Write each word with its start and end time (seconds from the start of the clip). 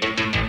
Thank 0.00 0.34
you. 0.36 0.43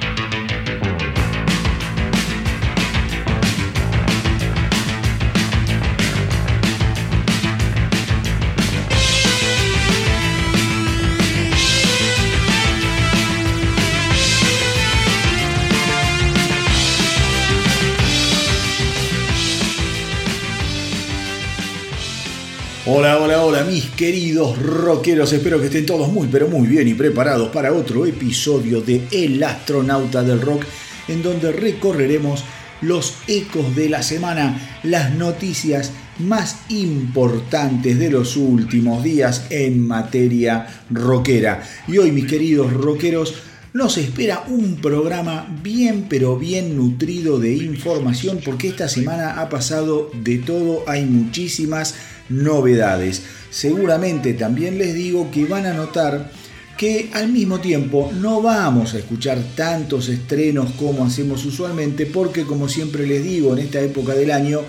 Queridos 23.95 24.61
rockeros. 24.61 25.31
Espero 25.31 25.59
que 25.59 25.67
estén 25.67 25.85
todos 25.85 26.11
muy, 26.11 26.27
pero 26.27 26.47
muy 26.47 26.67
bien 26.67 26.87
y 26.87 26.93
preparados 26.93 27.49
para 27.49 27.73
otro 27.73 28.05
episodio 28.05 28.81
de 28.81 29.07
El 29.11 29.41
astronauta 29.41 30.23
del 30.23 30.41
rock, 30.41 30.65
en 31.07 31.23
donde 31.23 31.51
recorreremos 31.51 32.43
los 32.81 33.15
ecos 33.27 33.75
de 33.75 33.89
la 33.89 34.03
semana, 34.03 34.79
las 34.83 35.13
noticias 35.15 35.91
más 36.19 36.57
importantes 36.69 37.97
de 37.97 38.09
los 38.09 38.35
últimos 38.35 39.03
días 39.03 39.47
en 39.49 39.85
materia 39.85 40.67
rockera. 40.89 41.63
Y 41.87 41.97
hoy, 41.97 42.11
mis 42.11 42.25
queridos 42.25 42.73
rockeros, 42.73 43.35
nos 43.73 43.97
espera 43.97 44.43
un 44.47 44.77
programa 44.77 45.47
bien 45.61 46.05
pero 46.07 46.37
bien 46.37 46.77
nutrido 46.77 47.39
de 47.39 47.55
información 47.55 48.39
porque 48.43 48.69
esta 48.69 48.87
semana 48.87 49.41
ha 49.41 49.49
pasado 49.49 50.09
de 50.13 50.37
todo, 50.37 50.83
hay 50.87 51.05
muchísimas 51.05 51.95
novedades. 52.29 53.23
Seguramente 53.55 54.33
también 54.33 54.77
les 54.77 54.93
digo 54.93 55.31
que 55.31 55.45
van 55.45 55.65
a 55.65 55.73
notar 55.73 56.29
que 56.77 57.09
al 57.13 57.29
mismo 57.29 57.61
tiempo 57.61 58.11
no 58.13 58.41
vamos 58.41 58.93
a 58.93 58.97
escuchar 58.97 59.41
tantos 59.55 60.09
estrenos 60.09 60.71
como 60.71 61.05
hacemos 61.05 61.45
usualmente 61.45 62.05
porque 62.05 62.43
como 62.43 62.67
siempre 62.67 63.07
les 63.07 63.23
digo 63.23 63.53
en 63.53 63.59
esta 63.59 63.79
época 63.79 64.13
del 64.13 64.31
año 64.31 64.59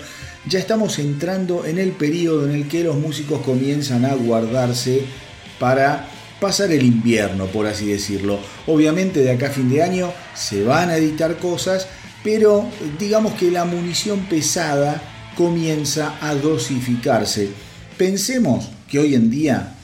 ya 0.47 0.59
estamos 0.59 0.99
entrando 0.99 1.65
en 1.65 1.79
el 1.79 1.91
periodo 1.91 2.45
en 2.45 2.55
el 2.55 2.69
que 2.69 2.85
los 2.85 2.95
músicos 2.95 3.41
comienzan 3.41 4.05
a 4.05 4.15
guardarse 4.15 5.01
para 5.59 6.07
pasar 6.39 6.71
el 6.71 6.83
invierno, 6.83 7.47
por 7.47 7.67
así 7.67 7.87
decirlo. 7.87 8.39
Obviamente 8.67 9.19
de 9.19 9.31
acá 9.31 9.47
a 9.47 9.51
fin 9.51 9.69
de 9.69 9.83
año 9.83 10.13
se 10.33 10.63
van 10.63 10.91
a 10.91 10.95
editar 10.95 11.39
cosas, 11.39 11.89
pero 12.23 12.65
digamos 12.97 13.33
que 13.33 13.51
la 13.51 13.65
munición 13.65 14.21
pesada 14.29 15.01
comienza 15.35 16.17
a 16.21 16.35
dosificarse. 16.35 17.49
Pensemos 17.97 18.76
que 18.87 18.99
hoy 18.99 19.15
en 19.15 19.29
día, 19.29 19.75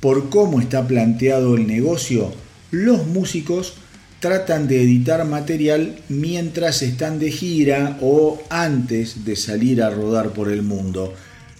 por 0.00 0.30
cómo 0.30 0.60
está 0.60 0.86
planteado 0.86 1.54
el 1.54 1.66
negocio, 1.66 2.32
los 2.70 3.06
músicos 3.06 3.74
tratan 4.20 4.68
de 4.68 4.82
editar 4.82 5.24
material 5.26 5.96
mientras 6.08 6.82
están 6.82 7.18
de 7.18 7.30
gira 7.30 7.98
o 8.00 8.42
antes 8.48 9.24
de 9.24 9.36
salir 9.36 9.82
a 9.82 9.90
rodar 9.90 10.30
por 10.30 10.50
el 10.50 10.62
mundo. 10.62 11.12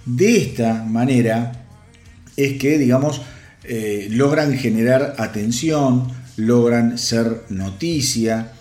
De 0.06 0.38
esta 0.38 0.84
manera 0.84 1.66
es 2.36 2.58
que, 2.58 2.78
digamos, 2.78 3.20
eh, 3.64 4.08
logran 4.10 4.56
generar 4.56 5.14
atención, 5.18 6.08
logran 6.36 6.98
ser 6.98 7.42
noticia, 7.50 8.52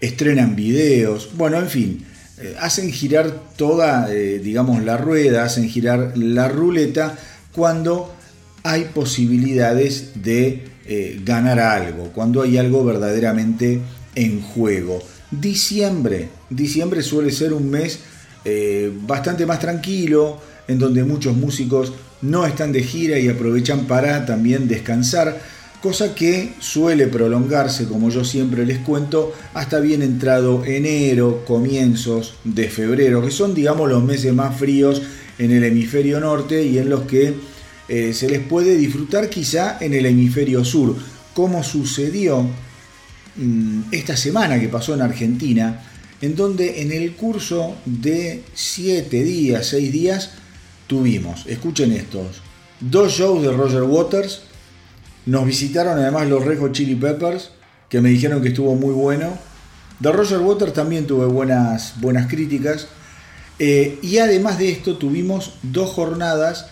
estrenan 0.00 0.54
videos, 0.54 1.30
bueno, 1.36 1.58
en 1.58 1.68
fin, 1.68 2.04
eh, 2.38 2.54
hacen 2.60 2.92
girar 2.92 3.54
toda, 3.56 4.12
eh, 4.12 4.38
digamos, 4.38 4.84
la 4.84 4.98
rueda, 4.98 5.44
hacen 5.44 5.68
girar 5.68 6.12
la 6.16 6.48
ruleta 6.48 7.16
cuando 7.56 8.14
hay 8.62 8.90
posibilidades 8.94 10.22
de 10.22 10.64
eh, 10.84 11.20
ganar 11.24 11.58
algo, 11.58 12.12
cuando 12.12 12.42
hay 12.42 12.58
algo 12.58 12.84
verdaderamente 12.84 13.80
en 14.14 14.42
juego. 14.42 15.02
Diciembre, 15.30 16.28
diciembre 16.50 17.02
suele 17.02 17.32
ser 17.32 17.52
un 17.52 17.68
mes 17.68 18.00
bastante 19.08 19.44
más 19.44 19.58
tranquilo, 19.58 20.38
en 20.68 20.78
donde 20.78 21.02
muchos 21.02 21.36
músicos 21.36 21.92
no 22.22 22.46
están 22.46 22.70
de 22.70 22.84
gira 22.84 23.18
y 23.18 23.28
aprovechan 23.28 23.86
para 23.86 24.24
también 24.24 24.68
descansar 24.68 25.36
cosa 25.82 26.14
que 26.14 26.54
suele 26.58 27.06
prolongarse, 27.06 27.86
como 27.86 28.10
yo 28.10 28.24
siempre 28.24 28.66
les 28.66 28.78
cuento, 28.78 29.32
hasta 29.54 29.78
bien 29.78 30.02
entrado 30.02 30.64
enero, 30.64 31.44
comienzos 31.46 32.34
de 32.44 32.68
febrero, 32.68 33.22
que 33.22 33.30
son, 33.30 33.54
digamos, 33.54 33.88
los 33.88 34.02
meses 34.02 34.34
más 34.34 34.58
fríos 34.58 35.02
en 35.38 35.50
el 35.50 35.64
hemisferio 35.64 36.20
norte 36.20 36.62
y 36.62 36.78
en 36.78 36.88
los 36.88 37.02
que 37.02 37.34
eh, 37.88 38.12
se 38.12 38.28
les 38.28 38.40
puede 38.40 38.76
disfrutar 38.76 39.28
quizá 39.28 39.78
en 39.80 39.94
el 39.94 40.06
hemisferio 40.06 40.64
sur, 40.64 40.96
como 41.34 41.62
sucedió 41.62 42.46
mm, 43.36 43.82
esta 43.92 44.16
semana 44.16 44.58
que 44.58 44.68
pasó 44.68 44.94
en 44.94 45.02
Argentina, 45.02 45.82
en 46.20 46.34
donde 46.34 46.82
en 46.82 46.92
el 46.92 47.12
curso 47.12 47.76
de 47.84 48.42
7 48.54 49.22
días, 49.22 49.66
6 49.66 49.92
días, 49.92 50.30
tuvimos, 50.86 51.44
escuchen 51.46 51.92
estos, 51.92 52.40
dos 52.80 53.12
shows 53.12 53.42
de 53.42 53.52
Roger 53.52 53.82
Waters, 53.82 54.42
nos 55.26 55.44
visitaron 55.44 55.98
además 55.98 56.28
los 56.28 56.44
Red 56.44 56.72
Chili 56.72 56.94
Peppers, 56.94 57.50
que 57.88 58.00
me 58.00 58.10
dijeron 58.10 58.40
que 58.42 58.48
estuvo 58.48 58.74
muy 58.74 58.94
bueno. 58.94 59.36
De 59.98 60.12
Roger 60.12 60.38
Waters 60.38 60.72
también 60.72 61.06
tuve 61.06 61.26
buenas, 61.26 61.94
buenas 62.00 62.28
críticas. 62.28 62.86
Eh, 63.58 63.98
y 64.02 64.18
además 64.18 64.58
de 64.58 64.70
esto 64.70 64.96
tuvimos 64.96 65.54
dos 65.62 65.90
jornadas, 65.90 66.66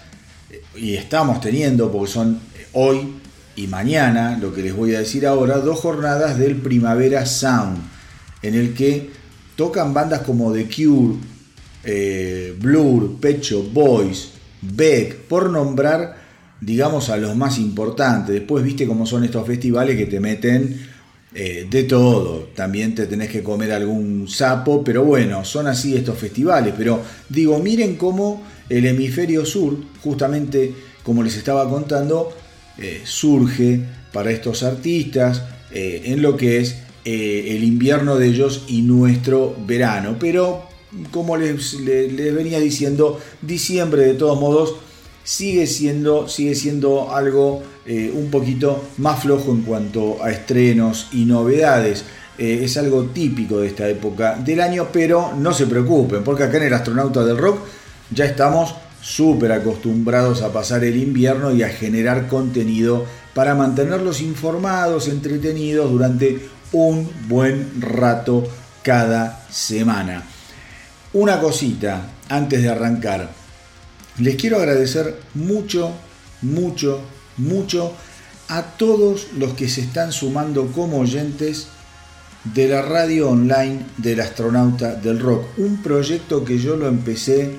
y 0.76 0.94
estamos 0.94 1.40
teniendo, 1.40 1.90
porque 1.90 2.12
son 2.12 2.40
hoy 2.72 3.14
y 3.56 3.66
mañana, 3.66 4.38
lo 4.38 4.52
que 4.52 4.62
les 4.62 4.74
voy 4.74 4.94
a 4.94 5.00
decir 5.00 5.26
ahora, 5.26 5.58
dos 5.58 5.80
jornadas 5.80 6.38
del 6.38 6.56
Primavera 6.56 7.24
Sound, 7.26 7.78
en 8.42 8.54
el 8.54 8.74
que 8.74 9.10
tocan 9.56 9.94
bandas 9.94 10.22
como 10.22 10.52
The 10.52 10.64
Cure, 10.64 11.16
eh, 11.84 12.56
Blur, 12.60 13.18
Pecho 13.20 13.62
Boys, 13.62 14.30
Beck, 14.60 15.16
por 15.26 15.50
nombrar 15.50 16.24
digamos, 16.64 17.10
a 17.10 17.16
los 17.16 17.36
más 17.36 17.58
importantes. 17.58 18.34
Después 18.34 18.64
viste 18.64 18.86
cómo 18.86 19.06
son 19.06 19.24
estos 19.24 19.46
festivales 19.46 19.96
que 19.96 20.06
te 20.06 20.20
meten 20.20 20.93
eh, 21.36 21.66
de 21.68 21.82
todo. 21.82 22.48
También 22.54 22.94
te 22.94 23.06
tenés 23.06 23.28
que 23.28 23.42
comer 23.42 23.72
algún 23.72 24.28
sapo, 24.28 24.84
pero 24.84 25.04
bueno, 25.04 25.44
son 25.44 25.66
así 25.66 25.96
estos 25.96 26.16
festivales. 26.16 26.74
Pero 26.78 27.00
digo, 27.28 27.58
miren 27.58 27.96
cómo 27.96 28.42
el 28.68 28.86
hemisferio 28.86 29.44
sur, 29.44 29.76
justamente 30.00 30.72
como 31.02 31.24
les 31.24 31.36
estaba 31.36 31.68
contando, 31.68 32.32
eh, 32.78 33.00
surge 33.02 33.80
para 34.12 34.30
estos 34.30 34.62
artistas 34.62 35.42
eh, 35.72 36.02
en 36.04 36.22
lo 36.22 36.36
que 36.36 36.60
es 36.60 36.76
el 37.04 37.64
invierno 37.64 38.16
de 38.16 38.28
ellos 38.28 38.64
y 38.68 38.82
nuestro 38.82 39.56
verano. 39.66 40.16
Pero 40.20 40.68
como 41.10 41.36
les, 41.36 41.74
les 41.80 42.34
venía 42.34 42.60
diciendo, 42.60 43.20
diciembre 43.42 44.06
de 44.06 44.14
todos 44.14 44.40
modos 44.40 44.76
sigue 45.24 45.66
siendo, 45.66 46.28
sigue 46.28 46.54
siendo 46.54 47.12
algo 47.14 47.62
eh, 47.86 48.12
un 48.14 48.30
poquito 48.30 48.88
más 48.98 49.20
flojo 49.20 49.52
en 49.52 49.62
cuanto 49.62 50.22
a 50.22 50.30
estrenos 50.30 51.08
y 51.12 51.24
novedades. 51.24 52.04
Eh, 52.38 52.60
es 52.64 52.76
algo 52.76 53.04
típico 53.04 53.58
de 53.58 53.68
esta 53.68 53.88
época 53.88 54.36
del 54.36 54.60
año, 54.60 54.88
pero 54.92 55.32
no 55.36 55.52
se 55.52 55.66
preocupen, 55.66 56.24
porque 56.24 56.44
acá 56.44 56.56
en 56.56 56.64
el 56.64 56.74
Astronauta 56.74 57.24
del 57.24 57.38
Rock 57.38 57.58
ya 58.10 58.24
estamos 58.24 58.74
súper 59.00 59.52
acostumbrados 59.52 60.40
a 60.42 60.52
pasar 60.52 60.82
el 60.82 60.96
invierno 60.96 61.52
y 61.52 61.62
a 61.62 61.68
generar 61.68 62.26
contenido 62.26 63.04
para 63.34 63.54
mantenerlos 63.54 64.20
informados, 64.22 65.08
entretenidos 65.08 65.90
durante 65.90 66.48
un 66.72 67.10
buen 67.28 67.82
rato 67.82 68.48
cada 68.82 69.46
semana. 69.50 70.22
Una 71.12 71.38
cosita 71.38 72.08
antes 72.28 72.62
de 72.62 72.68
arrancar. 72.70 73.30
Les 74.18 74.36
quiero 74.36 74.56
agradecer 74.56 75.20
mucho, 75.34 75.92
mucho, 76.42 77.00
mucho 77.36 77.92
a 78.48 78.62
todos 78.62 79.28
los 79.38 79.54
que 79.54 79.68
se 79.68 79.80
están 79.80 80.12
sumando 80.12 80.66
como 80.72 80.98
oyentes 80.98 81.68
de 82.52 82.68
la 82.68 82.82
radio 82.82 83.30
online 83.30 83.86
del 83.96 84.20
astronauta 84.20 84.94
del 84.96 85.18
rock. 85.18 85.58
Un 85.58 85.82
proyecto 85.82 86.44
que 86.44 86.58
yo 86.58 86.76
lo 86.76 86.88
empecé 86.88 87.56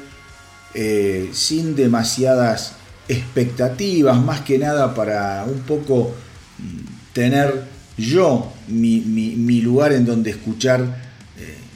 eh, 0.74 1.30
sin 1.34 1.76
demasiadas 1.76 2.74
expectativas, 3.08 4.22
más 4.22 4.42
que 4.42 4.58
nada 4.58 4.94
para 4.94 5.46
un 5.46 5.62
poco 5.62 6.14
mm, 6.60 7.14
tener 7.14 7.64
yo 7.98 8.52
mi, 8.68 9.00
mi 9.00 9.62
lugar 9.62 9.94
en 9.94 10.06
donde 10.06 10.32
escuchar 10.32 11.06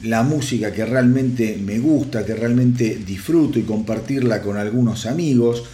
la 0.02 0.22
música 0.22 0.72
que 0.72 0.84
realmente 0.84 1.58
me 1.62 1.78
gusta, 1.78 2.24
que 2.24 2.34
realmente 2.34 3.00
disfruto 3.06 3.58
y 3.58 3.62
compartirla 3.62 4.40
con 4.40 4.56
algunos 4.56 5.06
amigos. 5.06 5.64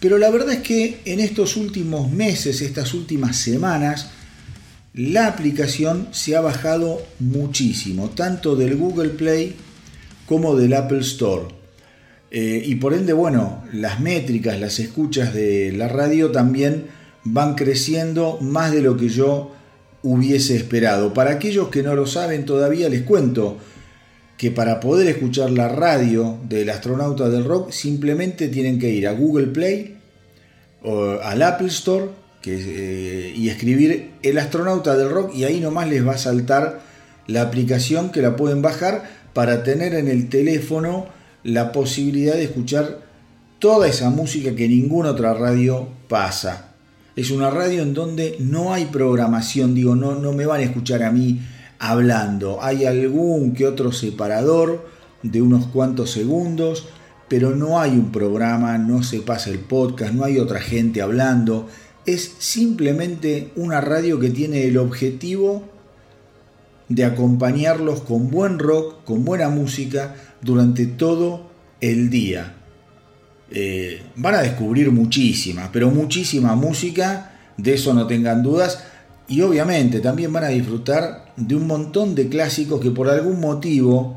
Pero 0.00 0.18
la 0.18 0.30
verdad 0.30 0.54
es 0.54 0.60
que 0.60 1.00
en 1.04 1.20
estos 1.20 1.56
últimos 1.56 2.10
meses, 2.10 2.60
estas 2.60 2.94
últimas 2.94 3.36
semanas, 3.36 4.10
la 4.92 5.26
aplicación 5.26 6.08
se 6.12 6.36
ha 6.36 6.40
bajado 6.40 7.02
muchísimo, 7.18 8.10
tanto 8.10 8.56
del 8.56 8.76
Google 8.76 9.10
Play 9.10 9.54
como 10.26 10.56
del 10.56 10.74
Apple 10.74 11.00
Store. 11.00 11.44
Eh, 12.30 12.62
y 12.64 12.74
por 12.76 12.94
ende, 12.94 13.12
bueno, 13.12 13.64
las 13.72 14.00
métricas, 14.00 14.60
las 14.60 14.78
escuchas 14.78 15.32
de 15.32 15.72
la 15.72 15.88
radio 15.88 16.30
también 16.30 16.86
van 17.24 17.54
creciendo 17.54 18.38
más 18.40 18.72
de 18.72 18.82
lo 18.82 18.96
que 18.96 19.08
yo 19.08 19.52
hubiese 20.02 20.56
esperado. 20.56 21.12
Para 21.14 21.32
aquellos 21.32 21.68
que 21.68 21.82
no 21.82 21.94
lo 21.94 22.06
saben 22.06 22.44
todavía 22.44 22.88
les 22.88 23.02
cuento 23.02 23.58
que 24.36 24.50
para 24.50 24.80
poder 24.80 25.08
escuchar 25.08 25.50
la 25.50 25.68
radio 25.68 26.38
del 26.48 26.70
astronauta 26.70 27.28
del 27.28 27.44
rock 27.44 27.70
simplemente 27.70 28.48
tienen 28.48 28.78
que 28.78 28.90
ir 28.90 29.08
a 29.08 29.12
Google 29.12 29.48
Play 29.48 29.96
o 30.82 31.18
al 31.22 31.42
Apple 31.42 31.68
Store 31.68 32.06
eh, 32.44 33.32
y 33.34 33.48
escribir 33.48 34.12
el 34.22 34.38
astronauta 34.38 34.96
del 34.96 35.10
rock 35.10 35.34
y 35.34 35.44
ahí 35.44 35.58
nomás 35.58 35.88
les 35.88 36.06
va 36.06 36.12
a 36.12 36.18
saltar 36.18 36.80
la 37.26 37.42
aplicación 37.42 38.10
que 38.10 38.22
la 38.22 38.36
pueden 38.36 38.62
bajar 38.62 39.10
para 39.32 39.62
tener 39.62 39.94
en 39.94 40.08
el 40.08 40.28
teléfono 40.28 41.06
la 41.42 41.72
posibilidad 41.72 42.34
de 42.34 42.44
escuchar 42.44 43.00
toda 43.58 43.88
esa 43.88 44.10
música 44.10 44.54
que 44.54 44.68
ninguna 44.68 45.10
otra 45.10 45.34
radio 45.34 45.88
pasa. 46.08 46.74
Es 47.16 47.30
una 47.30 47.50
radio 47.50 47.82
en 47.82 47.94
donde 47.94 48.36
no 48.38 48.74
hay 48.74 48.84
programación, 48.86 49.74
digo, 49.74 49.96
no, 49.96 50.14
no 50.14 50.32
me 50.32 50.46
van 50.46 50.60
a 50.60 50.64
escuchar 50.64 51.02
a 51.02 51.10
mí 51.10 51.40
hablando. 51.78 52.62
Hay 52.62 52.84
algún 52.84 53.52
que 53.52 53.66
otro 53.66 53.92
separador 53.92 54.88
de 55.22 55.42
unos 55.42 55.66
cuantos 55.66 56.10
segundos, 56.10 56.88
pero 57.28 57.54
no 57.54 57.80
hay 57.80 57.92
un 57.92 58.12
programa, 58.12 58.78
no 58.78 59.02
se 59.02 59.20
pasa 59.20 59.50
el 59.50 59.58
podcast, 59.58 60.12
no 60.12 60.24
hay 60.24 60.38
otra 60.38 60.60
gente 60.60 61.02
hablando. 61.02 61.68
Es 62.04 62.36
simplemente 62.38 63.50
una 63.56 63.80
radio 63.80 64.20
que 64.20 64.30
tiene 64.30 64.64
el 64.64 64.78
objetivo 64.78 65.64
de 66.88 67.04
acompañarlos 67.04 68.00
con 68.02 68.30
buen 68.30 68.58
rock, 68.58 69.04
con 69.04 69.24
buena 69.24 69.48
música 69.48 70.14
durante 70.40 70.86
todo 70.86 71.50
el 71.80 72.10
día. 72.10 72.54
Eh, 73.50 74.02
van 74.16 74.34
a 74.34 74.42
descubrir 74.42 74.90
muchísima, 74.90 75.70
pero 75.72 75.90
muchísima 75.90 76.54
música, 76.54 77.32
de 77.56 77.74
eso 77.74 77.94
no 77.94 78.06
tengan 78.06 78.42
dudas. 78.42 78.85
Y 79.28 79.42
obviamente 79.42 80.00
también 80.00 80.32
van 80.32 80.44
a 80.44 80.48
disfrutar 80.48 81.32
de 81.36 81.54
un 81.56 81.66
montón 81.66 82.14
de 82.14 82.28
clásicos 82.28 82.80
que 82.80 82.90
por 82.90 83.08
algún 83.08 83.40
motivo 83.40 84.16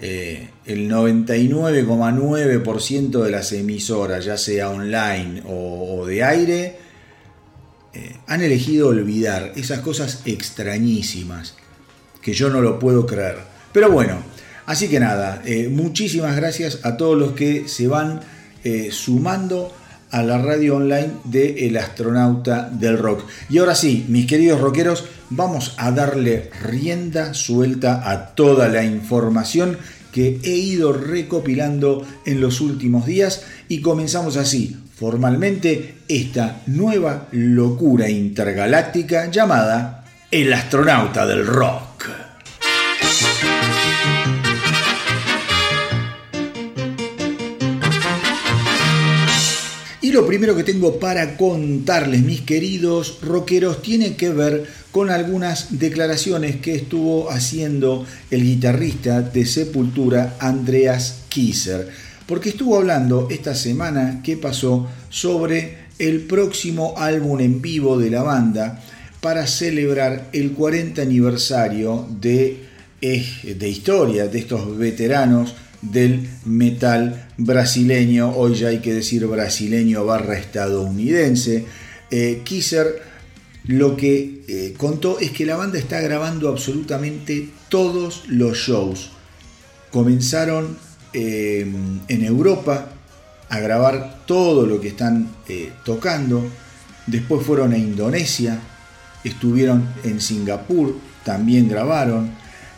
eh, 0.00 0.48
el 0.64 0.90
99,9% 0.90 3.22
de 3.22 3.30
las 3.30 3.52
emisoras, 3.52 4.24
ya 4.24 4.38
sea 4.38 4.70
online 4.70 5.42
o, 5.46 6.06
de 6.06 6.24
aire, 6.24 6.78
eh, 7.92 8.16
han 8.26 8.40
elegido 8.42 8.88
olvidar 8.88 9.52
esas 9.56 9.78
cosas 9.80 10.22
extrañísimas 10.24 11.54
que 12.22 12.32
yo 12.32 12.48
no 12.50 12.60
lo 12.60 12.78
puedo 12.78 13.06
creer. 13.06 13.38
Pero 13.72 13.90
bueno, 13.90 14.22
así 14.66 14.88
que 14.88 15.00
nada, 15.00 15.42
eh, 15.44 15.68
muchísimas 15.68 16.34
gracias 16.34 16.80
a 16.82 16.96
todos 16.96 17.18
los 17.18 17.32
que 17.32 17.68
se 17.68 17.86
van 17.86 18.20
sumando 18.90 19.70
a 20.14 20.22
la 20.22 20.38
radio 20.38 20.76
online 20.76 21.10
de 21.24 21.66
El 21.66 21.76
Astronauta 21.76 22.70
del 22.70 22.98
Rock. 22.98 23.24
Y 23.50 23.58
ahora 23.58 23.74
sí, 23.74 24.06
mis 24.08 24.26
queridos 24.26 24.60
rockeros, 24.60 25.06
vamos 25.28 25.74
a 25.76 25.90
darle 25.90 26.50
rienda 26.62 27.34
suelta 27.34 28.08
a 28.08 28.28
toda 28.36 28.68
la 28.68 28.84
información 28.84 29.76
que 30.12 30.38
he 30.44 30.56
ido 30.56 30.92
recopilando 30.92 32.06
en 32.26 32.40
los 32.40 32.60
últimos 32.60 33.06
días 33.06 33.44
y 33.68 33.80
comenzamos 33.80 34.36
así 34.36 34.76
formalmente 34.94 35.96
esta 36.06 36.62
nueva 36.66 37.26
locura 37.32 38.08
intergaláctica 38.08 39.28
llamada 39.32 40.04
El 40.30 40.52
Astronauta 40.52 41.26
del 41.26 41.44
Rock. 41.44 42.06
Lo 50.14 50.28
primero 50.28 50.54
que 50.54 50.62
tengo 50.62 51.00
para 51.00 51.36
contarles, 51.36 52.22
mis 52.22 52.42
queridos 52.42 53.18
rockeros, 53.20 53.82
tiene 53.82 54.14
que 54.14 54.28
ver 54.28 54.64
con 54.92 55.10
algunas 55.10 55.80
declaraciones 55.80 56.54
que 56.60 56.76
estuvo 56.76 57.32
haciendo 57.32 58.06
el 58.30 58.44
guitarrista 58.44 59.22
de 59.22 59.44
Sepultura, 59.44 60.36
Andreas 60.38 61.22
Kisser, 61.28 61.88
porque 62.28 62.50
estuvo 62.50 62.76
hablando 62.76 63.26
esta 63.28 63.56
semana 63.56 64.20
que 64.22 64.36
pasó 64.36 64.86
sobre 65.10 65.78
el 65.98 66.20
próximo 66.20 66.94
álbum 66.96 67.40
en 67.40 67.60
vivo 67.60 67.98
de 67.98 68.10
la 68.10 68.22
banda 68.22 68.80
para 69.20 69.48
celebrar 69.48 70.28
el 70.32 70.52
40 70.52 71.02
aniversario 71.02 72.06
de, 72.20 72.60
eh, 73.00 73.56
de 73.58 73.68
historia 73.68 74.28
de 74.28 74.38
estos 74.38 74.78
veteranos 74.78 75.56
del 75.90 76.28
metal 76.44 77.28
brasileño, 77.36 78.30
hoy 78.34 78.54
ya 78.54 78.68
hay 78.68 78.78
que 78.78 78.94
decir 78.94 79.26
brasileño 79.26 80.04
barra 80.04 80.38
estadounidense. 80.38 81.66
Eh, 82.10 82.42
Kisser 82.44 83.02
lo 83.66 83.96
que 83.96 84.42
eh, 84.46 84.74
contó 84.76 85.18
es 85.18 85.30
que 85.30 85.46
la 85.46 85.56
banda 85.56 85.78
está 85.78 86.00
grabando 86.00 86.48
absolutamente 86.48 87.50
todos 87.68 88.24
los 88.28 88.56
shows. 88.58 89.10
Comenzaron 89.90 90.76
eh, 91.12 91.66
en 92.08 92.24
Europa 92.24 92.90
a 93.48 93.60
grabar 93.60 94.22
todo 94.26 94.66
lo 94.66 94.80
que 94.80 94.88
están 94.88 95.30
tocando, 95.84 96.44
después 97.06 97.46
fueron 97.46 97.72
a 97.72 97.78
Indonesia, 97.78 98.58
estuvieron 99.22 99.86
en 100.02 100.20
Singapur, 100.20 100.96
también 101.24 101.68
grabaron, 101.68 102.30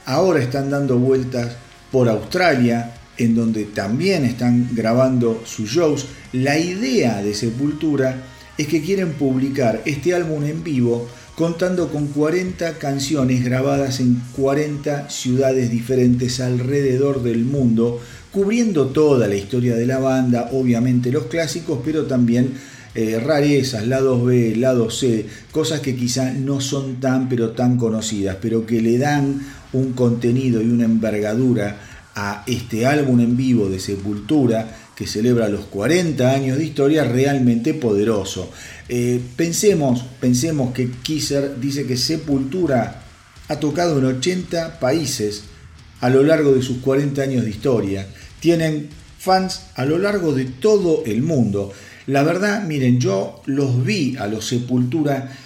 ahora 0.05 0.43
están 0.43 0.71
dando 0.71 0.99
vueltas 0.99 1.57
por 1.91 2.09
Australia, 2.09 2.96
en 3.19 3.35
donde 3.35 3.65
también 3.65 4.25
están 4.25 4.71
grabando 4.73 5.43
sus 5.45 5.71
shows. 5.71 6.07
La 6.33 6.59
idea 6.59 7.23
de 7.23 7.35
Sepultura 7.35 8.25
es 8.59 8.67
que 8.67 8.83
quieren 8.83 9.13
publicar 9.13 9.83
este 9.85 10.15
álbum 10.15 10.45
en 10.45 10.63
vivo 10.63 11.09
contando 11.37 11.89
con 11.91 12.07
40 12.09 12.79
canciones 12.79 13.45
grabadas 13.45 14.01
en 14.01 14.23
40 14.35 15.11
ciudades 15.11 15.71
diferentes 15.71 16.41
alrededor 16.41 17.23
del 17.23 17.45
mundo, 17.45 18.01
cubriendo 18.33 18.87
toda 18.87 19.29
la 19.29 19.35
historia 19.35 19.77
de 19.77 19.87
la 19.87 19.99
banda, 19.99 20.49
obviamente 20.53 21.13
los 21.13 21.27
clásicos, 21.27 21.81
pero 21.85 22.07
también 22.07 22.55
eh, 22.95 23.21
rarezas, 23.21 23.87
lados 23.87 24.25
B, 24.25 24.57
lados 24.57 24.99
C, 24.99 25.27
cosas 25.53 25.81
que 25.81 25.95
quizá 25.95 26.33
no 26.33 26.63
son 26.63 27.01
tan 27.01 27.29
pero 27.29 27.51
tan 27.51 27.77
conocidas, 27.77 28.39
pero 28.41 28.65
que 28.65 28.81
le 28.81 28.97
dan 28.97 29.43
un 29.75 29.93
contenido 29.93 30.63
y 30.63 30.71
una 30.71 30.87
envergadura 30.87 31.77
a 32.17 32.43
este 32.47 32.87
álbum 32.87 33.21
en 33.21 33.37
vivo 33.37 33.69
de 33.69 33.79
Sepultura 33.79 34.75
que 34.97 35.07
celebra 35.07 35.51
los 35.51 35.67
40 35.67 36.33
años 36.33 36.57
de 36.57 36.65
historia 36.65 37.05
realmente 37.05 37.75
poderoso. 37.75 38.51
Eh, 38.89 39.21
pensemos, 39.37 40.03
pensemos 40.19 40.73
que 40.73 40.91
Kisser 40.91 41.61
dice 41.61 41.87
que 41.87 41.99
Sepultura 41.99 43.03
ha 43.49 43.61
tocado 43.61 43.99
en 43.99 44.07
80 44.07 44.81
países 44.81 45.45
a 46.01 46.09
lo 46.09 46.23
largo 46.23 46.53
de 46.53 46.63
sus 46.63 46.79
40 46.79 47.21
años 47.21 47.45
de 47.45 47.51
historia. 47.51 48.07
Tienen 48.41 48.89
fans 49.19 49.67
a 49.75 49.85
lo 49.85 49.99
largo 49.99 50.33
de 50.33 50.47
todo 50.47 51.03
el 51.05 51.23
mundo. 51.23 51.73
La 52.07 52.23
verdad, 52.23 52.63
miren, 52.65 52.99
yo 52.99 53.43
los 53.45 53.85
vi 53.85 54.17
a 54.17 54.27
los 54.27 54.47
Sepultura 54.47 55.37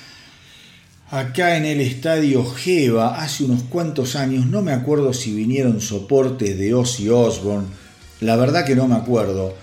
acá 1.10 1.56
en 1.56 1.64
el 1.64 1.80
estadio 1.80 2.44
Geva 2.44 3.20
hace 3.20 3.44
unos 3.44 3.64
cuantos 3.64 4.14
años, 4.14 4.46
no 4.46 4.62
me 4.62 4.72
acuerdo 4.72 5.12
si 5.12 5.34
vinieron 5.34 5.80
soportes 5.80 6.56
de 6.56 6.72
Ozzy 6.72 7.08
Osbourne, 7.08 7.66
la 8.20 8.36
verdad 8.36 8.64
que 8.64 8.76
no 8.76 8.86
me 8.86 8.94
acuerdo, 8.94 9.54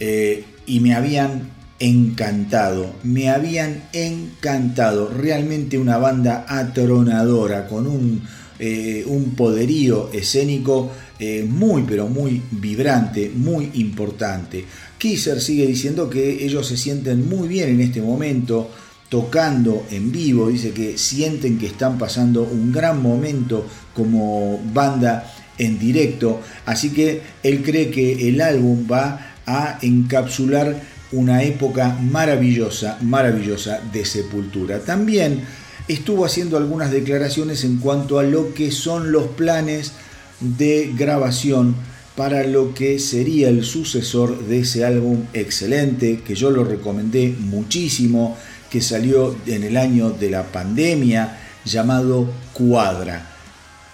eh, 0.00 0.44
y 0.66 0.80
me 0.80 0.94
habían 0.94 1.50
encantado, 1.78 2.92
me 3.04 3.30
habían 3.30 3.84
encantado, 3.92 5.08
realmente 5.08 5.78
una 5.78 5.98
banda 5.98 6.44
atronadora, 6.48 7.68
con 7.68 7.86
un, 7.86 8.22
eh, 8.58 9.04
un 9.06 9.36
poderío 9.36 10.10
escénico 10.12 10.90
eh, 11.18 11.46
muy 11.48 11.82
pero 11.82 12.08
muy 12.08 12.42
vibrante, 12.50 13.30
muy 13.34 13.70
importante. 13.74 14.64
Kisser 14.98 15.40
sigue 15.40 15.66
diciendo 15.66 16.10
que 16.10 16.44
ellos 16.44 16.66
se 16.66 16.76
sienten 16.76 17.28
muy 17.28 17.46
bien 17.48 17.68
en 17.68 17.80
este 17.80 18.02
momento, 18.02 18.70
tocando 19.08 19.86
en 19.90 20.10
vivo, 20.10 20.48
dice 20.48 20.72
que 20.72 20.98
sienten 20.98 21.58
que 21.58 21.66
están 21.66 21.98
pasando 21.98 22.42
un 22.42 22.72
gran 22.72 23.00
momento 23.00 23.66
como 23.94 24.60
banda 24.72 25.32
en 25.58 25.78
directo, 25.78 26.40
así 26.66 26.90
que 26.90 27.22
él 27.42 27.62
cree 27.62 27.90
que 27.90 28.28
el 28.28 28.40
álbum 28.40 28.86
va 28.90 29.36
a 29.46 29.78
encapsular 29.80 30.82
una 31.12 31.42
época 31.42 31.96
maravillosa, 32.02 32.98
maravillosa 33.00 33.80
de 33.92 34.04
sepultura. 34.04 34.80
También 34.80 35.42
estuvo 35.88 36.24
haciendo 36.24 36.56
algunas 36.56 36.90
declaraciones 36.90 37.64
en 37.64 37.78
cuanto 37.78 38.18
a 38.18 38.24
lo 38.24 38.52
que 38.54 38.70
son 38.70 39.12
los 39.12 39.28
planes 39.28 39.92
de 40.40 40.92
grabación 40.96 41.76
para 42.16 42.44
lo 42.44 42.74
que 42.74 42.98
sería 42.98 43.48
el 43.50 43.62
sucesor 43.62 44.46
de 44.46 44.60
ese 44.60 44.84
álbum 44.84 45.24
excelente, 45.34 46.22
que 46.26 46.34
yo 46.34 46.50
lo 46.50 46.64
recomendé 46.64 47.34
muchísimo, 47.38 48.36
que 48.76 48.82
salió 48.82 49.34
en 49.46 49.64
el 49.64 49.78
año 49.78 50.10
de 50.10 50.28
la 50.28 50.42
pandemia 50.42 51.38
llamado 51.64 52.30
Cuadra. 52.52 53.26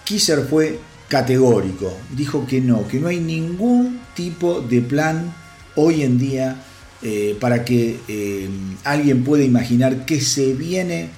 Kisser 0.02 0.40
fue 0.40 0.80
categórico, 1.06 1.96
dijo 2.16 2.48
que 2.48 2.60
no, 2.60 2.88
que 2.88 2.98
no 2.98 3.06
hay 3.06 3.20
ningún 3.20 4.00
tipo 4.16 4.60
de 4.60 4.80
plan 4.80 5.32
hoy 5.76 6.02
en 6.02 6.18
día 6.18 6.56
eh, 7.00 7.36
para 7.38 7.64
que 7.64 8.00
eh, 8.08 8.48
alguien 8.82 9.22
pueda 9.22 9.44
imaginar 9.44 10.04
que 10.04 10.20
se 10.20 10.52
viene 10.52 11.10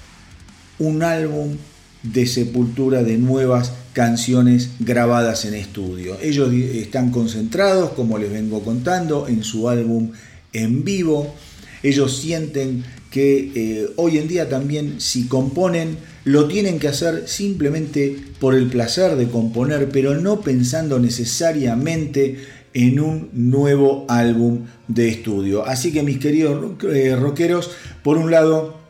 un 0.79 1.03
álbum 1.03 1.57
de 2.03 2.27
sepultura 2.27 3.03
de 3.03 3.17
nuevas 3.17 3.73
canciones 3.95 4.73
grabadas 4.79 5.47
en 5.47 5.55
estudio. 5.55 6.19
Ellos 6.21 6.53
están 6.53 7.11
concentrados, 7.11 7.93
como 7.93 8.19
les 8.19 8.31
vengo 8.31 8.63
contando, 8.63 9.27
en 9.27 9.43
su 9.43 9.71
álbum 9.71 10.11
en 10.53 10.85
vivo. 10.85 11.35
Ellos 11.83 12.19
sienten 12.19 12.85
que 13.15 13.53
eh, 13.55 13.91
hoy 13.95 14.19
en 14.19 14.27
día 14.27 14.49
también 14.49 15.01
si 15.01 15.29
componen, 15.29 15.99
lo 16.25 16.49
tienen 16.49 16.81
que 16.81 16.89
hacer 16.89 17.29
simplemente 17.29 18.19
por 18.41 18.57
el 18.57 18.67
placer 18.67 19.15
de 19.15 19.29
componer, 19.29 19.89
pero 19.91 20.17
no 20.17 20.41
pensando 20.41 20.99
necesariamente 20.99 22.39
en 22.73 22.99
un 22.99 23.29
nuevo 23.33 24.05
álbum 24.09 24.63
de 24.89 25.11
estudio. 25.11 25.65
Así 25.65 25.93
que 25.93 26.03
mis 26.03 26.19
queridos 26.19 26.73
eh, 26.93 27.15
rockeros, 27.15 27.71
por 28.03 28.19
un 28.19 28.33
lado, 28.33 28.81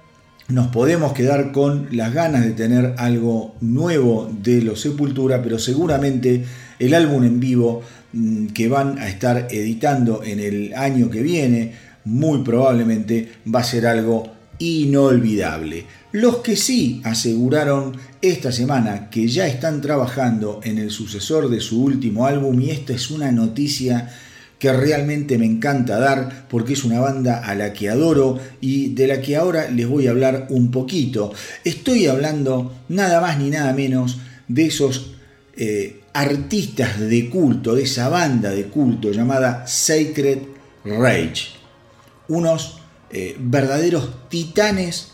nos 0.49 0.69
podemos 0.69 1.13
quedar 1.13 1.53
con 1.53 1.89
las 1.91 2.15
ganas 2.15 2.47
de 2.47 2.53
tener 2.53 2.95
algo 2.97 3.57
nuevo 3.61 4.33
de 4.43 4.63
los 4.63 4.81
Sepultura, 4.81 5.43
pero 5.43 5.59
seguramente 5.59 6.47
el 6.79 6.95
álbum 6.95 7.25
en 7.25 7.41
vivo 7.41 7.83
mm, 8.15 8.47
que 8.55 8.69
van 8.69 8.99
a 8.99 9.07
estar 9.07 9.49
editando 9.51 10.23
en 10.25 10.41
el 10.41 10.73
año 10.73 11.11
que 11.11 11.21
viene, 11.21 11.75
muy 12.05 12.43
probablemente 12.43 13.33
va 13.53 13.61
a 13.61 13.65
ser 13.65 13.87
algo 13.87 14.33
inolvidable. 14.59 15.87
Los 16.13 16.37
que 16.39 16.57
sí 16.57 17.01
aseguraron 17.05 17.97
esta 18.23 18.53
semana 18.53 19.11
que 19.11 19.27
ya 19.27 19.47
están 19.47 19.81
trabajando 19.81 20.61
en 20.63 20.79
el 20.79 20.91
sucesor 20.91 21.49
de 21.49 21.61
su 21.61 21.83
último 21.83 22.27
álbum, 22.27 22.61
y 22.61 22.71
esta 22.71 22.93
es 22.93 23.11
una 23.11 23.33
noticia 23.33 24.11
que 24.59 24.73
realmente 24.73 25.37
me 25.37 25.45
encanta 25.45 25.99
dar 25.99 26.47
porque 26.49 26.73
es 26.75 26.85
una 26.85 27.01
banda 27.01 27.45
a 27.45 27.55
la 27.55 27.73
que 27.73 27.91
adoro 27.91 28.39
y 28.61 28.95
de 28.95 29.09
la 29.09 29.21
que 29.21 29.37
ahora 29.37 29.69
les 29.69 29.87
voy 29.87 30.07
a 30.07 30.11
hablar 30.11 30.47
un 30.51 30.71
poquito. 30.71 31.33
Estoy 31.65 32.07
hablando 32.07 32.73
nada 32.89 33.21
más 33.21 33.39
ni 33.39 33.51
nada 33.51 33.73
menos 33.73 34.19
de 34.49 34.67
esos 34.67 35.17
eh, 35.57 36.01
artistas 36.13 37.01
de 37.01 37.29
culto, 37.29 37.75
de 37.75 37.83
esa 37.83 38.09
banda 38.09 38.51
de 38.51 38.65
culto 38.65 39.11
llamada 39.11 39.67
Sacred 39.67 40.39
Rage. 40.85 41.54
Unos 42.29 42.81
eh, 43.11 43.37
verdaderos 43.39 44.29
titanes, 44.29 45.13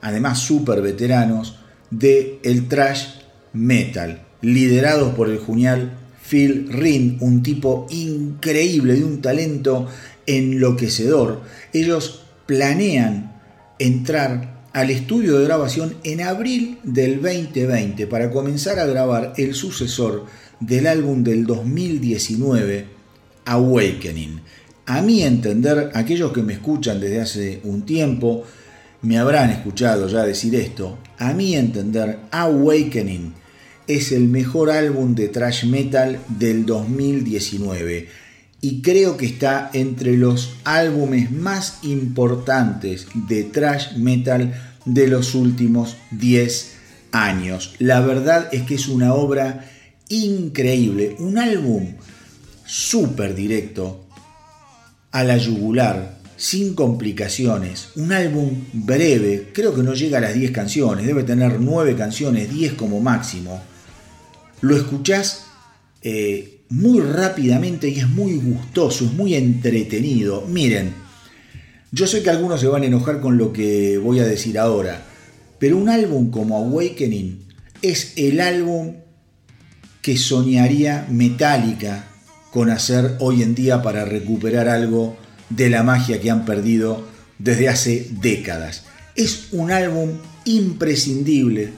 además 0.00 0.38
súper 0.38 0.82
veteranos, 0.82 1.56
de 1.90 2.38
el 2.42 2.68
trash 2.68 3.06
metal, 3.52 4.22
liderados 4.42 5.14
por 5.14 5.28
el 5.28 5.40
genial 5.40 5.92
Phil 6.28 6.72
Rin, 6.72 7.18
un 7.20 7.42
tipo 7.42 7.86
increíble, 7.90 8.94
de 8.94 9.04
un 9.04 9.20
talento 9.20 9.88
enloquecedor. 10.26 11.42
Ellos 11.72 12.22
planean 12.46 13.40
entrar 13.78 14.60
al 14.72 14.90
estudio 14.90 15.38
de 15.38 15.44
grabación 15.44 15.96
en 16.04 16.20
abril 16.20 16.78
del 16.84 17.20
2020 17.20 18.06
para 18.06 18.30
comenzar 18.30 18.78
a 18.78 18.86
grabar 18.86 19.32
el 19.36 19.54
sucesor 19.54 20.26
del 20.60 20.86
álbum 20.86 21.24
del 21.24 21.46
2019, 21.46 22.86
Awakening. 23.46 24.40
A 24.90 25.02
mi 25.02 25.22
entender, 25.22 25.92
aquellos 25.94 26.32
que 26.32 26.42
me 26.42 26.54
escuchan 26.54 26.98
desde 26.98 27.20
hace 27.20 27.60
un 27.62 27.82
tiempo 27.82 28.42
me 29.02 29.18
habrán 29.18 29.50
escuchado 29.50 30.08
ya 30.08 30.24
decir 30.24 30.56
esto. 30.56 30.98
A 31.16 31.32
mi 31.32 31.54
entender, 31.54 32.18
Awakening 32.32 33.32
es 33.86 34.10
el 34.10 34.24
mejor 34.24 34.68
álbum 34.68 35.14
de 35.14 35.28
thrash 35.28 35.64
metal 35.64 36.18
del 36.26 36.66
2019 36.66 38.08
y 38.60 38.82
creo 38.82 39.16
que 39.16 39.26
está 39.26 39.70
entre 39.74 40.16
los 40.16 40.56
álbumes 40.64 41.30
más 41.30 41.78
importantes 41.84 43.06
de 43.14 43.44
thrash 43.44 43.94
metal 43.96 44.52
de 44.86 45.06
los 45.06 45.36
últimos 45.36 45.98
10 46.10 46.72
años. 47.12 47.76
La 47.78 48.00
verdad 48.00 48.48
es 48.50 48.62
que 48.62 48.74
es 48.74 48.88
una 48.88 49.14
obra 49.14 49.70
increíble, 50.08 51.14
un 51.20 51.38
álbum 51.38 51.92
súper 52.66 53.36
directo, 53.36 54.09
a 55.12 55.24
la 55.24 55.36
yugular, 55.36 56.18
sin 56.36 56.74
complicaciones, 56.74 57.90
un 57.96 58.12
álbum 58.12 58.64
breve, 58.72 59.50
creo 59.52 59.74
que 59.74 59.82
no 59.82 59.94
llega 59.94 60.18
a 60.18 60.22
las 60.22 60.34
10 60.34 60.50
canciones, 60.52 61.06
debe 61.06 61.24
tener 61.24 61.60
9 61.60 61.96
canciones, 61.96 62.50
10 62.50 62.74
como 62.74 63.00
máximo 63.00 63.60
lo 64.60 64.76
escuchás 64.76 65.46
eh, 66.02 66.60
muy 66.68 67.00
rápidamente 67.00 67.88
y 67.88 67.98
es 67.98 68.08
muy 68.08 68.34
gustoso, 68.36 69.04
es 69.04 69.12
muy 69.12 69.34
entretenido. 69.34 70.42
Miren, 70.46 70.92
yo 71.92 72.06
sé 72.06 72.22
que 72.22 72.30
algunos 72.30 72.60
se 72.60 72.68
van 72.68 72.82
a 72.82 72.86
enojar 72.86 73.20
con 73.20 73.38
lo 73.38 73.52
que 73.52 73.98
voy 73.98 74.20
a 74.20 74.26
decir 74.26 74.58
ahora, 74.58 75.02
pero 75.58 75.76
un 75.76 75.88
álbum 75.88 76.30
como 76.30 76.56
Awakening 76.56 77.44
es 77.82 78.12
el 78.16 78.40
álbum 78.40 78.94
que 80.02 80.16
soñaría 80.16 81.06
Metallica 81.10 82.08
con 82.52 82.70
hacer 82.70 83.16
hoy 83.20 83.42
en 83.42 83.54
día 83.54 83.82
para 83.82 84.04
recuperar 84.04 84.68
algo 84.68 85.16
de 85.48 85.70
la 85.70 85.82
magia 85.82 86.20
que 86.20 86.30
han 86.30 86.44
perdido 86.44 87.06
desde 87.38 87.68
hace 87.68 88.08
décadas. 88.10 88.84
Es 89.14 89.48
un 89.52 89.70
álbum 89.70 90.10
imprescindible 90.44 91.72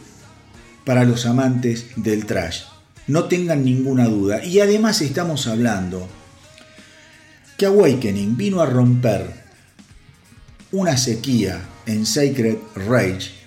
para 0.85 1.05
los 1.05 1.26
amantes 1.26 1.87
del 1.97 2.26
trash 2.26 2.62
no 3.07 3.25
tengan 3.25 3.64
ninguna 3.64 4.07
duda. 4.07 4.45
Y 4.45 4.61
además 4.61 5.00
estamos 5.00 5.47
hablando 5.47 6.07
que 7.57 7.67
Awakening 7.67 8.37
vino 8.37 8.61
a 8.61 8.67
romper 8.67 9.43
una 10.71 10.97
sequía 10.97 11.61
en 11.87 12.07
Sacred 12.07 12.57
Rage 12.75 13.42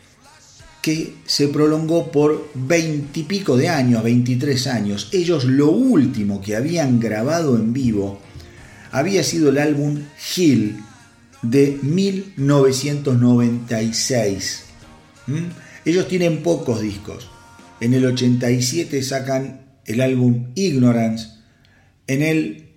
que 0.86 1.16
se 1.26 1.48
prolongó 1.48 2.12
por 2.12 2.52
veintipico 2.54 3.58
de 3.58 3.70
años, 3.70 4.04
23 4.04 4.68
años. 4.68 5.10
Ellos 5.14 5.46
lo 5.46 5.72
último 5.72 6.42
que 6.42 6.56
habían 6.56 7.00
grabado 7.00 7.56
en 7.56 7.74
vivo 7.74 8.20
había 8.92 9.24
sido 9.24 9.50
el 9.50 9.58
álbum 9.58 10.04
Hill 10.36 10.78
de 11.42 11.80
1996. 11.82 14.66
¿Mm? 15.26 15.46
Ellos 15.86 16.08
tienen 16.08 16.44
pocos 16.44 16.82
discos, 16.82 17.32
en 17.80 17.96
el 17.96 18.06
87 18.06 19.02
sacan 19.02 19.62
el 19.86 20.02
álbum 20.02 20.50
Ignorance. 20.54 21.30
En 22.06 22.22
el 22.22 22.68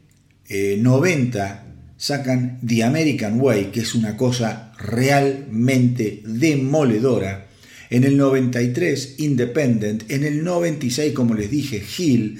90 0.78 1.46
eh, 1.46 1.58
sacan 1.98 2.58
The 2.66 2.84
American 2.84 3.38
Way, 3.38 3.66
que 3.66 3.80
es 3.80 3.94
una 3.94 4.16
cosa 4.16 4.72
realmente 4.78 6.22
demoledora. 6.24 7.47
En 7.90 8.04
el 8.04 8.16
93 8.16 9.14
Independent. 9.18 10.10
En 10.10 10.24
el 10.24 10.44
96, 10.44 11.12
como 11.12 11.34
les 11.34 11.50
dije, 11.50 11.82
Hill. 11.96 12.38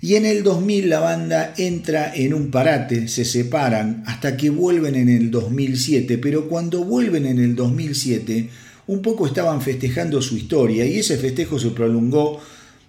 Y 0.00 0.14
en 0.14 0.26
el 0.26 0.44
2000 0.44 0.88
la 0.88 1.00
banda 1.00 1.54
entra 1.56 2.14
en 2.14 2.32
un 2.32 2.50
parate, 2.50 3.08
se 3.08 3.24
separan 3.24 4.04
hasta 4.06 4.36
que 4.36 4.48
vuelven 4.50 4.94
en 4.94 5.08
el 5.08 5.30
2007, 5.30 6.18
pero 6.18 6.48
cuando 6.48 6.84
vuelven 6.84 7.26
en 7.26 7.40
el 7.40 7.56
2007 7.56 8.48
un 8.86 9.02
poco 9.02 9.26
estaban 9.26 9.60
festejando 9.60 10.22
su 10.22 10.36
historia 10.36 10.86
y 10.86 10.98
ese 10.98 11.18
festejo 11.18 11.58
se 11.58 11.70
prolongó 11.70 12.40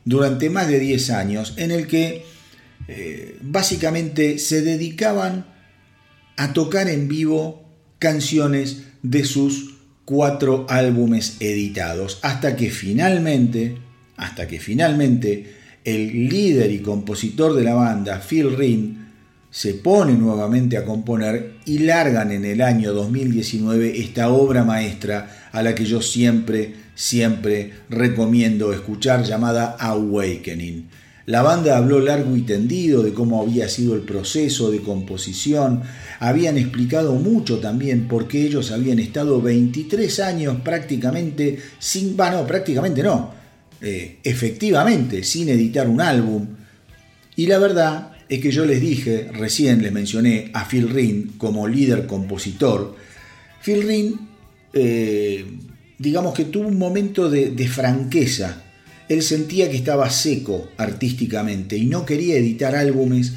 durante 0.06 0.50
más 0.50 0.68
de 0.68 0.80
10 0.80 1.10
años 1.10 1.54
en 1.58 1.72
el 1.72 1.88
que 1.88 2.24
eh, 2.88 3.38
básicamente 3.42 4.38
se 4.38 4.62
dedicaban 4.62 5.46
a 6.38 6.54
tocar 6.54 6.90
en 6.90 7.08
vivo 7.08 7.64
canciones 8.00 8.84
de 9.04 9.26
sus 9.26 9.79
cuatro 10.10 10.66
álbumes 10.68 11.38
editados 11.40 12.18
hasta 12.24 12.56
que 12.56 12.72
finalmente 12.72 13.78
hasta 14.18 14.48
que 14.48 14.60
finalmente 14.60 15.54
el 15.86 16.28
líder 16.28 16.72
y 16.72 16.80
compositor 16.80 17.54
de 17.54 17.64
la 17.64 17.76
banda 17.76 18.20
Phil 18.20 18.58
Rin 18.58 19.06
se 19.52 19.76
pone 19.76 20.14
nuevamente 20.14 20.78
a 20.78 20.84
componer 20.84 21.58
y 21.66 21.80
largan 21.80 22.32
en 22.32 22.44
el 22.44 22.62
año 22.62 22.92
2019 22.92 24.00
esta 24.00 24.30
obra 24.30 24.64
maestra 24.64 25.50
a 25.52 25.62
la 25.62 25.76
que 25.76 25.86
yo 25.86 26.02
siempre, 26.02 26.74
siempre 26.96 27.74
recomiendo 27.88 28.74
escuchar 28.74 29.24
llamada 29.24 29.78
Awakening. 29.80 30.90
La 31.30 31.44
banda 31.44 31.78
habló 31.78 32.00
largo 32.00 32.36
y 32.36 32.42
tendido 32.42 33.04
de 33.04 33.14
cómo 33.14 33.40
había 33.40 33.70
sido 33.70 33.94
el 33.94 34.02
proceso 34.02 34.72
de 34.72 34.82
composición, 34.82 35.84
habían 36.20 36.58
explicado 36.58 37.14
mucho 37.14 37.60
también 37.60 38.08
por 38.08 38.28
qué 38.28 38.42
ellos 38.42 38.72
habían 38.72 38.98
estado 38.98 39.40
23 39.40 40.22
años 40.22 40.62
prácticamente 40.64 41.60
sin, 41.78 42.18
bueno, 42.18 42.48
prácticamente 42.48 43.04
no, 43.04 43.32
eh, 43.80 44.18
efectivamente 44.24 45.24
sin 45.24 45.50
editar 45.50 45.88
un 45.88 46.02
álbum. 46.02 46.48
Y 47.36 47.46
la 47.46 47.60
verdad 47.60 48.14
es 48.28 48.42
que 48.42 48.50
yo 48.50 48.66
les 48.66 48.82
dije, 48.82 49.30
recién 49.32 49.84
les 49.84 49.92
mencioné 49.92 50.50
a 50.56 50.68
Phil 50.68 50.90
Rin 50.90 51.34
como 51.38 51.68
líder 51.68 52.08
compositor. 52.08 52.96
Phil 53.62 53.84
Rin, 53.84 54.20
eh, 54.74 55.46
digamos 56.00 56.34
que 56.34 56.46
tuvo 56.46 56.68
un 56.68 56.80
momento 56.80 57.30
de 57.30 57.68
franqueza. 57.68 58.64
Él 59.10 59.22
sentía 59.24 59.70
que 59.70 59.76
estaba 59.76 60.10
seco 60.10 60.70
artísticamente 60.78 61.78
y 61.78 61.88
no 61.88 62.06
quería 62.06 62.38
editar 62.38 62.76
álbumes 62.76 63.34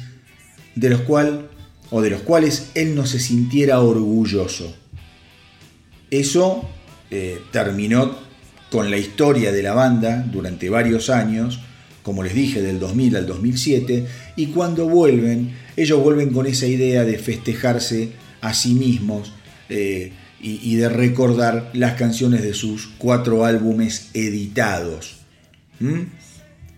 de 0.75 0.89
los, 0.89 1.01
cual, 1.01 1.49
o 1.89 2.01
de 2.01 2.11
los 2.11 2.21
cuales 2.21 2.69
él 2.75 2.95
no 2.95 3.05
se 3.05 3.19
sintiera 3.19 3.81
orgulloso. 3.81 4.75
Eso 6.09 6.69
eh, 7.09 7.41
terminó 7.51 8.17
con 8.69 8.89
la 8.89 8.97
historia 8.97 9.51
de 9.51 9.63
la 9.63 9.73
banda 9.73 10.25
durante 10.31 10.69
varios 10.69 11.09
años, 11.09 11.59
como 12.01 12.23
les 12.23 12.33
dije, 12.33 12.61
del 12.61 12.79
2000 12.79 13.15
al 13.17 13.27
2007, 13.27 14.05
y 14.35 14.47
cuando 14.47 14.87
vuelven, 14.87 15.53
ellos 15.75 15.99
vuelven 16.01 16.31
con 16.31 16.47
esa 16.47 16.67
idea 16.67 17.03
de 17.03 17.17
festejarse 17.17 18.11
a 18.41 18.53
sí 18.53 18.73
mismos 18.73 19.31
eh, 19.69 20.11
y, 20.41 20.75
de 20.75 20.89
recordar 20.89 21.69
las 21.73 21.93
canciones 21.93 22.43
de 22.43 22.53
sus 22.53 22.87
cuatro 22.97 23.45
álbumes 23.45 24.09
editados. 24.13 25.22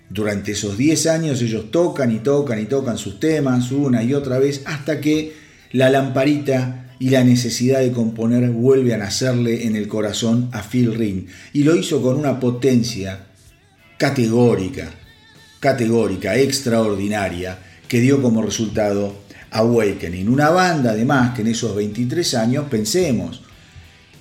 Durante 0.10 0.52
esos 0.52 0.78
10 0.78 1.08
años 1.08 1.42
ellos 1.42 1.72
tocan 1.72 2.12
y 2.12 2.20
tocan 2.20 2.62
y 2.62 2.66
tocan 2.66 2.98
sus 2.98 3.20
temas 3.20 3.72
una 3.72 4.04
y 4.04 4.14
otra 4.14 4.40
vez 4.40 4.62
hasta 4.66 5.02
que 5.02 5.34
la 5.72 5.90
lamparita 5.90 6.94
y 7.00 7.10
la 7.10 7.24
necesidad 7.24 7.80
de 7.80 7.92
componer 7.92 8.50
vuelve 8.52 8.94
a 8.94 8.98
nacerle 8.98 9.66
en 9.66 9.76
el 9.76 9.88
corazón 9.88 10.50
a 10.54 10.62
Phil 10.62 10.96
Ring. 10.96 11.26
Y 11.54 11.64
lo 11.64 11.76
hizo 11.76 12.02
con 12.02 12.18
una 12.18 12.40
potencia 12.40 13.26
categórica, 13.98 14.90
categórica, 15.60 16.38
extraordinaria, 16.38 17.60
que 17.88 18.00
dio 18.00 18.22
como 18.22 18.42
resultado 18.42 19.26
Awakening. 19.52 20.30
Una 20.30 20.50
banda 20.50 20.92
además 20.92 21.36
que 21.36 21.42
en 21.42 21.48
esos 21.48 21.76
23 21.76 22.34
años, 22.36 22.66
pensemos, 22.70 23.42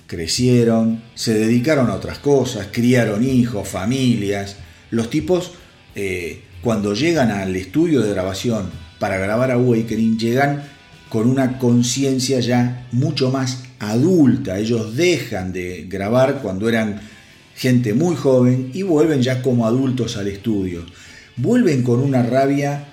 crecieron, 0.07 1.03
se 1.13 1.33
dedicaron 1.33 1.89
a 1.89 1.95
otras 1.95 2.19
cosas, 2.19 2.67
criaron 2.71 3.23
hijos, 3.23 3.67
familias. 3.67 4.57
Los 4.91 5.09
tipos, 5.09 5.51
eh, 5.95 6.41
cuando 6.61 6.93
llegan 6.93 7.31
al 7.31 7.55
estudio 7.55 8.01
de 8.01 8.11
grabación 8.11 8.69
para 8.99 9.17
grabar 9.17 9.51
Awakening, 9.51 10.17
llegan 10.17 10.63
con 11.09 11.29
una 11.29 11.59
conciencia 11.59 12.39
ya 12.39 12.87
mucho 12.91 13.31
más 13.31 13.63
adulta. 13.79 14.57
Ellos 14.57 14.95
dejan 14.95 15.53
de 15.53 15.85
grabar 15.87 16.39
cuando 16.41 16.67
eran 16.69 17.01
gente 17.55 17.93
muy 17.93 18.15
joven 18.15 18.71
y 18.73 18.83
vuelven 18.83 19.21
ya 19.21 19.41
como 19.41 19.65
adultos 19.65 20.17
al 20.17 20.27
estudio. 20.27 20.85
Vuelven 21.37 21.83
con 21.83 21.99
una 21.99 22.23
rabia 22.23 22.85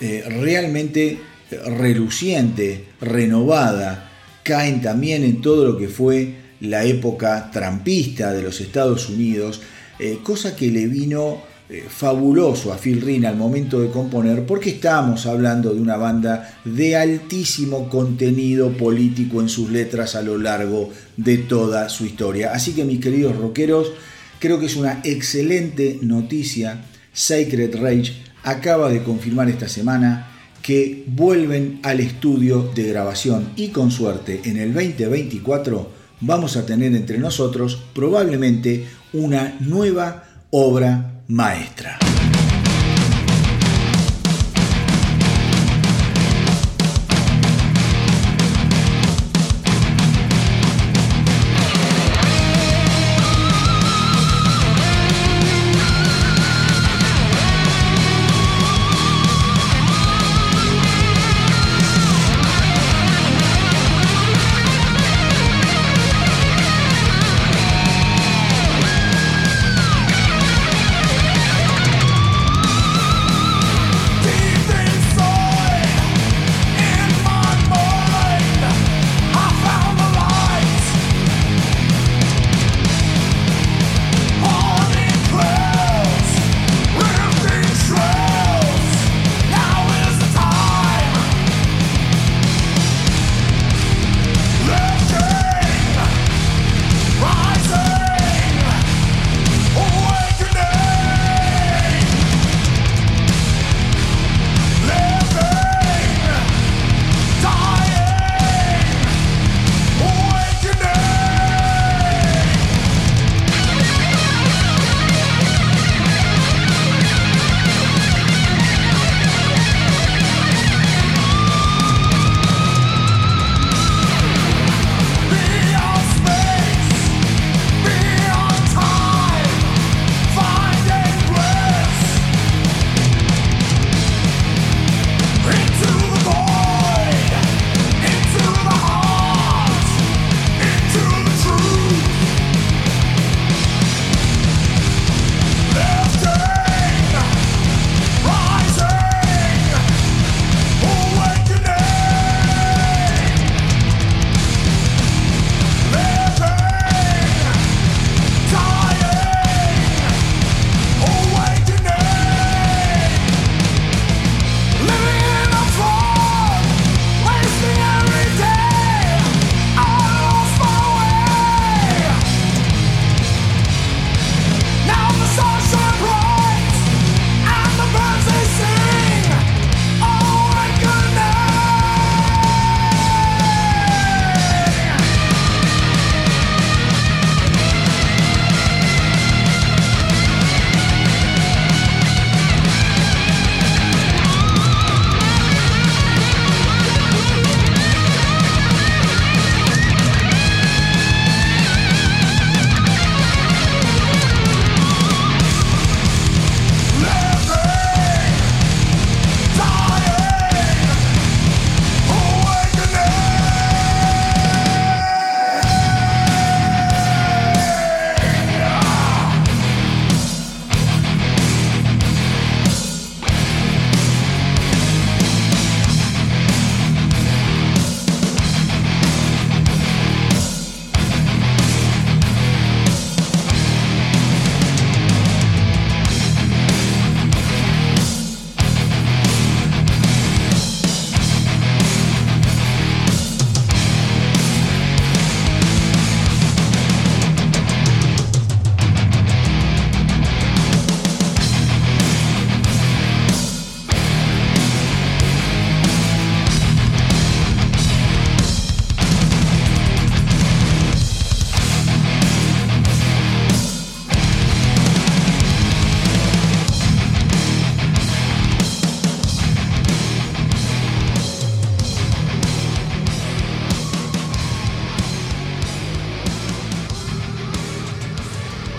eh, 0.00 0.24
realmente 0.28 1.18
reluciente, 1.50 2.86
renovada. 3.00 4.10
Caen 4.42 4.80
también 4.80 5.24
en 5.24 5.40
todo 5.40 5.64
lo 5.64 5.78
que 5.78 5.88
fue 5.88 6.34
la 6.60 6.84
época 6.84 7.50
trampista 7.52 8.32
de 8.32 8.42
los 8.42 8.60
Estados 8.60 9.08
Unidos, 9.08 9.60
eh, 9.98 10.20
cosa 10.22 10.54
que 10.54 10.70
le 10.70 10.86
vino 10.86 11.42
eh, 11.70 11.84
fabuloso 11.86 12.72
a 12.72 12.78
Phil 12.78 13.02
Rin 13.02 13.26
al 13.26 13.36
momento 13.36 13.80
de 13.80 13.90
componer, 13.90 14.46
porque 14.46 14.70
estamos 14.70 15.26
hablando 15.26 15.74
de 15.74 15.80
una 15.82 15.98
banda 15.98 16.58
de 16.64 16.96
altísimo 16.96 17.90
contenido 17.90 18.70
político 18.70 19.42
en 19.42 19.50
sus 19.50 19.70
letras 19.70 20.14
a 20.14 20.22
lo 20.22 20.38
largo 20.38 20.90
de 21.18 21.36
toda 21.36 21.90
su 21.90 22.06
historia. 22.06 22.52
Así 22.54 22.72
que 22.72 22.84
mis 22.84 23.00
queridos 23.00 23.36
rockeros, 23.36 23.92
creo 24.38 24.58
que 24.58 24.64
es 24.64 24.76
una 24.76 25.00
excelente 25.04 25.98
noticia. 26.00 26.84
Sacred 27.12 27.76
Rage 27.76 28.14
acaba 28.44 28.88
de 28.88 29.02
confirmar 29.02 29.50
esta 29.50 29.68
semana 29.68 30.28
que 30.62 31.04
vuelven 31.06 31.80
al 31.82 32.00
estudio 32.00 32.70
de 32.74 32.84
grabación 32.84 33.50
y 33.56 33.68
con 33.68 33.90
suerte 33.90 34.40
en 34.44 34.56
el 34.56 34.72
2024 34.72 35.90
vamos 36.20 36.56
a 36.56 36.66
tener 36.66 36.94
entre 36.94 37.18
nosotros 37.18 37.82
probablemente 37.94 38.86
una 39.12 39.54
nueva 39.60 40.24
obra 40.50 41.22
maestra. 41.28 42.17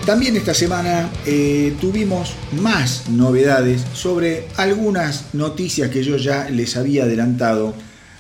También 0.10 0.36
esta 0.36 0.56
semana 0.56 1.08
eh, 1.28 1.76
tuvimos 1.80 2.34
más 2.60 3.10
novedades 3.10 3.84
sobre 3.94 4.48
algunas 4.58 5.36
noticias 5.36 5.92
que 5.92 6.04
yo 6.04 6.18
ya 6.18 6.50
les 6.50 6.78
había 6.78 7.04
adelantado 7.04 7.76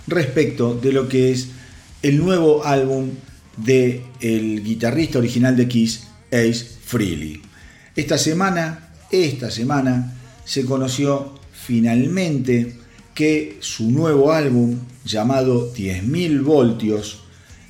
respecto 0.06 0.76
de 0.76 0.94
lo 0.94 1.10
que 1.10 1.32
es 1.32 1.48
el 2.04 2.20
nuevo 2.20 2.64
álbum 2.64 3.10
del 3.58 4.04
el 4.22 4.64
guitarrista 4.64 5.18
original 5.18 5.58
de 5.58 5.68
Kiss, 5.68 6.04
Ace 6.28 6.64
Frehley. 6.86 7.42
Esta 7.96 8.20
semana, 8.20 8.92
esta 9.10 9.50
semana, 9.50 10.14
se 10.46 10.66
conoció 10.66 11.40
finalmente 11.52 12.76
que 13.16 13.58
su 13.62 13.90
nuevo 13.90 14.32
álbum, 14.32 14.78
llamado 15.06 15.74
10.000 15.74 16.44
voltios, 16.44 17.22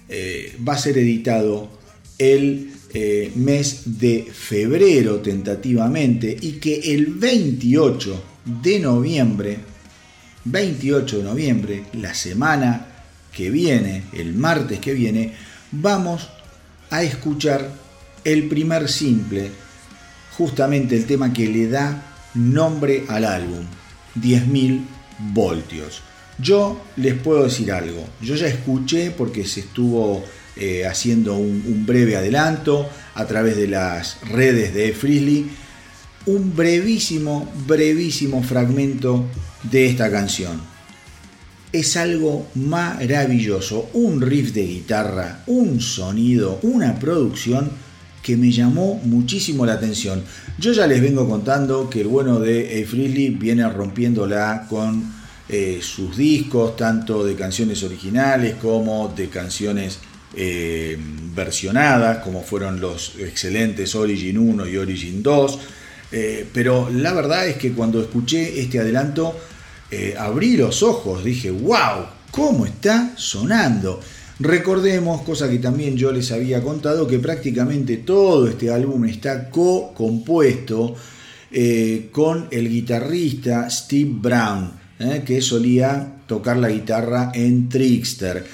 eh, 0.10 0.58
va 0.68 0.74
a 0.74 0.78
ser 0.78 0.98
editado 0.98 1.70
el 2.18 2.74
eh, 2.92 3.32
mes 3.36 4.00
de 4.00 4.28
febrero 4.34 5.20
tentativamente 5.20 6.36
y 6.42 6.54
que 6.54 6.94
el 6.96 7.08
28 7.08 8.24
de 8.64 8.80
noviembre, 8.80 9.60
28 10.46 11.20
de 11.20 11.24
noviembre, 11.24 11.84
la 11.94 12.14
semana 12.14 12.88
que 13.32 13.52
viene, 13.52 14.06
el 14.14 14.34
martes 14.34 14.80
que 14.80 14.94
viene, 14.94 15.34
vamos 15.72 16.30
a 16.90 17.04
escuchar 17.04 17.72
el 18.24 18.48
primer 18.48 18.90
simple, 18.90 19.52
justamente 20.38 20.96
el 20.96 21.06
tema 21.06 21.32
que 21.32 21.48
le 21.48 21.70
da 21.70 22.16
nombre 22.34 23.06
al 23.08 23.26
álbum, 23.26 23.66
10.000 24.20 24.82
voltios. 25.34 26.02
Yo 26.40 26.82
les 26.96 27.14
puedo 27.16 27.44
decir 27.44 27.72
algo, 27.72 28.08
yo 28.22 28.36
ya 28.36 28.48
escuché 28.48 29.12
porque 29.12 29.46
se 29.46 29.60
estuvo 29.60 30.24
eh, 30.60 30.86
haciendo 30.86 31.36
un, 31.38 31.86
breve 31.86 32.18
adelanto 32.18 32.90
a 33.16 33.26
través 33.26 33.56
de 33.56 33.68
las 33.68 34.18
redes 34.30 34.74
de 34.74 34.92
Freely, 34.92 35.50
un 36.26 36.54
brevísimo, 36.54 37.50
brevísimo 37.66 38.44
fragmento 38.44 39.26
de 39.64 39.88
esta 39.88 40.12
canción. 40.12 40.60
Es 41.72 41.96
algo 41.96 42.48
maravilloso, 42.56 43.90
un 43.94 44.20
riff 44.20 44.52
de 44.52 44.66
guitarra, 44.66 45.44
un 45.48 45.80
sonido, 45.80 46.60
una 46.64 47.00
producción 47.00 47.72
que 48.22 48.36
me 48.36 48.52
llamó 48.52 49.00
muchísimo 49.06 49.66
la 49.66 49.74
atención. 49.74 50.24
Yo 50.58 50.74
ya 50.74 50.88
les 50.88 51.02
vengo 51.02 51.28
contando 51.30 51.90
que 51.90 52.02
el 52.02 52.08
bueno 52.08 52.40
de 52.42 52.84
A. 52.84 52.90
Freely 52.90 53.30
viene 53.30 53.70
rompiéndola 53.70 54.68
con 54.70 55.20
eh, 55.48 55.80
sus 55.82 56.18
discos, 56.18 56.76
tanto 56.76 57.24
de 57.24 57.36
canciones 57.36 57.82
originales 57.82 58.56
como 58.56 59.08
de 59.16 59.30
canciones 59.30 60.00
eh, 60.36 60.98
versionadas, 61.36 62.20
como 62.24 62.44
fueron 62.44 62.80
los 62.80 63.16
excelentes 63.20 63.96
Origin 63.96 64.38
1 64.38 64.68
y 64.68 64.78
Origin 64.78 65.24
2. 65.24 65.60
Eh, 66.12 66.48
pero 66.54 66.90
la 66.90 67.14
verdad 67.14 67.48
es 67.48 67.58
que 67.58 67.72
cuando 67.74 68.02
escuché 68.02 68.60
este 68.60 68.80
adelanto, 68.80 69.40
abrí 70.20 70.56
los 70.56 70.84
ojos, 70.84 71.24
dije, 71.24 71.50
wow, 71.50 72.06
¿cómo 72.32 72.68
está 72.68 73.14
sonando? 73.18 74.00
Recordemos, 74.40 75.24
cosa 75.24 75.50
que 75.50 75.60
también 75.60 75.98
yo 75.98 76.14
les 76.14 76.32
había 76.32 76.62
contado, 76.62 77.06
que 77.06 77.20
prácticamente 77.20 77.98
todo 77.98 78.48
este 78.48 78.72
álbum 78.72 79.04
está 79.04 79.50
co-compuesto 79.50 80.96
eh, 81.52 82.08
con 82.14 82.48
el 82.50 82.70
guitarrista 82.70 83.70
Steve 83.70 84.12
Brown, 84.14 84.72
eh, 85.00 85.24
que 85.26 85.42
solía 85.42 86.20
tocar 86.26 86.56
la 86.56 86.70
guitarra 86.70 87.32
en 87.34 87.68
Trickster. 87.68 88.46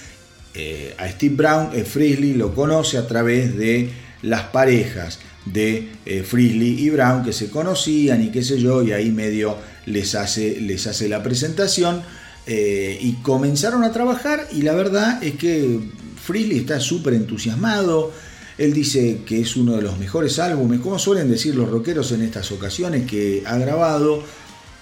Eh, 0.56 0.96
a 0.98 1.08
Steve 1.10 1.36
Brown, 1.36 1.72
Frizzly 1.86 2.34
lo 2.34 2.54
conoce 2.54 2.98
a 2.98 3.08
través 3.08 3.56
de 3.56 3.90
las 4.22 4.44
parejas 4.44 5.20
de 5.46 5.90
Frizzly 6.26 6.86
y 6.86 6.90
Brown 6.90 7.24
que 7.24 7.32
se 7.32 7.52
conocían 7.52 8.24
y 8.24 8.32
qué 8.32 8.42
sé 8.44 8.60
yo, 8.60 8.82
y 8.82 8.92
ahí 8.92 9.12
medio 9.12 9.58
les 9.86 10.16
hace, 10.16 10.60
les 10.60 10.88
hace 10.88 11.08
la 11.08 11.22
presentación. 11.22 12.02
Eh, 12.48 13.00
y 13.02 13.14
comenzaron 13.24 13.84
a 13.84 13.92
trabajar 13.92 14.48
y 14.52 14.62
la 14.62 14.76
verdad 14.76 15.24
es 15.24 15.36
que 15.36 15.80
Freely 16.24 16.60
está 16.60 16.80
súper 16.80 17.16
entusiasmado. 17.16 18.12
Él 18.58 18.72
dice 18.72 19.22
que 19.26 19.42
es 19.42 19.56
uno 19.56 19.76
de 19.76 19.82
los 19.82 19.98
mejores 19.98 20.38
álbumes, 20.40 20.80
como 20.80 21.00
suelen 21.00 21.30
decir 21.30 21.56
los 21.56 21.70
rockeros 21.70 22.12
en 22.12 22.22
estas 22.22 22.52
ocasiones, 22.52 23.10
que 23.10 23.44
ha 23.46 23.58
grabado. 23.58 24.24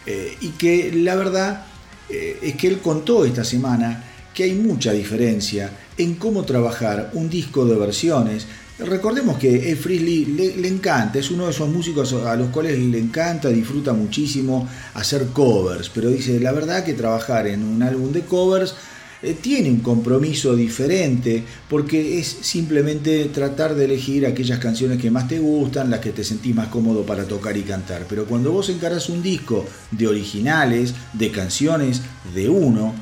Eh, 0.06 0.38
y 0.42 0.50
que 0.50 0.92
la 0.94 1.16
verdad 1.16 1.66
eh, 2.10 2.38
es 2.42 2.56
que 2.56 2.68
él 2.68 2.80
contó 2.80 3.24
esta 3.24 3.46
semana 3.46 4.13
que 4.34 4.44
hay 4.44 4.54
mucha 4.54 4.92
diferencia 4.92 5.72
en 5.98 6.16
cómo 6.16 6.44
trabajar 6.44 7.12
un 7.14 7.30
disco 7.30 7.66
de 7.66 7.76
versiones 7.76 8.48
Recordemos 8.80 9.38
que 9.38 9.72
Ed 9.72 9.78
Frizzly 9.78 10.26
le, 10.58 10.68
encanta, 10.68 11.20
es 11.20 11.30
uno 11.30 11.46
de 11.46 11.52
esos 11.52 11.70
músicos 11.70 12.12
a 12.14 12.36
los 12.36 12.50
cuales 12.50 12.80
le 12.80 12.98
encanta, 12.98 13.50
disfruta 13.50 13.94
muchísimo 13.94 14.68
hacer 14.96 15.28
covers, 15.28 15.90
pero 15.90 16.10
dice, 16.10 16.40
la 16.40 16.52
verdad 16.52 16.84
que 16.84 16.94
trabajar 16.94 17.46
en 17.46 17.64
un 17.64 17.84
álbum 17.84 18.12
de 18.12 18.22
covers 18.22 18.74
eh, 19.22 19.38
tiene 19.40 19.70
un 19.70 19.82
compromiso 19.82 20.56
diferente, 20.56 21.44
porque 21.70 22.18
es 22.18 22.28
simplemente 22.42 23.26
tratar 23.26 23.76
de 23.76 23.86
elegir 23.86 24.26
aquellas 24.26 24.58
canciones 24.58 25.00
que 25.00 25.12
más 25.12 25.28
te 25.28 25.38
gustan, 25.38 25.92
las 25.92 26.00
que 26.00 26.12
te 26.12 26.24
sentís 26.24 26.56
más 26.56 26.70
cómodo 26.70 27.06
para 27.06 27.26
tocar 27.26 27.56
y 27.56 27.62
cantar. 27.62 28.08
Pero 28.10 28.26
cuando 28.26 28.52
vos 28.52 28.70
encarás 28.70 29.08
un 29.08 29.22
disco 29.22 29.66
de 29.92 30.08
originales, 30.08 30.96
de 31.14 31.30
canciones 31.30 32.02
de 32.34 32.50
uno, 32.50 32.96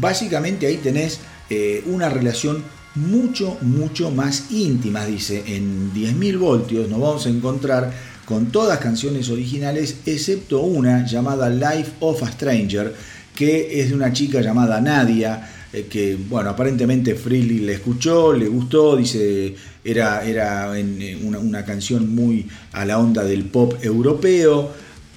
básicamente 0.00 0.66
ahí 0.66 0.76
tenés 0.76 1.20
eh, 1.50 1.82
una 1.86 2.08
relación 2.08 2.62
mucho, 2.94 3.58
mucho 3.62 4.10
más 4.10 4.50
íntimas. 4.50 5.06
Dice, 5.06 5.42
en 5.46 5.92
10.000 5.92 6.38
voltios 6.38 6.88
nos 6.88 7.00
vamos 7.00 7.26
a 7.26 7.30
encontrar 7.30 7.92
con 8.24 8.46
todas 8.46 8.78
canciones 8.78 9.28
originales, 9.30 9.96
excepto 10.06 10.60
una 10.60 11.04
llamada 11.06 11.50
Life 11.50 11.92
of 12.00 12.22
a 12.22 12.30
Stranger, 12.30 12.94
que 13.34 13.80
es 13.80 13.88
de 13.90 13.94
una 13.94 14.12
chica 14.12 14.40
llamada 14.40 14.80
Nadia, 14.80 15.50
eh, 15.72 15.86
que, 15.90 16.16
bueno, 16.16 16.50
aparentemente 16.50 17.14
Freely 17.14 17.60
le 17.60 17.74
escuchó, 17.74 18.32
le 18.32 18.46
gustó, 18.46 18.96
dice, 18.96 19.54
era, 19.84 20.24
era 20.24 20.78
eh, 20.78 21.18
una 21.22 21.64
canción 21.64 22.14
muy 22.14 22.46
a 22.72 22.84
la 22.84 22.98
onda 22.98 23.24
del 23.24 23.44
pop 23.46 23.74
europeo 23.82 24.70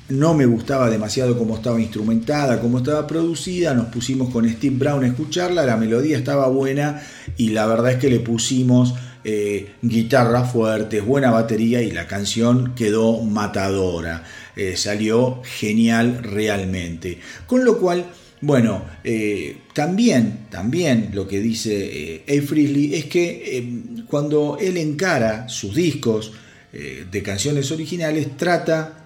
no 0.09 0.35
me 0.35 0.45
gustaba 0.45 0.89
demasiado 0.89 1.37
cómo 1.37 1.55
estaba 1.55 1.81
instrumentada, 1.81 2.61
cómo 2.61 2.77
estaba 2.77 3.07
producida, 3.07 3.73
nos 3.73 3.87
pusimos 3.87 4.31
con 4.31 4.47
Steve 4.47 4.75
Brown 4.77 5.03
a 5.03 5.07
escucharla, 5.07 5.65
la 5.65 5.77
melodía 5.77 6.17
estaba 6.17 6.47
buena 6.47 7.01
y 7.37 7.49
la 7.49 7.65
verdad 7.65 7.93
es 7.93 7.97
que 7.97 8.09
le 8.09 8.19
pusimos 8.19 8.93
eh, 9.23 9.71
guitarras 9.81 10.51
fuertes, 10.51 11.03
buena 11.03 11.31
batería 11.31 11.81
y 11.81 11.89
la 11.89 12.05
canción 12.05 12.75
quedó 12.75 13.19
matadora, 13.23 14.23
eh, 14.55 14.77
salió 14.77 15.41
genial 15.43 16.19
realmente. 16.21 17.17
Con 17.47 17.65
lo 17.65 17.79
cual, 17.79 18.05
bueno, 18.41 18.85
eh, 19.03 19.57
también, 19.73 20.45
también 20.51 21.09
lo 21.13 21.27
que 21.27 21.39
dice 21.39 22.23
A. 22.27 22.45
Freely 22.45 22.93
es 22.93 23.05
que 23.05 23.81
cuando 24.07 24.59
él 24.61 24.77
encara 24.77 25.49
sus 25.49 25.73
discos 25.73 26.33
de 26.71 27.23
canciones 27.23 27.71
originales, 27.71 28.35
trata 28.35 29.04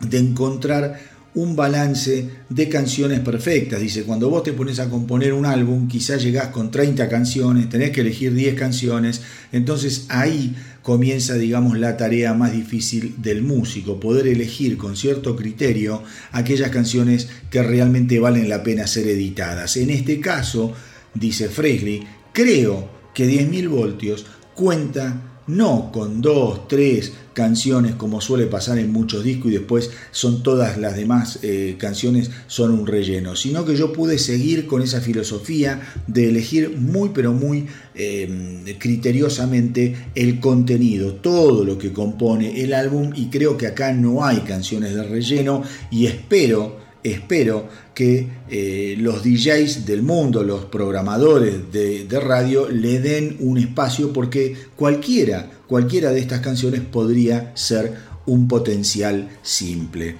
de 0.00 0.18
encontrar 0.18 0.98
un 1.34 1.54
balance 1.54 2.28
de 2.48 2.68
canciones 2.68 3.20
perfectas. 3.20 3.80
Dice, 3.80 4.02
cuando 4.02 4.28
vos 4.28 4.42
te 4.42 4.52
pones 4.52 4.80
a 4.80 4.90
componer 4.90 5.32
un 5.32 5.46
álbum, 5.46 5.86
quizás 5.86 6.22
llegás 6.22 6.48
con 6.48 6.70
30 6.70 7.08
canciones, 7.08 7.68
tenés 7.68 7.90
que 7.90 8.00
elegir 8.00 8.34
10 8.34 8.54
canciones, 8.56 9.22
entonces 9.52 10.06
ahí 10.08 10.56
comienza, 10.82 11.34
digamos, 11.34 11.78
la 11.78 11.96
tarea 11.96 12.34
más 12.34 12.52
difícil 12.52 13.14
del 13.18 13.42
músico, 13.42 14.00
poder 14.00 14.26
elegir 14.26 14.76
con 14.76 14.96
cierto 14.96 15.36
criterio 15.36 16.02
aquellas 16.32 16.70
canciones 16.70 17.28
que 17.50 17.62
realmente 17.62 18.18
valen 18.18 18.48
la 18.48 18.62
pena 18.62 18.86
ser 18.86 19.06
editadas. 19.06 19.76
En 19.76 19.90
este 19.90 20.18
caso, 20.18 20.72
dice 21.14 21.48
Fresley, 21.48 22.02
creo 22.32 22.90
que 23.14 23.28
10.000 23.28 23.68
voltios 23.68 24.26
cuenta 24.54 25.42
no 25.46 25.90
con 25.92 26.20
dos, 26.20 26.66
tres 26.68 27.12
canciones 27.32 27.94
como 27.94 28.20
suele 28.20 28.46
pasar 28.46 28.78
en 28.78 28.92
muchos 28.92 29.24
discos 29.24 29.50
y 29.50 29.54
después 29.54 29.90
son 30.10 30.42
todas 30.42 30.78
las 30.78 30.96
demás 30.96 31.38
eh, 31.42 31.76
canciones 31.78 32.30
son 32.46 32.72
un 32.72 32.86
relleno, 32.86 33.36
sino 33.36 33.64
que 33.64 33.76
yo 33.76 33.92
pude 33.92 34.18
seguir 34.18 34.66
con 34.66 34.82
esa 34.82 35.00
filosofía 35.00 35.80
de 36.06 36.28
elegir 36.28 36.76
muy 36.76 37.10
pero 37.14 37.32
muy 37.32 37.66
em, 37.94 38.64
criteriosamente 38.78 39.94
el 40.14 40.40
contenido, 40.40 41.14
todo 41.14 41.64
lo 41.64 41.78
que 41.78 41.92
compone 41.92 42.62
el 42.62 42.74
álbum 42.74 43.12
y 43.14 43.26
creo 43.26 43.56
que 43.56 43.66
acá 43.66 43.92
no 43.92 44.24
hay 44.24 44.38
canciones 44.40 44.94
de 44.94 45.02
relleno 45.04 45.62
y 45.90 46.06
espero 46.06 46.89
espero 47.02 47.68
que 47.94 48.28
eh, 48.48 48.94
los 48.98 49.22
DJs 49.22 49.86
del 49.86 50.02
mundo, 50.02 50.42
los 50.42 50.66
programadores 50.66 51.72
de, 51.72 52.20
radio, 52.20 52.68
le 52.68 53.00
den 53.00 53.36
un 53.40 53.58
espacio 53.58 54.12
porque 54.12 54.56
cualquiera, 54.76 55.50
cualquiera 55.66 56.10
de 56.10 56.20
estas 56.20 56.40
canciones 56.40 56.80
podría 56.80 57.52
ser 57.54 57.94
un 58.26 58.48
potencial 58.48 59.28
simple. 59.42 60.16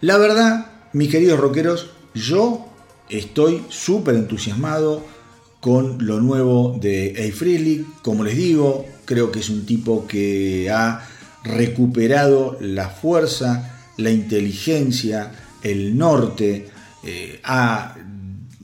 La 0.00 0.18
verdad, 0.18 0.70
mis 0.92 1.10
queridos 1.10 1.40
rockeros, 1.40 1.90
yo 2.14 2.66
estoy 3.08 3.62
súper 3.68 4.14
entusiasmado 4.14 5.04
con 5.60 6.06
lo 6.06 6.20
nuevo 6.20 6.78
de 6.80 7.14
A. 7.18 7.36
Freely. 7.36 7.86
Como 8.02 8.24
les 8.24 8.36
digo, 8.36 8.86
creo 9.04 9.32
que 9.32 9.40
es 9.40 9.50
un 9.50 9.66
tipo 9.66 10.06
que 10.06 10.70
ha 10.70 11.06
recuperado 11.42 12.56
la 12.60 12.88
fuerza, 12.90 13.78
la 13.96 14.10
inteligencia, 14.10 15.32
el 15.62 15.96
norte, 15.96 16.68
eh, 17.04 17.40
ha 17.44 17.96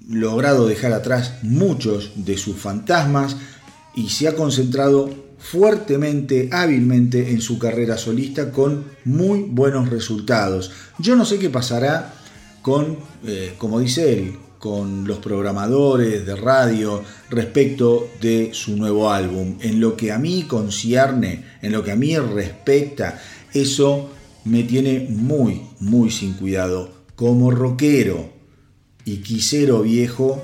logrado 0.09 0.67
dejar 0.67 0.93
atrás 0.93 1.35
muchos 1.43 2.13
de 2.17 2.37
sus 2.37 2.57
fantasmas 2.57 3.37
y 3.95 4.11
se 4.11 4.29
ha 4.29 4.35
concentrado 4.35 5.11
fuertemente, 5.39 6.49
hábilmente 6.53 7.31
en 7.31 7.41
su 7.41 7.59
carrera 7.59 7.99
solista 7.99 8.51
con 8.51 8.85
muy 9.05 9.43
buenos 9.43 9.91
resultados. 9.91 10.73
Yo 10.99 11.17
no 11.17 11.25
sé 11.25 11.39
qué 11.39 11.51
pasará 11.51 12.15
con, 12.63 12.99
eh, 13.27 13.55
como 13.59 13.79
dice 13.79 14.13
él, 14.13 14.39
con 14.59 15.07
los 15.07 15.19
programadores 15.19 16.25
de 16.25 16.37
radio 16.37 17.03
respecto 17.29 18.09
de 18.23 18.51
su 18.55 18.79
nuevo 18.79 19.11
álbum. 19.11 19.59
En 19.61 19.79
lo 19.79 19.95
que 19.95 20.11
a 20.11 20.19
mí 20.19 20.45
concierne, 20.45 21.45
en 21.61 21.73
lo 21.73 21.85
que 21.85 21.93
a 21.93 21.97
mí 21.97 22.17
respecta, 22.17 23.21
eso 23.53 24.09
me 24.45 24.63
tiene 24.63 25.07
muy, 25.09 25.63
muy 25.81 26.11
sin 26.11 26.35
cuidado. 26.35 26.91
Como 27.17 27.51
rockero 27.51 28.31
y 29.05 29.19
quisero 29.19 29.83
viejo, 29.83 30.43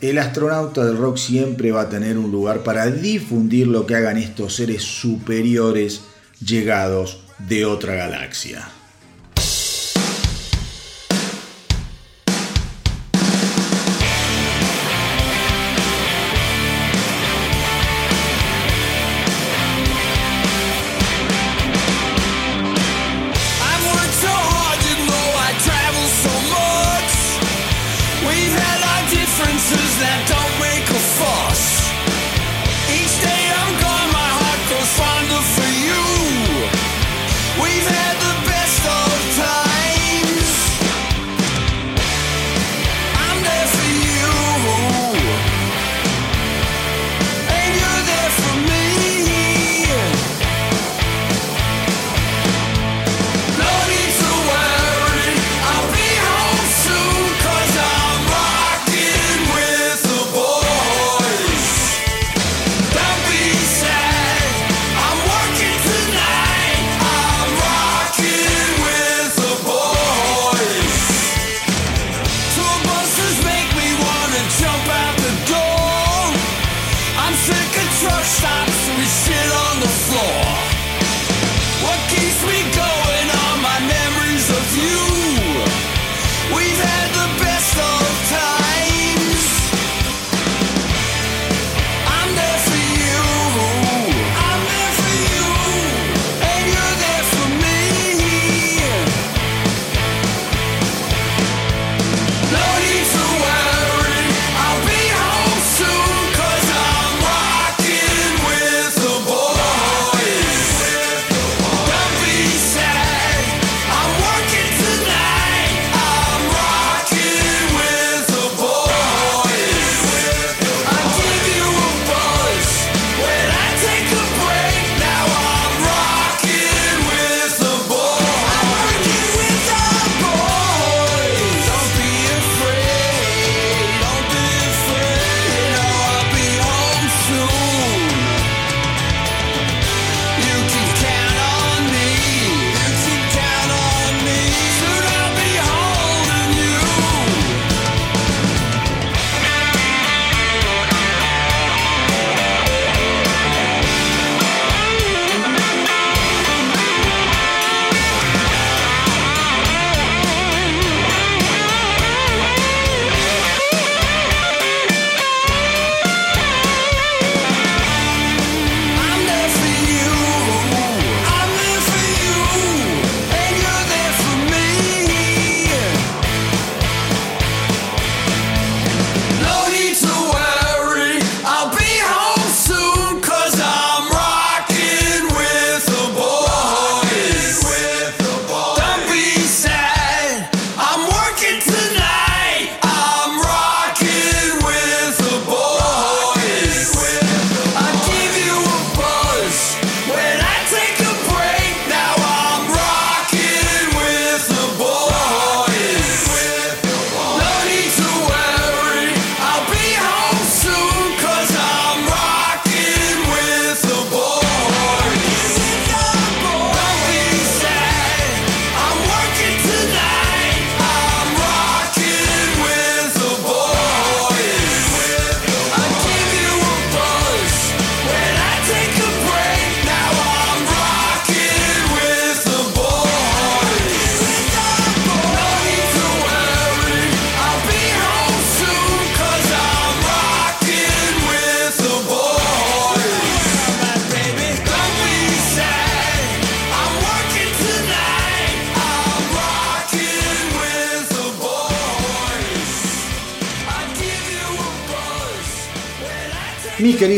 el 0.00 0.18
astronauta 0.18 0.84
del 0.84 0.98
rock 0.98 1.16
siempre 1.16 1.72
va 1.72 1.82
a 1.82 1.88
tener 1.88 2.18
un 2.18 2.30
lugar 2.30 2.62
para 2.62 2.90
difundir 2.90 3.66
lo 3.66 3.86
que 3.86 3.94
hagan 3.94 4.18
estos 4.18 4.54
seres 4.54 4.82
superiores 4.82 6.02
llegados 6.44 7.24
de 7.48 7.64
otra 7.64 7.94
galaxia. 7.94 8.68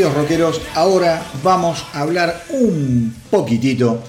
Queridos 0.09 0.15
rockeros, 0.15 0.61
ahora 0.75 1.23
vamos 1.43 1.85
a 1.93 2.01
hablar 2.01 2.45
un 2.51 3.15
poquitito 3.31 4.03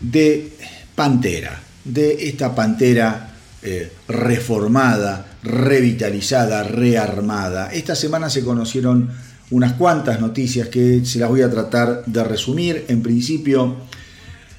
de 0.00 0.52
Pantera, 0.94 1.60
de 1.84 2.28
esta 2.28 2.54
Pantera 2.54 3.30
eh, 3.62 3.90
reformada, 4.08 5.38
revitalizada, 5.42 6.62
rearmada. 6.64 7.72
Esta 7.72 7.94
semana 7.94 8.28
se 8.28 8.44
conocieron 8.44 9.10
unas 9.50 9.74
cuantas 9.74 10.20
noticias 10.20 10.68
que 10.68 11.04
se 11.04 11.18
las 11.18 11.28
voy 11.28 11.42
a 11.42 11.50
tratar 11.50 12.04
de 12.04 12.24
resumir. 12.24 12.84
En 12.88 13.02
principio, 13.02 13.76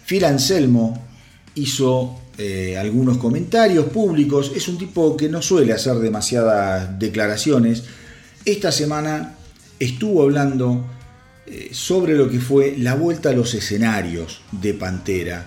Phil 0.08 0.26
Anselmo 0.26 1.08
hizo 1.56 2.20
eh, 2.38 2.78
algunos 2.78 3.18
comentarios 3.18 3.86
públicos. 3.86 4.52
Es 4.56 4.68
un 4.68 4.78
tipo 4.78 5.16
que 5.16 5.30
no 5.30 5.42
suele 5.42 5.74
hacer 5.74 5.96
demasiadas 5.96 6.98
declaraciones. 6.98 7.84
Esta 8.46 8.72
semana 8.72 9.36
estuvo 9.80 10.24
hablando 10.24 10.86
eh, 11.46 11.70
sobre 11.72 12.16
lo 12.16 12.30
que 12.30 12.40
fue 12.40 12.76
la 12.78 12.96
vuelta 12.96 13.30
a 13.30 13.34
los 13.34 13.54
escenarios 13.54 14.42
de 14.52 14.74
Pantera. 14.74 15.46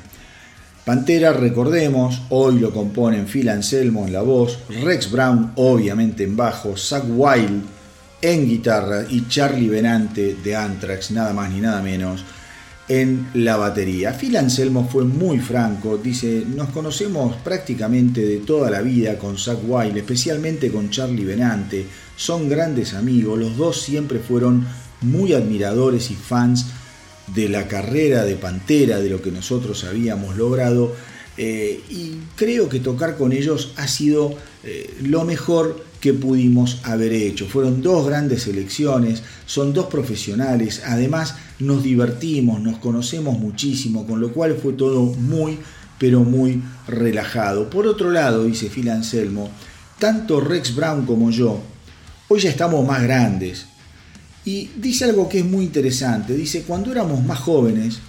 Pantera, 0.85 1.33
recordemos, 1.33 2.23
hoy 2.31 2.59
lo 2.59 2.73
componen 2.73 3.27
Phil 3.27 3.49
Anselmo 3.49 4.05
en 4.05 4.13
la 4.13 4.23
voz, 4.23 4.59
Rex 4.83 5.13
Brown 5.13 5.53
obviamente 5.55 6.25
en 6.25 6.37
bajo, 6.37 6.77
Zach 6.77 7.05
Wild 7.07 7.63
en 8.21 8.49
guitarra 8.49 9.05
y 9.09 9.29
Charlie 9.29 9.69
Benante 9.69 10.37
de 10.43 10.57
Anthrax, 10.57 11.11
nada 11.11 11.33
más 11.33 11.51
ni 11.51 11.61
nada 11.61 11.83
menos, 11.83 12.25
en 13.01 13.31
la 13.33 13.57
batería. 13.57 14.13
Phil 14.13 14.37
Anselmo 14.37 14.87
fue 14.87 15.05
muy 15.05 15.39
franco, 15.39 15.97
dice, 15.97 16.45
nos 16.47 16.69
conocemos 16.69 17.37
prácticamente 17.37 18.21
de 18.21 18.39
toda 18.41 18.71
la 18.71 18.83
vida 18.83 19.19
con 19.19 19.39
Zach 19.39 19.61
Wild, 19.67 19.97
especialmente 19.97 20.71
con 20.71 20.91
Charlie 20.91 21.25
Benante, 21.25 21.87
son 22.17 22.51
grandes 22.51 22.93
amigos, 22.93 23.39
los 23.39 23.57
dos 23.57 23.81
siempre 23.81 24.19
fueron 24.19 24.67
muy 25.01 25.33
admiradores 25.33 26.11
y 26.11 26.15
fans 26.15 26.67
de 27.35 27.49
la 27.49 27.67
carrera 27.67 28.25
de 28.25 28.37
Pantera, 28.37 29.01
de 29.01 29.09
lo 29.09 29.23
que 29.23 29.31
nosotros 29.31 29.85
habíamos 29.85 30.37
logrado, 30.37 30.95
eh, 31.39 31.81
y 31.89 32.19
creo 32.37 32.69
que 32.69 32.81
tocar 32.81 33.17
con 33.17 33.33
ellos 33.33 33.73
ha 33.77 33.89
sido 33.89 34.35
eh, 34.65 34.95
lo 35.01 35.25
mejor 35.25 35.83
que 36.03 36.13
pudimos 36.13 36.81
haber 36.83 37.13
hecho. 37.13 37.47
Fueron 37.47 37.81
dos 37.81 38.05
grandes 38.05 38.49
elecciones, 38.49 39.23
son 39.47 39.73
dos 39.73 39.87
profesionales, 39.87 40.83
además 40.85 41.37
nos 41.61 41.85
divertimos, 41.85 42.61
nos 42.61 42.79
conocemos 42.79 43.39
muchísimo, 43.39 44.05
con 44.05 44.21
lo 44.21 44.33
cual 44.33 44.59
fue 44.61 44.73
todo 44.73 45.05
muy, 45.05 45.61
pero 46.01 46.25
muy 46.25 46.61
relajado. 46.89 47.71
Por 47.71 47.87
otro 47.87 48.11
lado, 48.11 48.43
dice 48.43 48.69
Phil 48.69 48.91
Anselmo, 48.91 49.49
tanto 50.01 50.41
Rex 50.41 50.75
Brown 50.75 51.07
como 51.07 51.31
yo, 51.31 51.63
hoy 52.27 52.41
ya 52.41 52.51
estamos 52.51 52.85
más 52.85 53.01
grandes, 53.05 53.67
y 54.45 54.71
dice 54.75 55.05
algo 55.05 55.29
que 55.29 55.39
es 55.39 55.45
muy 55.45 55.67
interesante. 55.67 56.35
Dice, 56.35 56.63
cuando 56.63 56.91
éramos 56.91 57.25
más 57.25 57.39
jóvenes, 57.39 58.01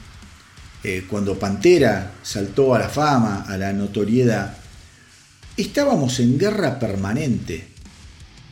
eh, 0.84 1.06
cuando 1.08 1.38
Pantera 1.38 2.14
saltó 2.24 2.74
a 2.74 2.80
la 2.80 2.90
fama, 2.90 3.46
a 3.48 3.56
la 3.56 3.72
notoriedad, 3.72 4.58
estábamos 5.56 6.20
en 6.20 6.40
guerra 6.40 6.80
permanente. 6.80 7.73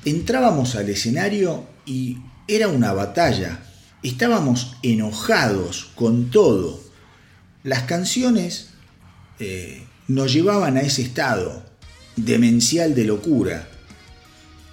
Entrábamos 0.04 0.76
al 0.76 0.90
escenario 0.90 1.66
y 1.86 2.18
era 2.48 2.68
una 2.68 2.92
batalla. 2.92 3.60
Estábamos 4.02 4.76
enojados 4.82 5.92
con 5.96 6.32
todo. 6.32 6.82
Las 7.64 7.84
canciones 7.84 8.70
eh, 9.40 9.84
nos 10.08 10.34
llevaban 10.34 10.78
a 10.78 10.82
ese 10.82 11.04
estado 11.04 11.64
demencial 12.16 12.96
de 12.96 13.06
locura. 13.06 13.68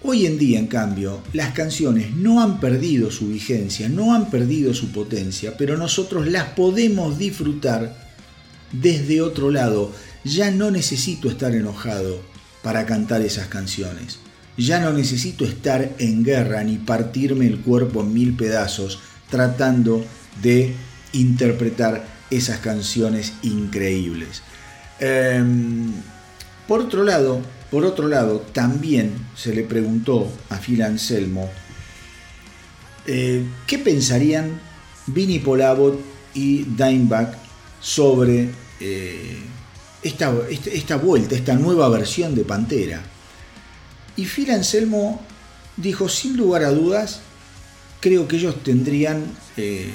Hoy 0.03 0.25
en 0.25 0.39
día, 0.39 0.59
en 0.59 0.69
cambio, 0.69 1.23
las 1.35 1.53
canciones 1.53 2.15
no 2.15 2.41
han 2.41 2.59
perdido 2.59 3.11
su 3.11 3.29
vigencia, 3.29 3.89
no 3.89 4.15
han 4.15 4.31
perdido 4.31 4.73
su 4.73 4.93
potencia, 4.93 5.57
pero 5.59 5.77
nosotros 5.77 6.29
las 6.29 6.51
podemos 6.51 7.19
disfrutar 7.19 8.09
desde 8.73 9.21
otro 9.21 9.51
lado. 9.51 9.93
Ya 10.25 10.51
no 10.51 10.71
necesito 10.71 11.29
estar 11.29 11.55
enojado 11.55 12.23
para 12.63 12.87
cantar 12.87 13.21
esas 13.23 13.49
canciones. 13.49 14.21
Ya 14.59 14.81
no 14.81 14.93
necesito 14.93 15.45
estar 15.45 15.95
en 15.99 16.25
guerra 16.25 16.63
ni 16.65 16.77
partirme 16.77 17.47
el 17.47 17.61
cuerpo 17.61 18.03
en 18.03 18.13
mil 18.13 18.37
pedazos 18.37 18.99
tratando 19.31 20.05
de 20.43 20.75
interpretar 21.13 22.05
esas 22.31 22.59
canciones 22.59 23.33
increíbles. 23.43 24.43
Em, 25.01 25.93
por 26.67 26.81
otro 26.81 27.05
lado, 27.05 27.41
por 27.71 27.85
otro 27.85 28.09
lado, 28.09 28.41
también 28.53 29.13
se 29.37 29.55
le 29.55 29.63
preguntó 29.63 30.31
a 30.51 30.57
Phil 30.59 30.83
Anselmo 30.83 31.49
eh, 33.07 33.45
qué 33.67 33.79
pensarían 33.79 34.61
Vinnie 35.07 35.41
Polabot 35.41 35.99
y 36.35 36.65
Dimebag 36.65 37.39
sobre 37.81 38.51
eh, 38.81 39.39
esta, 40.03 40.35
esta, 40.51 40.97
vuelta, 40.97 41.35
esta 41.35 41.55
nueva 41.55 41.89
versión 41.89 42.35
de 42.35 42.45
Pantera. 42.45 43.03
Y 44.19 44.27
Phil 44.27 44.51
Anselmo 44.51 45.21
dijo, 45.77 46.09
sin 46.09 46.37
lugar 46.37 46.65
a 46.65 46.71
dudas, 46.71 47.21
creo 48.01 48.27
que 48.27 48.37
ellos 48.37 48.61
tendrían 48.65 49.25
eh, 49.57 49.93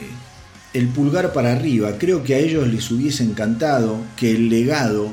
el 0.74 0.88
pulgar 0.88 1.34
para 1.34 1.52
arriba, 1.52 1.98
creo 1.98 2.24
que 2.24 2.34
a 2.34 2.38
ellos 2.38 2.66
les 2.70 2.90
hubiese 2.90 3.26
encantado 3.26 3.98
que 4.16 4.32
el 4.32 4.48
legado 4.48 5.12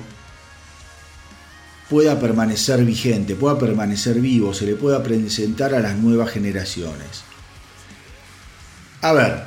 pueda 1.88 2.20
permanecer 2.20 2.84
vigente, 2.84 3.34
pueda 3.34 3.58
permanecer 3.58 4.20
vivo, 4.20 4.54
se 4.54 4.64
le 4.64 4.76
pueda 4.76 5.02
presentar 5.02 5.74
a 5.74 5.80
las 5.80 5.96
nuevas 5.96 6.30
generaciones. 6.30 7.24
A 9.02 9.12
ver, 9.12 9.42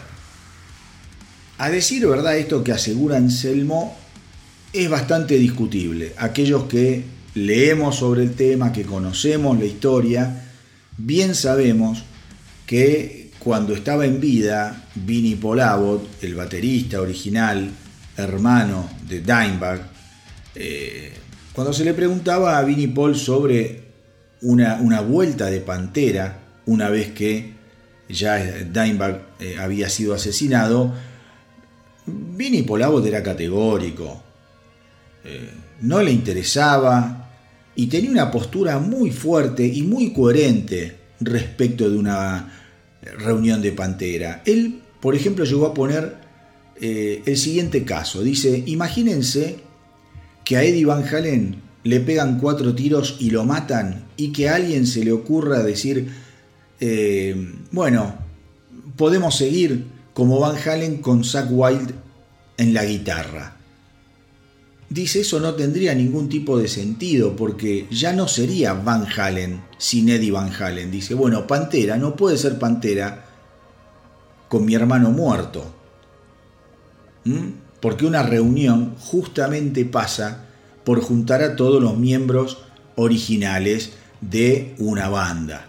a 1.57 1.69
decir 1.69 2.05
verdad, 2.05 2.35
esto 2.37 2.65
que 2.65 2.73
asegura 2.73 3.15
Anselmo 3.15 3.97
es 4.73 4.89
bastante 4.89 5.35
discutible. 5.35 6.13
Aquellos 6.17 6.65
que 6.65 7.12
leemos 7.35 7.97
sobre 7.97 8.23
el 8.23 8.33
tema, 8.33 8.71
que 8.71 8.83
conocemos 8.83 9.57
la 9.57 9.65
historia, 9.65 10.43
bien 10.97 11.35
sabemos 11.35 12.03
que 12.65 13.31
cuando 13.39 13.73
estaba 13.73 14.05
en 14.05 14.19
vida, 14.19 14.87
Vinnie 14.95 15.35
Polabot, 15.35 16.23
el 16.23 16.35
baterista 16.35 17.01
original, 17.01 17.69
hermano 18.15 18.89
de 19.07 19.19
Dimebag, 19.19 19.81
eh, 20.55 21.13
cuando 21.53 21.73
se 21.73 21.83
le 21.83 21.93
preguntaba 21.93 22.57
a 22.57 22.63
Vinnie 22.63 22.87
Paul 22.87 23.15
sobre 23.15 23.83
una, 24.41 24.75
una 24.75 25.01
vuelta 25.01 25.47
de 25.47 25.59
Pantera, 25.59 26.39
una 26.65 26.89
vez 26.89 27.11
que 27.11 27.53
ya 28.07 28.37
Dimebag 28.37 29.21
eh, 29.39 29.57
había 29.59 29.89
sido 29.89 30.13
asesinado, 30.13 30.93
Vinnie 32.05 32.63
Paul 32.63 33.05
era 33.05 33.23
categórico. 33.23 34.21
Eh, 35.25 35.49
no 35.81 36.01
le 36.01 36.11
interesaba 36.11 37.22
y 37.75 37.87
tenía 37.87 38.11
una 38.11 38.31
postura 38.31 38.79
muy 38.79 39.11
fuerte 39.11 39.65
y 39.65 39.81
muy 39.83 40.13
coherente 40.13 40.97
respecto 41.19 41.89
de 41.89 41.97
una 41.97 42.51
reunión 43.17 43.61
de 43.61 43.71
Pantera. 43.71 44.41
Él, 44.45 44.81
por 44.99 45.15
ejemplo, 45.15 45.45
llegó 45.45 45.65
a 45.65 45.73
poner 45.73 46.15
eh, 46.79 47.21
el 47.25 47.37
siguiente 47.37 47.83
caso. 47.83 48.23
Dice, 48.23 48.63
imagínense 48.65 49.57
que 50.43 50.57
a 50.57 50.63
Eddie 50.63 50.85
Van 50.85 51.03
Halen 51.03 51.61
le 51.83 51.99
pegan 51.99 52.39
cuatro 52.39 52.75
tiros 52.75 53.17
y 53.19 53.29
lo 53.29 53.45
matan 53.45 54.05
y 54.17 54.31
que 54.31 54.49
a 54.49 54.55
alguien 54.55 54.87
se 54.87 55.03
le 55.03 55.11
ocurra 55.11 55.63
decir, 55.63 56.09
eh, 56.79 57.35
bueno, 57.71 58.15
podemos 58.95 59.35
seguir 59.35 59.85
como 60.13 60.39
Van 60.39 60.55
Halen 60.57 60.97
con 60.97 61.23
Zack 61.23 61.47
Wild 61.49 61.93
en 62.57 62.73
la 62.73 62.85
guitarra. 62.85 63.57
Dice 64.93 65.21
eso 65.21 65.39
no 65.39 65.55
tendría 65.55 65.95
ningún 65.95 66.29
tipo 66.29 66.59
de 66.59 66.67
sentido 66.67 67.35
porque 67.35 67.87
ya 67.89 68.13
no 68.13 68.27
sería 68.27 68.73
Van 68.73 69.07
Halen 69.07 69.63
sin 69.77 70.09
Eddie 70.09 70.31
Van 70.31 70.51
Halen. 70.53 70.91
Dice, 70.91 71.15
bueno, 71.15 71.47
Pantera 71.47 71.97
no 71.97 72.15
puede 72.15 72.37
ser 72.37 72.59
Pantera 72.59 73.25
con 74.49 74.65
mi 74.65 74.75
hermano 74.75 75.09
muerto. 75.09 75.65
¿Mm? 77.25 77.63
porque 77.83 78.05
una 78.05 78.23
reunión 78.23 78.95
justamente 78.97 79.83
pasa 79.83 80.45
por 80.85 81.01
juntar 81.01 81.43
a 81.43 81.57
todos 81.57 81.83
los 81.83 81.97
miembros 81.97 82.59
originales 82.95 83.91
de 84.21 84.73
una 84.77 85.09
banda. 85.09 85.65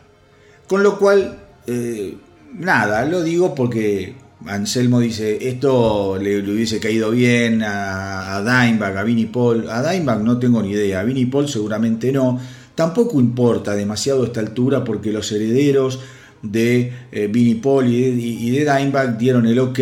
Con 0.69 0.85
lo 0.85 0.97
cual, 1.01 1.41
eh, 1.67 2.17
nada, 2.53 3.05
lo 3.05 3.25
digo 3.25 3.57
porque 3.57 4.15
Anselmo 4.47 5.01
dice, 5.01 5.49
esto 5.49 6.19
le, 6.21 6.39
hubiese 6.41 6.81
caído 6.81 7.11
bien 7.11 7.63
a, 7.63 8.37
a 8.37 8.41
Dimebag, 8.43 8.97
a 8.97 9.03
Vinnie 9.03 9.27
Paul. 9.27 9.69
A 9.71 9.83
Dimebag 9.83 10.23
no 10.23 10.39
tengo 10.39 10.63
ni 10.63 10.73
idea, 10.73 11.01
a 11.01 11.05
Vinnie 11.05 11.27
Paul 11.27 11.49
seguramente 11.49 12.13
no. 12.13 12.39
Tampoco 12.75 13.21
importa 13.21 13.75
demasiado 13.75 14.23
a 14.23 14.27
esta 14.27 14.41
altura 14.41 14.85
porque 14.85 15.13
los 15.13 15.31
herederos 15.31 16.01
de 16.45 16.93
eh, 17.11 17.59
Paul 17.63 17.89
y, 17.89 18.51
de 18.51 18.65
Dimebag 18.65 19.17
dieron 19.17 19.47
el 19.47 19.59
ok, 19.59 19.79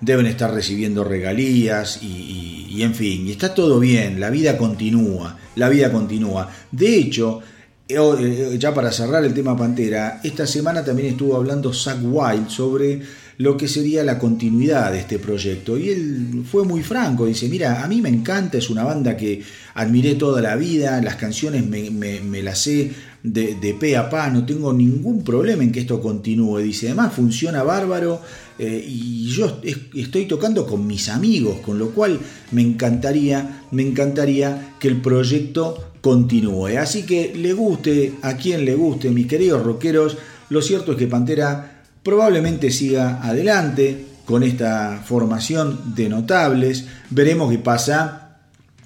deben 0.00 0.26
estar 0.26 0.52
recibiendo 0.52 1.02
regalías 1.02 2.02
y, 2.02 2.82
en 2.82 2.94
fin, 2.94 3.26
y 3.26 3.32
está 3.32 3.54
todo 3.54 3.80
bien, 3.80 4.20
la 4.20 4.30
vida 4.30 4.56
continúa, 4.56 5.36
la 5.56 5.68
vida 5.68 5.90
continúa. 5.90 6.48
De 6.70 6.96
hecho, 6.96 7.40
eh, 7.88 7.96
eh, 7.96 8.56
ya 8.58 8.72
para 8.72 8.92
cerrar 8.92 9.24
el 9.24 9.34
tema 9.34 9.56
Pantera, 9.56 10.20
esta 10.22 10.46
semana 10.46 10.84
también 10.84 11.08
estuvo 11.08 11.36
hablando 11.36 11.72
Zack 11.72 11.98
Wild 12.02 12.48
sobre 12.48 13.00
lo 13.38 13.56
que 13.56 13.68
sería 13.68 14.02
la 14.02 14.18
continuidad 14.18 14.92
de 14.92 15.00
este 15.00 15.18
proyecto. 15.18 15.76
Y 15.76 15.90
él 15.90 16.44
fue 16.50 16.64
muy 16.64 16.82
franco, 16.82 17.26
dice, 17.26 17.48
mira, 17.48 17.84
a 17.84 17.88
mí 17.88 18.00
me 18.00 18.08
encanta, 18.08 18.58
es 18.58 18.70
una 18.70 18.84
banda 18.84 19.16
que 19.16 19.42
admiré 19.74 20.14
toda 20.14 20.40
la 20.40 20.56
vida, 20.56 21.00
las 21.02 21.16
canciones 21.16 21.66
me, 21.66 22.42
las 22.42 22.60
sé 22.60 22.92
de, 23.22 23.56
de 23.56 23.74
pe 23.74 23.96
a 23.96 24.08
pa, 24.08 24.30
no 24.30 24.46
tengo 24.46 24.72
ningún 24.72 25.22
problema 25.22 25.62
en 25.62 25.72
que 25.72 25.80
esto 25.80 26.00
continúe. 26.00 26.58
Dice, 26.58 26.86
además 26.86 27.12
funciona 27.12 27.62
bárbaro 27.62 28.22
eh, 28.58 28.84
y 28.86 29.26
yo 29.26 29.60
estoy 29.94 30.24
tocando 30.26 30.66
con 30.66 30.86
mis 30.86 31.08
amigos, 31.08 31.58
con 31.60 31.78
lo 31.78 31.90
cual 31.90 32.18
me 32.52 32.62
encantaría, 32.62 33.64
me 33.70 33.82
encantaría 33.82 34.76
que 34.80 34.88
el 34.88 35.02
proyecto 35.02 35.92
continúe. 36.00 36.78
Así 36.78 37.02
que 37.02 37.34
le 37.34 37.52
guste 37.52 38.14
a 38.22 38.36
quien 38.36 38.64
le 38.64 38.74
guste, 38.74 39.10
mis 39.10 39.26
queridos 39.26 39.62
rockeros, 39.62 40.16
lo 40.48 40.62
cierto 40.62 40.92
es 40.92 40.98
que 40.98 41.08
Pantera 41.08 41.75
probablemente 42.06 42.70
siga 42.70 43.20
adelante 43.20 44.06
con 44.24 44.44
esta 44.44 45.02
formación 45.04 45.96
de 45.96 46.08
notables. 46.08 46.84
Veremos 47.10 47.50
qué 47.50 47.58
pasa 47.58 48.36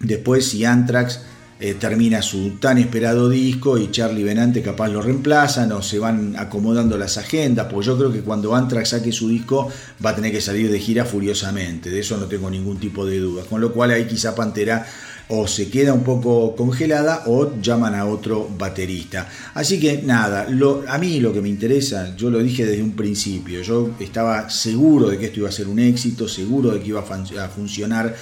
después 0.00 0.48
si 0.48 0.64
Anthrax 0.64 1.20
eh, 1.60 1.74
termina 1.74 2.22
su 2.22 2.52
tan 2.52 2.78
esperado 2.78 3.28
disco 3.28 3.76
y 3.76 3.90
Charlie 3.90 4.24
Benante 4.24 4.62
capaz 4.62 4.88
lo 4.88 5.02
reemplazan 5.02 5.70
o 5.72 5.82
se 5.82 5.98
van 5.98 6.34
acomodando 6.38 6.96
las 6.96 7.18
agendas, 7.18 7.66
pues 7.70 7.84
yo 7.84 7.98
creo 7.98 8.10
que 8.10 8.22
cuando 8.22 8.56
Anthrax 8.56 8.88
saque 8.88 9.12
su 9.12 9.28
disco 9.28 9.68
va 10.02 10.10
a 10.10 10.14
tener 10.16 10.32
que 10.32 10.40
salir 10.40 10.70
de 10.70 10.80
gira 10.80 11.04
furiosamente, 11.04 11.90
de 11.90 12.00
eso 12.00 12.16
no 12.16 12.24
tengo 12.24 12.48
ningún 12.48 12.80
tipo 12.80 13.04
de 13.04 13.18
duda, 13.18 13.42
con 13.44 13.60
lo 13.60 13.74
cual 13.74 13.90
ahí 13.90 14.06
quizá 14.06 14.34
Pantera 14.34 14.86
o 15.30 15.46
se 15.46 15.68
queda 15.68 15.92
un 15.92 16.02
poco 16.02 16.54
congelada 16.56 17.24
o 17.26 17.60
llaman 17.60 17.94
a 17.94 18.06
otro 18.06 18.48
baterista. 18.58 19.28
Así 19.54 19.78
que 19.78 20.02
nada, 20.02 20.46
a 20.88 20.98
mí 20.98 21.20
lo 21.20 21.32
que 21.32 21.40
me 21.40 21.48
interesa, 21.48 22.14
yo 22.16 22.30
lo 22.30 22.40
dije 22.40 22.66
desde 22.66 22.82
un 22.82 22.92
principio, 22.92 23.62
yo 23.62 23.90
estaba 24.00 24.50
seguro 24.50 25.08
de 25.08 25.18
que 25.18 25.26
esto 25.26 25.40
iba 25.40 25.48
a 25.48 25.52
ser 25.52 25.68
un 25.68 25.78
éxito, 25.78 26.28
seguro 26.28 26.70
de 26.72 26.80
que 26.80 26.88
iba 26.88 27.00
a 27.00 27.48
funcionar 27.48 28.14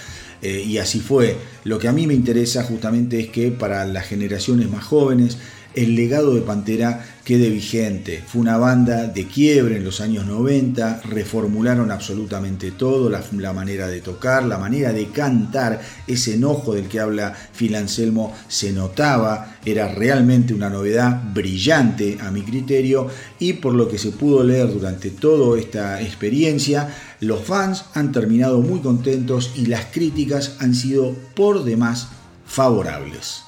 eh, 0.42 0.64
y 0.66 0.78
así 0.78 1.00
fue. 1.00 1.36
Lo 1.64 1.78
que 1.78 1.88
a 1.88 1.92
mí 1.92 2.06
me 2.06 2.14
interesa 2.14 2.62
justamente 2.62 3.18
es 3.20 3.28
que 3.30 3.50
para 3.50 3.84
las 3.86 4.06
generaciones 4.06 4.70
más 4.70 4.84
jóvenes 4.84 5.38
el 5.74 5.94
legado 5.94 6.34
de 6.34 6.40
Pantera 6.40 7.04
quede 7.28 7.50
vigente. 7.50 8.24
Fue 8.26 8.40
una 8.40 8.56
banda 8.56 9.06
de 9.06 9.26
quiebre 9.26 9.76
en 9.76 9.84
los 9.84 10.00
años 10.00 10.24
90, 10.24 11.02
reformularon 11.10 11.90
absolutamente 11.90 12.70
todo, 12.70 13.10
la, 13.10 13.52
manera 13.52 13.86
de 13.86 14.00
tocar, 14.00 14.44
la 14.44 14.56
manera 14.56 14.94
de 14.94 15.08
cantar, 15.08 15.78
ese 16.06 16.36
enojo 16.36 16.72
del 16.72 16.88
que 16.88 17.00
habla 17.00 17.34
Phil 17.54 17.74
Anselmo 17.74 18.34
se 18.48 18.72
notaba, 18.72 19.58
era 19.62 19.88
realmente 19.88 20.54
una 20.54 20.70
novedad 20.70 21.22
brillante 21.34 22.16
a 22.18 22.30
mi 22.30 22.40
criterio 22.40 23.08
y 23.38 23.52
por 23.52 23.74
lo 23.74 23.90
que 23.90 23.98
se 23.98 24.12
pudo 24.12 24.42
leer 24.42 24.72
durante 24.72 25.10
toda 25.10 25.60
esta 25.60 26.00
experiencia, 26.00 26.96
los 27.20 27.44
fans 27.44 27.84
han 27.92 28.10
terminado 28.10 28.62
muy 28.62 28.80
contentos 28.80 29.52
y 29.54 29.66
las 29.66 29.84
críticas 29.92 30.56
han 30.60 30.74
sido 30.74 31.14
por 31.34 31.62
demás 31.62 32.08
favorables. 32.46 33.47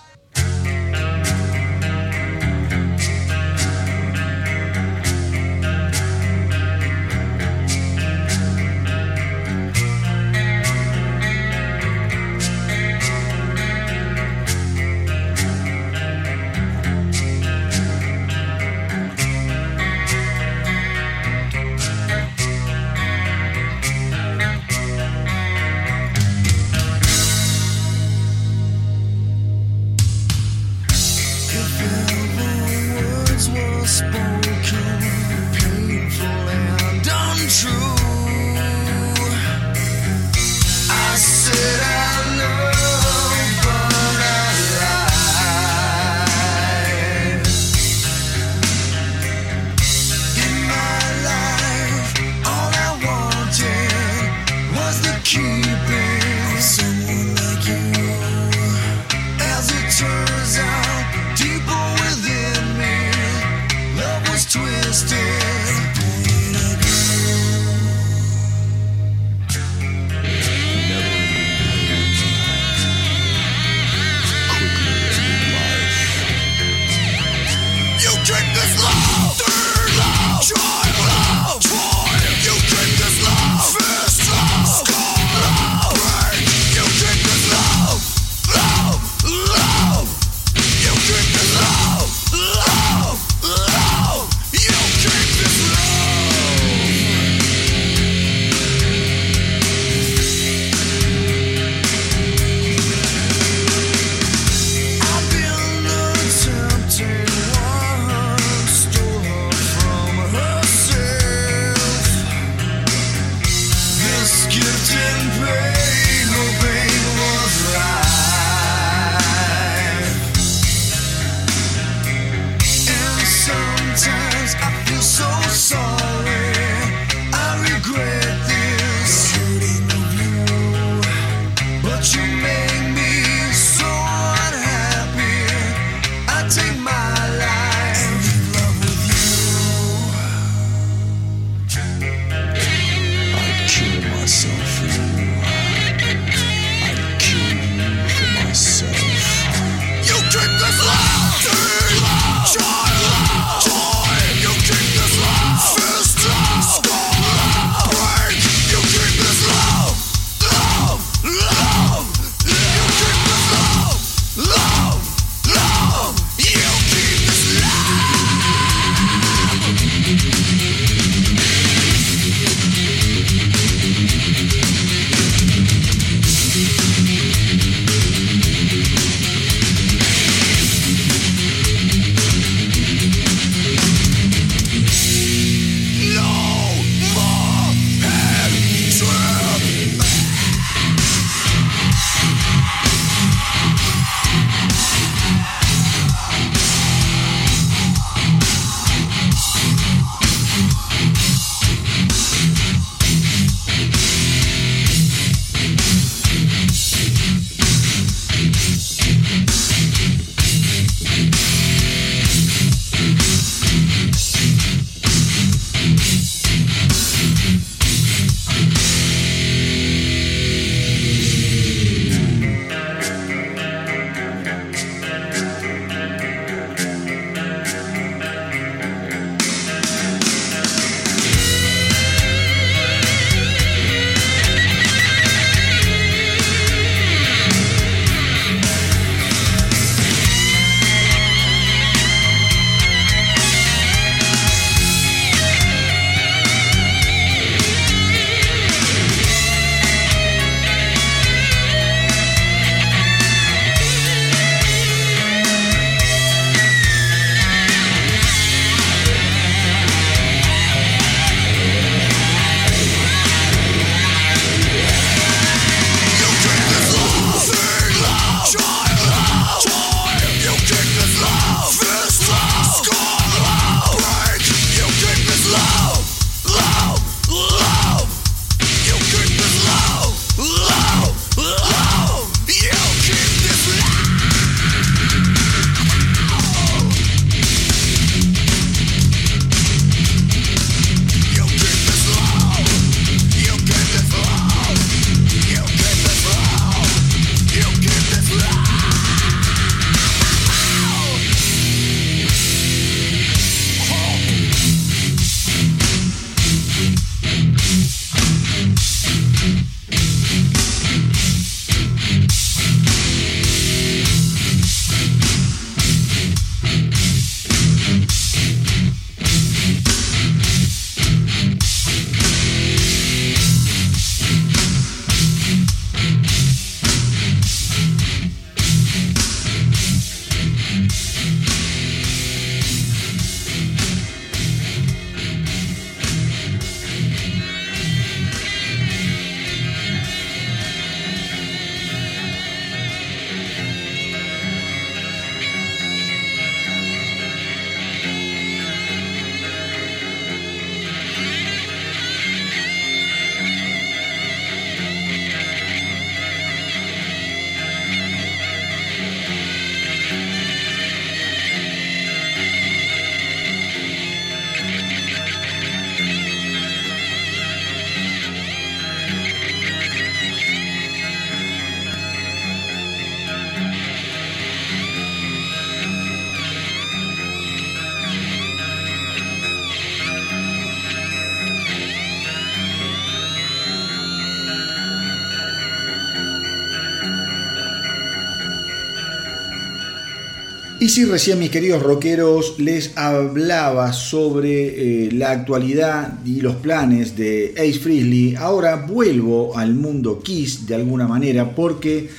Si 390.90 391.04
recién 391.04 391.38
mis 391.38 391.50
queridos 391.50 391.84
rockeros 391.84 392.58
les 392.58 392.96
hablaba 392.96 393.92
sobre 393.92 395.04
eh, 395.06 395.12
la 395.12 395.30
actualidad 395.30 396.18
y 396.24 396.40
los 396.40 396.56
planes 396.56 397.14
de 397.16 397.54
Ace 397.56 397.78
Frehley, 397.78 398.34
ahora 398.34 398.74
vuelvo 398.74 399.56
al 399.56 399.74
mundo 399.74 400.18
Kiss 400.20 400.66
de 400.66 400.74
alguna 400.74 401.06
manera 401.06 401.54
porque 401.54 402.10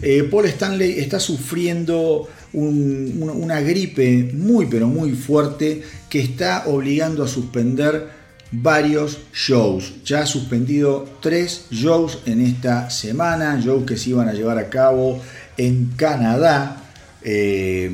eh, 0.00 0.22
Paul 0.30 0.46
Stanley 0.46 1.00
está 1.00 1.18
sufriendo 1.18 2.28
una 2.52 3.60
gripe 3.60 4.30
muy 4.34 4.66
pero 4.66 4.86
muy 4.86 5.12
fuerte 5.12 5.82
que 6.08 6.20
está 6.20 6.64
obligando 6.66 7.24
a 7.24 7.28
suspender 7.28 8.08
varios 8.52 9.18
shows. 9.34 9.94
Ya 10.04 10.20
ha 10.20 10.26
suspendido 10.26 11.08
tres 11.20 11.66
shows 11.72 12.20
en 12.26 12.40
esta 12.42 12.88
semana, 12.88 13.58
shows 13.60 13.84
que 13.84 13.96
se 13.96 14.10
iban 14.10 14.28
a 14.28 14.32
llevar 14.32 14.58
a 14.58 14.68
cabo 14.68 15.20
en 15.56 15.90
Canadá 15.96 16.81
eh, 17.24 17.90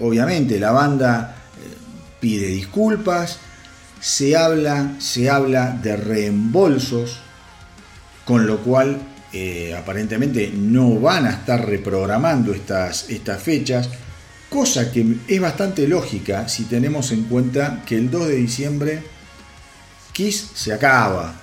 obviamente 0.00 0.58
la 0.58 0.72
banda 0.72 1.36
eh, 1.56 1.76
pide 2.20 2.48
disculpas, 2.48 3.38
se 4.00 4.36
habla, 4.36 4.94
se 4.98 5.30
habla 5.30 5.70
de 5.70 5.96
reembolsos, 5.96 7.18
con 8.24 8.46
lo 8.46 8.58
cual 8.58 8.98
eh, 9.32 9.74
aparentemente 9.74 10.52
no 10.54 11.00
van 11.00 11.26
a 11.26 11.30
estar 11.30 11.66
reprogramando 11.66 12.52
estas, 12.52 13.08
estas 13.10 13.42
fechas, 13.42 13.88
cosa 14.48 14.92
que 14.92 15.16
es 15.26 15.40
bastante 15.40 15.88
lógica 15.88 16.48
si 16.48 16.64
tenemos 16.64 17.10
en 17.12 17.24
cuenta 17.24 17.82
que 17.86 17.96
el 17.96 18.10
2 18.10 18.28
de 18.28 18.34
diciembre 18.36 19.02
Kiss 20.12 20.50
se 20.54 20.72
acaba, 20.72 21.34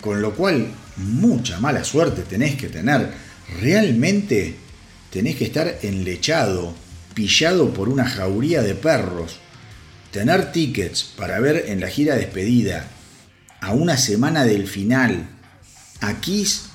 con 0.00 0.22
lo 0.22 0.34
cual 0.34 0.68
mucha 0.96 1.60
mala 1.60 1.84
suerte 1.84 2.22
tenés 2.22 2.56
que 2.56 2.68
tener. 2.68 3.12
Realmente 3.60 4.63
tenés 5.14 5.36
que 5.36 5.44
estar 5.44 5.78
enlechado, 5.82 6.74
pillado 7.14 7.72
por 7.72 7.88
una 7.88 8.04
jauría 8.04 8.62
de 8.62 8.74
perros, 8.74 9.36
tener 10.10 10.50
tickets 10.50 11.04
para 11.04 11.38
ver 11.38 11.66
en 11.68 11.78
la 11.78 11.86
gira 11.86 12.16
despedida, 12.16 12.88
a 13.60 13.74
una 13.74 13.96
semana 13.96 14.44
del 14.44 14.66
final, 14.66 15.28
a 16.00 16.16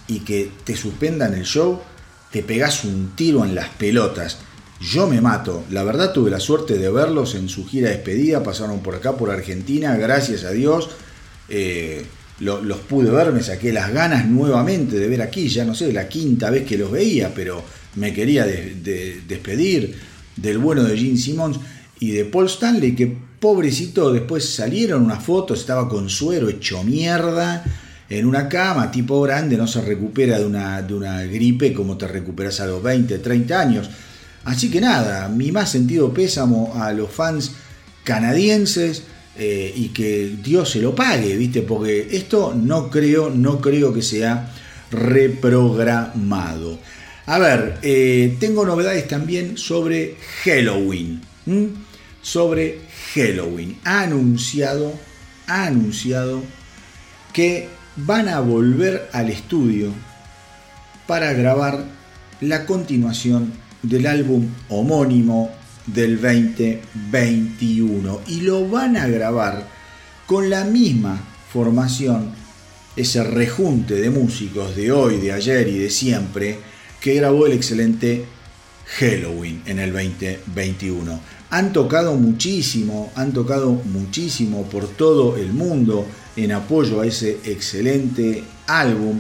y 0.08 0.20
que 0.22 0.50
te 0.64 0.78
suspendan 0.78 1.34
el 1.34 1.44
show, 1.44 1.82
te 2.32 2.42
pegas 2.42 2.86
un 2.86 3.12
tiro 3.14 3.44
en 3.44 3.56
las 3.56 3.68
pelotas. 3.72 4.38
Yo 4.80 5.06
me 5.08 5.20
mato. 5.20 5.66
La 5.70 5.84
verdad 5.84 6.14
tuve 6.14 6.32
la 6.32 6.40
suerte 6.40 6.78
de 6.78 6.90
verlos 6.90 7.36
en 7.36 7.50
su 7.50 7.68
gira 7.68 7.90
despedida. 7.90 8.42
Pasaron 8.42 8.80
por 8.80 8.96
acá, 8.96 9.18
por 9.18 9.32
Argentina. 9.32 9.98
Gracias 9.98 10.46
a 10.46 10.52
Dios. 10.52 10.92
Eh, 11.50 12.06
los 12.40 12.78
pude 12.88 13.12
ver. 13.12 13.34
Me 13.34 13.44
saqué 13.44 13.74
las 13.74 13.92
ganas 13.92 14.26
nuevamente 14.26 14.98
de 14.98 15.10
ver 15.10 15.22
aquí. 15.22 15.50
Ya 15.50 15.66
no 15.66 15.76
sé, 15.76 15.92
la 15.92 16.08
quinta 16.08 16.50
vez 16.50 16.66
que 16.66 16.78
los 16.78 16.90
veía. 16.90 17.34
Pero 17.36 17.62
me 17.96 18.14
quería 18.14 18.46
despedir 18.46 19.96
del 20.36 20.58
bueno 20.58 20.84
de 20.84 20.98
Gene 20.98 21.18
Simmons 21.18 21.60
y 22.00 22.12
de 22.12 22.26
Paul 22.26 22.46
Stanley, 22.46 22.96
que 22.96 23.16
pobrecito 23.40 24.12
después 24.12 24.54
salieron 24.54 25.04
unas 25.04 25.24
fotos, 25.24 25.60
estaba 25.60 25.90
con 25.90 26.10
suero 26.10 26.50
hecho 26.50 26.84
mierda 26.84 27.64
en 28.10 28.26
una 28.26 28.50
cama, 28.50 28.90
tipo 28.90 29.22
grande, 29.22 29.58
no 29.58 29.68
se 29.68 29.82
recupera 29.82 30.40
de 30.40 30.46
una, 30.46 30.82
de 30.82 30.94
una 30.94 31.24
gripe 31.24 31.74
como 31.74 31.98
te 31.98 32.08
recuperas 32.08 32.60
a 32.60 32.66
los 32.66 32.82
20, 32.82 33.20
30 33.20 33.60
años. 33.60 33.90
Así 34.46 34.72
que 34.72 34.82
nada, 34.82 35.30
mi 35.30 35.52
más 35.52 35.72
sentido 35.72 36.14
pésamo 36.14 36.74
a 36.76 36.92
los 36.92 37.12
fans 37.12 37.52
canadienses 38.04 39.04
eh, 39.38 39.72
y 39.76 39.90
que 39.90 40.38
Dios 40.44 40.72
se 40.72 40.82
lo 40.82 40.96
pague, 40.96 41.36
¿viste? 41.38 41.62
Porque 41.62 42.08
esto 42.12 42.56
no 42.56 42.90
creo, 42.90 43.30
no 43.30 43.62
creo 43.62 43.94
que 43.94 44.02
sea 44.02 44.52
reprogramado. 44.92 46.80
A 47.30 47.38
ver, 47.38 47.78
eh, 47.84 48.36
tengo 48.40 48.66
novedades 48.66 49.08
también 49.08 49.56
sobre 49.56 50.16
Halloween. 50.44 51.22
Sobre 52.24 52.80
Halloween. 53.14 53.78
Ha 53.84 54.02
anunciado, 54.02 54.94
ha 55.46 55.68
anunciado 55.68 56.42
que 57.32 57.68
van 57.98 58.30
a 58.30 58.40
volver 58.40 59.12
al 59.14 59.30
estudio 59.30 59.94
para 61.06 61.34
grabar 61.34 61.86
la 62.42 62.66
continuación 62.66 63.54
del 63.84 64.08
álbum 64.08 64.48
homónimo 64.68 65.52
del 65.86 66.20
2021 66.20 68.22
y 68.26 68.42
lo 68.42 68.68
van 68.68 68.98
a 68.98 69.08
grabar 69.08 69.68
con 70.26 70.50
la 70.50 70.64
misma 70.64 71.22
formación, 71.54 72.32
ese 72.96 73.24
rejunte 73.24 74.02
de 74.02 74.10
músicos 74.10 74.76
de 74.76 74.92
hoy, 74.92 75.18
de 75.18 75.32
ayer 75.32 75.68
y 75.68 75.78
de 75.78 75.92
siempre, 75.92 76.58
que 77.02 77.16
grabó 77.16 77.46
el 77.46 77.54
excelente 77.54 78.26
Halloween 78.98 79.62
en 79.66 79.80
el 79.80 79.94
2021. 79.94 81.20
Han 81.52 81.74
tocado 81.74 82.16
muchísimo, 82.16 83.12
han 83.16 83.34
tocado 83.34 83.72
muchísimo 83.72 84.64
por 84.70 84.88
todo 84.88 85.38
el 85.38 85.54
mundo 85.54 86.06
en 86.36 86.52
apoyo 86.52 87.02
a 87.02 87.08
ese 87.08 87.40
excelente 87.46 88.44
álbum. 88.68 89.20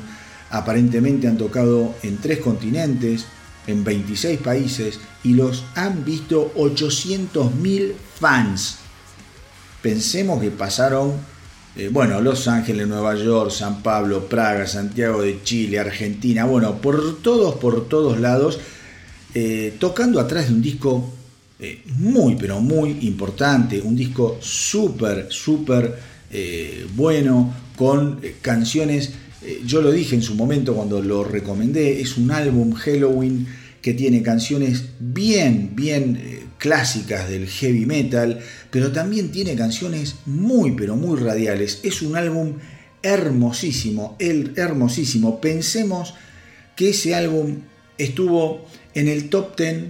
Aparentemente 0.51 1.27
han 1.27 1.37
tocado 1.37 1.95
en 2.03 2.17
tres 2.17 2.39
continentes, 2.39 3.25
en 3.67 3.83
26 3.83 4.39
países 4.39 4.99
y 5.23 5.33
los 5.33 5.63
han 5.75 6.03
visto 6.05 6.51
800.000 6.55 7.93
fans. 8.19 8.77
Pensemos 9.81 10.41
que 10.41 10.51
pasaron 10.51 11.13
eh, 11.75 11.89
bueno, 11.91 12.19
Los 12.21 12.47
Ángeles, 12.47 12.87
Nueva 12.87 13.15
York, 13.15 13.51
San 13.51 13.83
Pablo, 13.83 14.27
Praga, 14.27 14.65
Santiago 14.65 15.21
de 15.21 15.43
Chile, 15.43 15.79
Argentina, 15.79 16.45
bueno, 16.45 16.81
por 16.81 17.21
todos, 17.21 17.55
por 17.55 17.87
todos 17.87 18.19
lados, 18.19 18.59
eh, 19.35 19.75
tocando 19.79 20.19
atrás 20.19 20.47
de 20.47 20.55
un 20.55 20.61
disco 20.61 21.13
eh, 21.59 21.83
muy, 21.97 22.35
pero 22.35 22.59
muy 22.59 22.97
importante, 23.01 23.79
un 23.81 23.95
disco 23.95 24.37
súper, 24.41 25.27
súper 25.29 26.09
bueno, 26.95 27.51
con 27.75 28.21
canciones, 28.43 29.13
yo 29.65 29.81
lo 29.81 29.91
dije 29.91 30.13
en 30.13 30.21
su 30.21 30.35
momento 30.35 30.75
cuando 30.75 31.01
lo 31.01 31.23
recomendé, 31.23 32.01
es 32.01 32.17
un 32.17 32.29
álbum 32.29 32.73
Halloween 32.73 33.47
que 33.81 33.95
tiene 33.95 34.21
canciones 34.21 34.89
bien, 34.99 35.71
bien 35.73 36.48
clásicas 36.59 37.27
del 37.27 37.47
heavy 37.47 37.87
metal, 37.87 38.39
pero 38.69 38.91
también 38.91 39.31
tiene 39.31 39.55
canciones 39.55 40.17
muy, 40.27 40.73
pero 40.73 40.95
muy 40.95 41.19
radiales. 41.19 41.79
Es 41.81 42.03
un 42.03 42.15
álbum 42.15 42.57
hermosísimo, 43.01 44.15
el 44.19 44.53
hermosísimo. 44.55 45.41
Pensemos 45.41 46.13
que 46.75 46.89
ese 46.89 47.15
álbum 47.15 47.61
estuvo 47.97 48.65
en 48.93 49.07
el 49.07 49.29
top 49.29 49.57
10 49.57 49.85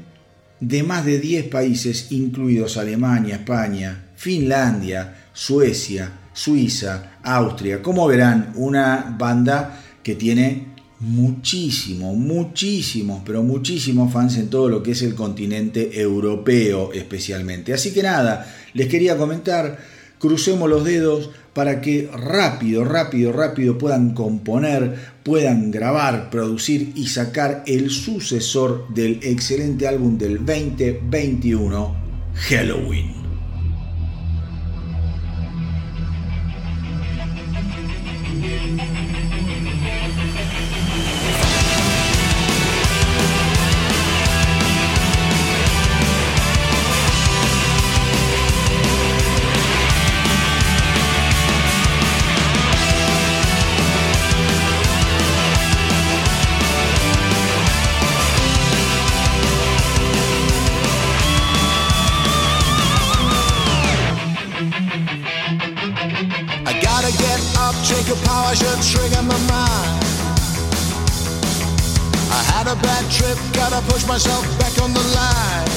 de 0.59 0.83
más 0.83 1.05
de 1.05 1.19
10 1.19 1.47
países, 1.47 2.07
incluidos 2.11 2.77
Alemania, 2.77 3.35
España, 3.35 4.11
Finlandia, 4.15 5.27
Suecia, 5.33 6.11
Suiza, 6.33 7.17
Austria. 7.23 7.81
Como 7.81 8.07
verán, 8.07 8.53
una 8.55 9.15
banda 9.17 9.81
que 10.03 10.15
tiene 10.15 10.68
muchísimo, 10.99 12.13
muchísimos, 12.13 13.21
pero 13.25 13.41
muchísimos 13.41 14.11
fans 14.11 14.37
en 14.37 14.49
todo 14.49 14.69
lo 14.69 14.83
que 14.83 14.91
es 14.91 15.01
el 15.01 15.15
continente 15.15 15.99
europeo 15.99 16.91
especialmente. 16.93 17.73
Así 17.73 17.93
que 17.93 18.03
nada, 18.03 18.53
les 18.73 18.87
quería 18.87 19.17
comentar, 19.17 19.79
crucemos 20.19 20.69
los 20.69 20.83
dedos 20.83 21.29
para 21.53 21.81
que 21.81 22.09
rápido, 22.13 22.83
rápido, 22.83 23.31
rápido 23.31 23.77
puedan 23.77 24.13
componer, 24.13 24.95
puedan 25.23 25.71
grabar, 25.71 26.29
producir 26.29 26.91
y 26.95 27.07
sacar 27.07 27.63
el 27.65 27.89
sucesor 27.89 28.93
del 28.93 29.19
excelente 29.23 29.87
álbum 29.87 30.17
del 30.17 30.45
2021, 30.45 31.95
Halloween. 32.35 33.18
myself 74.09 74.43
back 74.57 74.81
on 74.81 74.91
the 74.91 74.99
line. 74.99 75.69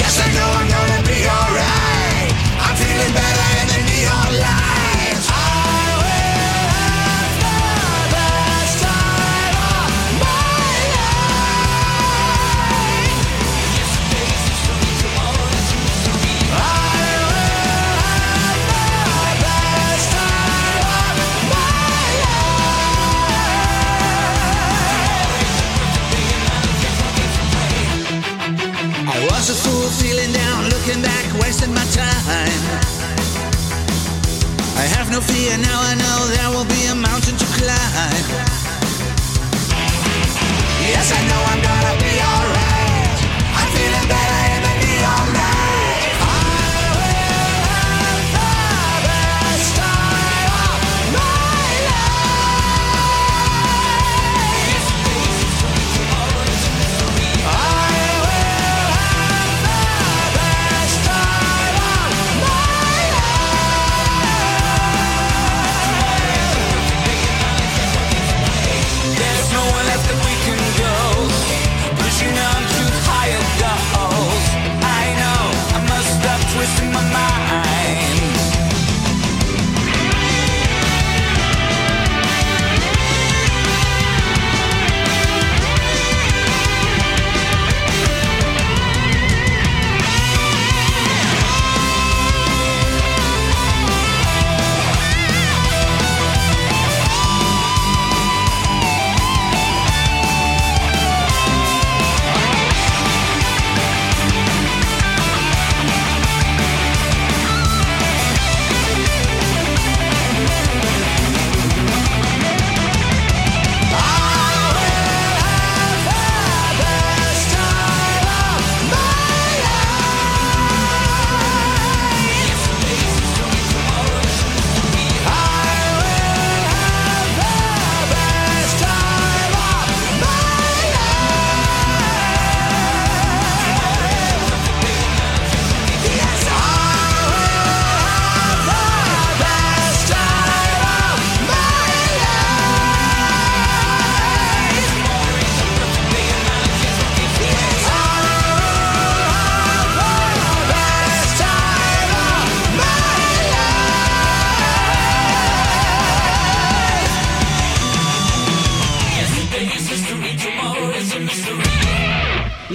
Yes, 0.00 0.18
I 0.18 0.32
know 0.32 0.48
I'm 0.58 0.68
gonna 0.76 1.02
be 1.06 1.20
alright. 1.28 2.32
I'm 2.64 2.76
feeling 2.76 3.12
better 3.12 3.48
in 3.60 3.68
the 3.68 3.80
neon 3.92 4.40
light. 4.40 4.79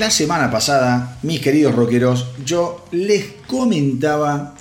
La 0.06 0.12
semana 0.12 0.52
pasada, 0.52 1.18
mis 1.24 1.40
queridos 1.40 1.74
rockeros, 1.74 2.28
yo 2.46 2.86
les 2.92 3.26
comentaba 3.48 4.54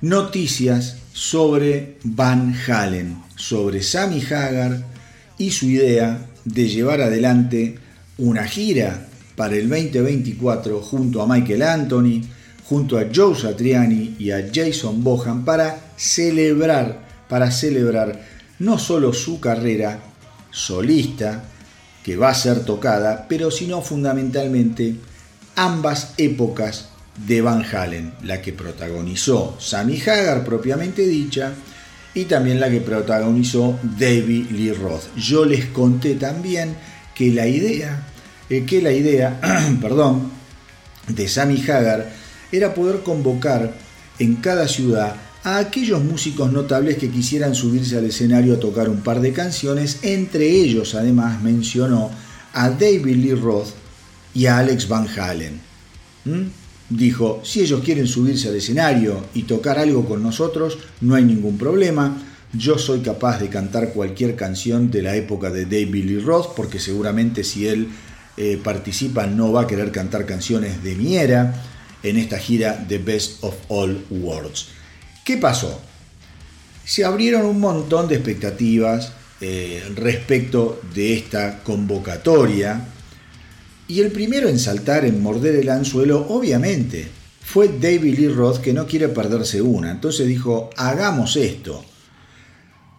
noticias 0.00 0.98
sobre 1.12 1.98
Van 2.04 2.54
Halen, 2.54 3.20
sobre 3.34 3.82
Sammy 3.82 4.22
Hagar 4.22 4.84
y 5.38 5.50
su 5.50 5.66
idea 5.66 6.28
de 6.44 6.68
llevar 6.68 7.00
adelante 7.00 7.80
una 8.18 8.44
gira 8.44 9.08
para 9.34 9.56
el 9.56 9.68
2024 9.68 10.80
junto 10.80 11.20
a 11.20 11.26
Michael 11.26 11.62
Anthony, 11.62 12.22
junto 12.68 12.96
a 12.96 13.06
Joe 13.12 13.34
Satriani 13.34 14.14
y 14.20 14.30
a 14.30 14.48
Jason 14.54 15.02
Bohan 15.02 15.44
para 15.44 15.94
celebrar, 15.96 17.24
para 17.28 17.50
celebrar 17.50 18.22
no 18.60 18.78
solo 18.78 19.12
su 19.12 19.40
carrera 19.40 19.98
solista, 20.52 21.42
que 22.06 22.16
va 22.16 22.28
a 22.28 22.34
ser 22.34 22.64
tocada, 22.64 23.26
pero 23.28 23.50
sino 23.50 23.82
fundamentalmente 23.82 24.94
ambas 25.56 26.14
épocas 26.18 26.90
de 27.26 27.40
Van 27.40 27.64
Halen, 27.64 28.12
la 28.22 28.40
que 28.40 28.52
protagonizó 28.52 29.56
Sammy 29.58 30.00
Hagar 30.00 30.44
propiamente 30.44 31.04
dicha 31.04 31.52
y 32.14 32.26
también 32.26 32.60
la 32.60 32.70
que 32.70 32.80
protagonizó 32.80 33.76
David 33.82 34.52
Lee 34.52 34.72
Roth. 34.72 35.16
Yo 35.16 35.44
les 35.44 35.64
conté 35.66 36.14
también 36.14 36.76
que 37.12 37.32
la 37.32 37.48
idea, 37.48 38.06
eh, 38.50 38.64
que 38.64 38.80
la 38.80 38.92
idea, 38.92 39.40
perdón, 39.82 40.30
de 41.08 41.26
Sammy 41.26 41.60
Hagar 41.68 42.12
era 42.52 42.72
poder 42.72 43.00
convocar 43.00 43.74
en 44.20 44.36
cada 44.36 44.68
ciudad 44.68 45.16
a 45.46 45.58
aquellos 45.58 46.02
músicos 46.02 46.50
notables 46.50 46.98
que 46.98 47.08
quisieran 47.08 47.54
subirse 47.54 47.96
al 47.96 48.04
escenario 48.04 48.54
a 48.54 48.58
tocar 48.58 48.88
un 48.88 49.00
par 49.02 49.20
de 49.20 49.32
canciones, 49.32 50.00
entre 50.02 50.50
ellos 50.50 50.96
además 50.96 51.40
mencionó 51.40 52.10
a 52.52 52.68
David 52.70 53.14
Lee 53.14 53.34
Roth 53.34 53.68
y 54.34 54.46
a 54.46 54.58
Alex 54.58 54.88
Van 54.88 55.06
Halen. 55.06 55.60
¿Mm? 56.24 56.48
Dijo, 56.90 57.42
si 57.44 57.60
ellos 57.60 57.80
quieren 57.84 58.08
subirse 58.08 58.48
al 58.48 58.56
escenario 58.56 59.24
y 59.34 59.44
tocar 59.44 59.78
algo 59.78 60.04
con 60.04 60.20
nosotros, 60.20 60.78
no 61.00 61.14
hay 61.14 61.22
ningún 61.22 61.56
problema. 61.56 62.20
Yo 62.52 62.76
soy 62.76 62.98
capaz 62.98 63.38
de 63.38 63.48
cantar 63.48 63.92
cualquier 63.92 64.34
canción 64.34 64.90
de 64.90 65.02
la 65.02 65.14
época 65.14 65.50
de 65.50 65.64
David 65.64 66.06
Lee 66.06 66.18
Roth, 66.18 66.56
porque 66.56 66.80
seguramente 66.80 67.44
si 67.44 67.68
él 67.68 67.86
eh, 68.36 68.58
participa 68.60 69.28
no 69.28 69.52
va 69.52 69.60
a 69.62 69.66
querer 69.68 69.92
cantar 69.92 70.26
canciones 70.26 70.82
de 70.82 70.96
mi 70.96 71.16
era 71.16 71.54
en 72.02 72.16
esta 72.16 72.36
gira 72.36 72.84
de 72.88 72.98
Best 72.98 73.44
of 73.44 73.54
All 73.68 74.04
Worlds. 74.10 74.75
¿Qué 75.26 75.38
pasó? 75.38 75.80
Se 76.84 77.04
abrieron 77.04 77.46
un 77.46 77.58
montón 77.58 78.06
de 78.06 78.14
expectativas 78.14 79.12
eh, 79.40 79.82
respecto 79.96 80.80
de 80.94 81.14
esta 81.14 81.64
convocatoria 81.64 82.86
y 83.88 84.02
el 84.02 84.12
primero 84.12 84.48
en 84.48 84.60
saltar, 84.60 85.04
en 85.04 85.20
morder 85.20 85.56
el 85.56 85.68
anzuelo, 85.68 86.24
obviamente, 86.28 87.08
fue 87.42 87.66
David 87.66 88.16
Lee 88.16 88.28
Roth 88.28 88.60
que 88.60 88.72
no 88.72 88.86
quiere 88.86 89.08
perderse 89.08 89.60
una. 89.60 89.90
Entonces 89.90 90.28
dijo, 90.28 90.70
hagamos 90.76 91.34
esto. 91.34 91.84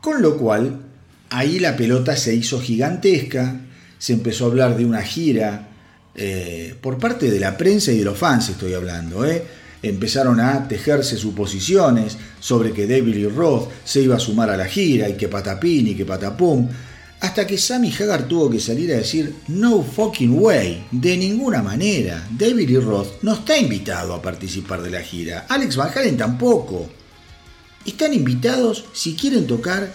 Con 0.02 0.22
lo 0.22 0.36
cual, 0.36 0.82
ahí 1.30 1.60
la 1.60 1.78
pelota 1.78 2.18
se 2.18 2.36
hizo 2.36 2.60
gigantesca, 2.60 3.62
se 3.98 4.12
empezó 4.12 4.44
a 4.44 4.48
hablar 4.50 4.76
de 4.76 4.84
una 4.84 5.02
gira 5.02 5.70
eh, 6.14 6.76
por 6.82 6.98
parte 6.98 7.32
de 7.32 7.40
la 7.40 7.56
prensa 7.56 7.94
y 7.94 8.00
de 8.00 8.04
los 8.04 8.18
fans, 8.18 8.50
estoy 8.50 8.74
hablando, 8.74 9.26
¿eh? 9.26 9.46
Empezaron 9.84 10.40
a 10.40 10.68
tejerse 10.68 11.18
suposiciones 11.18 12.18
sobre 12.40 12.72
que 12.72 12.88
David 12.88 13.16
Lee 13.16 13.28
Roth 13.28 13.70
se 13.84 14.02
iba 14.02 14.16
a 14.16 14.20
sumar 14.20 14.50
a 14.50 14.58
la 14.58 14.66
gira 14.66 15.10
y 15.10 15.18
que 15.18 15.28
patapín 15.28 15.88
y 15.88 15.96
que 15.96 16.06
patapum, 16.06 16.68
hasta 17.20 17.48
que 17.48 17.58
Sammy 17.58 17.92
Hagar 17.92 18.28
tuvo 18.28 18.50
que 18.50 18.60
salir 18.60 18.94
a 18.94 18.98
decir 18.98 19.34
no 19.48 19.82
fucking 19.82 20.38
way, 20.40 20.86
de 20.92 21.18
ninguna 21.18 21.64
manera, 21.64 22.28
David 22.30 22.70
Lee 22.70 22.80
Roth 22.80 23.24
no 23.24 23.34
está 23.34 23.58
invitado 23.58 24.14
a 24.14 24.22
participar 24.22 24.82
de 24.82 24.92
la 24.92 25.02
gira, 25.02 25.46
Alex 25.50 25.76
Van 25.76 25.92
Halen 25.96 26.18
tampoco. 26.18 26.90
Están 27.86 28.14
invitados 28.14 28.86
si 28.94 29.16
quieren 29.16 29.48
tocar 29.48 29.92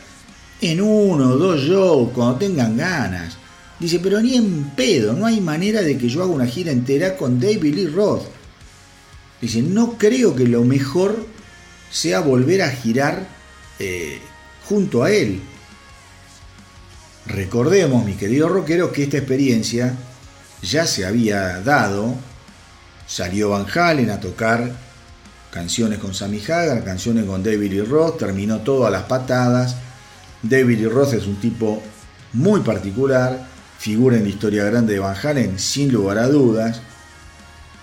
en 0.62 0.80
uno 0.80 1.30
o 1.30 1.36
dos 1.36 1.60
shows 1.60 2.10
cuando 2.14 2.36
tengan 2.36 2.76
ganas. 2.76 3.36
Dice, 3.78 3.98
pero 3.98 4.20
ni 4.20 4.36
en 4.36 4.70
pedo, 4.76 5.12
no 5.12 5.26
hay 5.26 5.40
manera 5.40 5.82
de 5.82 5.98
que 5.98 6.08
yo 6.08 6.22
haga 6.22 6.32
una 6.32 6.46
gira 6.46 6.72
entera 6.72 7.16
con 7.16 7.38
David 7.38 7.74
Lee 7.74 7.86
Roth. 7.88 8.22
Dice, 9.42 9.60
no 9.60 9.98
creo 9.98 10.36
que 10.36 10.46
lo 10.46 10.62
mejor 10.62 11.26
sea 11.90 12.20
volver 12.20 12.62
a 12.62 12.70
girar 12.70 13.26
eh, 13.80 14.20
junto 14.68 15.02
a 15.02 15.10
él. 15.10 15.42
Recordemos, 17.26 18.04
mi 18.04 18.14
querido 18.14 18.48
rockero, 18.48 18.92
que 18.92 19.02
esta 19.02 19.18
experiencia 19.18 19.96
ya 20.62 20.86
se 20.86 21.04
había 21.04 21.60
dado. 21.60 22.14
Salió 23.08 23.50
Van 23.50 23.66
Halen 23.68 24.10
a 24.10 24.20
tocar 24.20 24.70
canciones 25.50 25.98
con 25.98 26.14
Sammy 26.14 26.40
Hagar, 26.40 26.84
canciones 26.84 27.24
con 27.24 27.42
David 27.42 27.72
Lee 27.72 27.82
Roth, 27.82 28.18
terminó 28.18 28.60
todo 28.60 28.86
a 28.86 28.90
las 28.90 29.02
patadas. 29.02 29.74
David 30.40 30.78
Lee 30.78 30.88
Roth 30.88 31.14
es 31.14 31.26
un 31.26 31.40
tipo 31.40 31.82
muy 32.32 32.60
particular, 32.60 33.44
figura 33.78 34.16
en 34.16 34.22
la 34.22 34.28
historia 34.28 34.64
grande 34.64 34.94
de 34.94 35.00
Van 35.00 35.16
Halen 35.20 35.58
sin 35.58 35.92
lugar 35.92 36.18
a 36.18 36.28
dudas, 36.28 36.80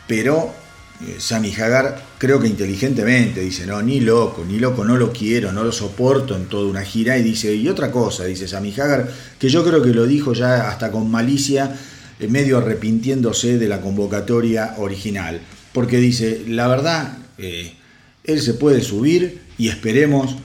pero 0.07 0.59
eh, 1.07 1.15
Sammy 1.19 1.53
Hagar, 1.53 2.03
creo 2.17 2.39
que 2.39 2.47
inteligentemente, 2.47 3.41
dice, 3.41 3.65
no, 3.65 3.81
ni 3.81 4.01
loco, 4.01 4.43
ni 4.45 4.59
loco, 4.59 4.83
no 4.83 4.97
lo 4.97 5.13
quiero, 5.13 5.51
no 5.51 5.63
lo 5.63 5.71
soporto 5.71 6.35
en 6.35 6.45
toda 6.45 6.69
una 6.69 6.81
gira. 6.81 7.17
Y 7.17 7.23
dice, 7.23 7.55
y 7.55 7.67
otra 7.69 7.91
cosa, 7.91 8.25
dice 8.25 8.47
Sammy 8.47 8.73
Hagar, 8.73 9.09
que 9.39 9.49
yo 9.49 9.63
creo 9.63 9.81
que 9.81 9.89
lo 9.89 10.05
dijo 10.05 10.33
ya 10.33 10.69
hasta 10.69 10.91
con 10.91 11.09
malicia, 11.09 11.77
eh, 12.19 12.27
medio 12.27 12.57
arrepintiéndose 12.57 13.57
de 13.57 13.67
la 13.67 13.81
convocatoria 13.81 14.75
original. 14.77 15.41
Porque 15.73 15.97
dice, 15.97 16.43
la 16.47 16.67
verdad, 16.67 17.17
eh, 17.37 17.73
él 18.23 18.41
se 18.41 18.53
puede 18.53 18.81
subir 18.81 19.41
y 19.57 19.69
esperemos, 19.69 20.35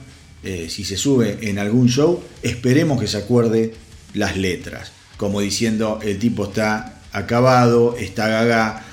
si 0.43 0.83
se 0.83 0.95
sube 0.95 1.39
en 1.41 1.57
algún 1.57 1.89
show, 1.89 2.21
esperemos 2.43 3.01
que 3.01 3.07
se 3.07 3.17
acuerde 3.17 3.73
las 4.13 4.37
letras. 4.37 4.91
Como 5.17 5.41
diciendo, 5.41 5.99
el 6.03 6.19
tipo 6.19 6.45
está 6.45 7.01
acabado, 7.11 7.95
está 7.97 8.27
gaga. 8.27 8.85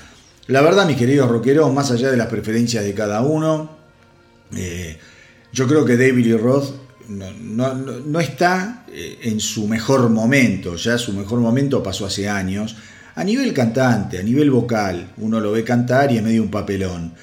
La 0.47 0.61
verdad, 0.61 0.85
mis 0.85 0.97
queridos 0.97 1.29
rockeros, 1.29 1.73
más 1.73 1.91
allá 1.91 2.11
de 2.11 2.17
las 2.17 2.27
preferencias 2.27 2.83
de 2.83 2.93
cada 2.93 3.21
uno, 3.21 3.69
eh, 4.55 4.97
yo 5.53 5.67
creo 5.67 5.85
que 5.85 5.95
David 5.95 6.25
Lee 6.25 6.37
Roth 6.37 6.75
no- 7.07 7.73
no 7.73 8.19
está 8.19 8.85
eh, 8.91 9.19
en 9.23 9.39
su 9.39 9.67
mejor 9.67 10.09
momento, 10.09 10.75
ya 10.75 10.97
su 10.97 11.13
mejor 11.13 11.39
momento 11.39 11.81
pasó 11.81 12.05
hace 12.05 12.27
años. 12.29 12.75
A 13.15 13.23
nivel 13.23 13.53
cantante, 13.53 14.19
a 14.19 14.23
nivel 14.23 14.51
vocal, 14.51 15.11
uno 15.17 15.39
lo 15.39 15.51
ve 15.51 15.63
cantar 15.63 16.11
y 16.11 16.17
es 16.17 16.23
medio 16.23 16.43
un 16.43 16.51
papelón. 16.51 17.13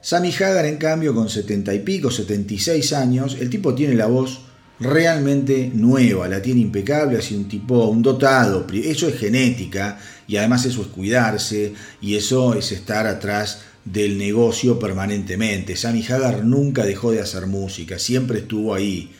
Sammy 0.00 0.32
Hagar, 0.32 0.64
en 0.64 0.76
cambio, 0.78 1.14
con 1.14 1.28
70 1.28 1.74
y 1.74 1.80
pico, 1.80 2.10
76 2.10 2.92
años, 2.94 3.36
el 3.40 3.50
tipo 3.50 3.74
tiene 3.74 3.94
la 3.94 4.06
voz 4.06 4.40
realmente 4.80 5.70
nueva, 5.74 6.26
la 6.26 6.40
tiene 6.40 6.62
impecable, 6.62 7.18
así 7.18 7.34
un 7.34 7.48
tipo, 7.48 7.86
un 7.86 8.02
dotado, 8.02 8.66
eso 8.72 9.08
es 9.08 9.18
genética 9.18 9.98
y 10.26 10.36
además 10.36 10.64
eso 10.64 10.80
es 10.80 10.88
cuidarse 10.88 11.74
y 12.00 12.16
eso 12.16 12.54
es 12.54 12.72
estar 12.72 13.06
atrás 13.06 13.60
del 13.84 14.16
negocio 14.16 14.78
permanentemente. 14.78 15.76
Sammy 15.76 16.04
Hagar 16.08 16.44
nunca 16.44 16.84
dejó 16.84 17.12
de 17.12 17.20
hacer 17.20 17.46
música, 17.46 17.98
siempre 17.98 18.40
estuvo 18.40 18.74
ahí. 18.74 19.10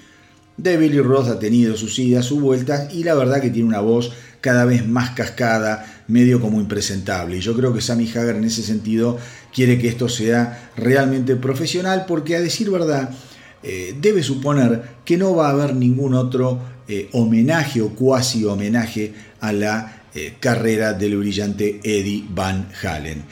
David 0.56 0.92
Lee 0.92 1.00
Roth 1.00 1.28
ha 1.28 1.38
tenido 1.38 1.76
sus 1.76 1.98
idas, 1.98 2.26
sus 2.26 2.40
vueltas 2.40 2.92
y 2.92 3.04
la 3.04 3.14
verdad 3.14 3.40
que 3.40 3.50
tiene 3.50 3.68
una 3.68 3.80
voz 3.80 4.12
cada 4.40 4.64
vez 4.64 4.86
más 4.86 5.10
cascada, 5.10 6.02
medio 6.08 6.40
como 6.40 6.60
impresentable. 6.60 7.36
Y 7.36 7.40
yo 7.40 7.54
creo 7.54 7.74
que 7.74 7.80
Sammy 7.80 8.10
Hagar 8.10 8.36
en 8.36 8.44
ese 8.44 8.62
sentido 8.62 9.18
quiere 9.54 9.78
que 9.78 9.88
esto 9.88 10.08
sea 10.08 10.70
realmente 10.76 11.36
profesional 11.36 12.04
porque 12.06 12.36
a 12.36 12.40
decir 12.40 12.70
verdad 12.70 13.10
eh, 13.62 13.94
debe 14.00 14.22
suponer 14.22 14.82
que 15.04 15.16
no 15.16 15.34
va 15.34 15.48
a 15.48 15.50
haber 15.50 15.74
ningún 15.74 16.14
otro 16.14 16.58
eh, 16.88 17.08
homenaje 17.12 17.82
o 17.82 17.90
cuasi 17.90 18.44
homenaje 18.44 19.12
a 19.40 19.52
la 19.52 20.02
eh, 20.14 20.34
carrera 20.40 20.94
del 20.94 21.18
brillante 21.18 21.80
Eddie 21.82 22.24
Van 22.30 22.68
Halen. 22.82 23.22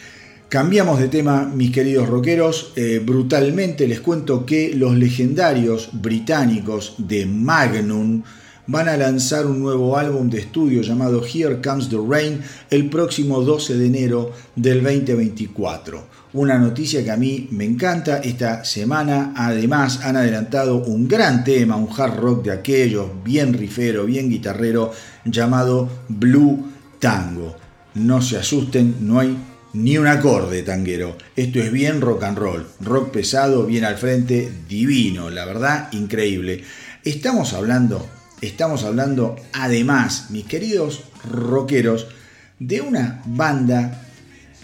Cambiamos 0.48 0.98
de 1.00 1.08
tema, 1.08 1.44
mis 1.44 1.70
queridos 1.70 2.08
rockeros. 2.08 2.72
Brutalmente 3.04 3.86
les 3.86 4.00
cuento 4.00 4.46
que 4.46 4.72
los 4.74 4.96
legendarios 4.96 5.90
británicos 5.92 6.94
de 6.96 7.26
Magnum 7.26 8.22
van 8.68 8.88
a 8.88 8.96
lanzar 8.96 9.46
un 9.46 9.60
nuevo 9.60 9.96
álbum 9.96 10.28
de 10.30 10.40
estudio 10.40 10.82
llamado 10.82 11.22
Here 11.22 11.60
Comes 11.62 11.88
the 11.88 11.96
Rain 11.96 12.40
el 12.70 12.88
próximo 12.90 13.42
12 13.42 13.76
de 13.76 13.86
enero 13.86 14.32
del 14.56 14.82
2024. 14.82 16.17
Una 16.34 16.58
noticia 16.58 17.02
que 17.02 17.10
a 17.10 17.16
mí 17.16 17.48
me 17.52 17.64
encanta. 17.64 18.18
Esta 18.18 18.62
semana 18.62 19.32
además 19.34 20.00
han 20.02 20.16
adelantado 20.16 20.76
un 20.76 21.08
gran 21.08 21.42
tema, 21.42 21.76
un 21.76 21.88
hard 21.96 22.18
rock 22.18 22.44
de 22.44 22.52
aquellos, 22.52 23.10
bien 23.24 23.54
rifero, 23.54 24.04
bien 24.04 24.28
guitarrero, 24.28 24.92
llamado 25.24 25.88
Blue 26.08 26.70
Tango. 26.98 27.56
No 27.94 28.20
se 28.20 28.36
asusten, 28.36 28.96
no 29.00 29.20
hay 29.20 29.38
ni 29.72 29.96
un 29.96 30.06
acorde 30.06 30.62
tanguero. 30.62 31.16
Esto 31.34 31.60
es 31.60 31.72
bien 31.72 32.02
rock 32.02 32.24
and 32.24 32.36
roll, 32.36 32.66
rock 32.80 33.10
pesado, 33.10 33.64
bien 33.64 33.84
al 33.84 33.96
frente, 33.96 34.52
divino, 34.68 35.30
la 35.30 35.46
verdad, 35.46 35.88
increíble. 35.92 36.62
Estamos 37.04 37.54
hablando, 37.54 38.06
estamos 38.42 38.84
hablando 38.84 39.36
además, 39.54 40.26
mis 40.28 40.44
queridos 40.44 41.04
rockeros, 41.24 42.08
de 42.58 42.82
una 42.82 43.22
banda. 43.24 44.04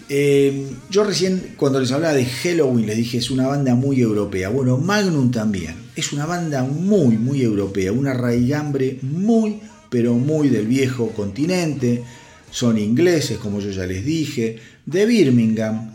Eh, 0.07 0.67
yo 0.91 1.03
recién 1.03 1.55
cuando 1.57 1.79
les 1.79 1.91
hablaba 1.91 2.13
de 2.13 2.25
Halloween 2.25 2.85
les 2.85 2.97
dije 2.97 3.17
es 3.17 3.31
una 3.31 3.47
banda 3.47 3.73
muy 3.75 4.01
europea. 4.01 4.49
Bueno, 4.49 4.77
Magnum 4.77 5.31
también. 5.31 5.75
Es 5.95 6.11
una 6.13 6.25
banda 6.25 6.63
muy, 6.63 7.17
muy 7.17 7.41
europea. 7.41 7.91
Una 7.91 8.13
raigambre 8.13 8.99
muy, 9.01 9.59
pero 9.89 10.13
muy 10.13 10.49
del 10.49 10.67
viejo 10.67 11.09
continente. 11.09 12.03
Son 12.51 12.77
ingleses, 12.77 13.39
como 13.39 13.59
yo 13.59 13.71
ya 13.71 13.85
les 13.85 14.05
dije, 14.05 14.57
de 14.85 15.05
Birmingham, 15.05 15.91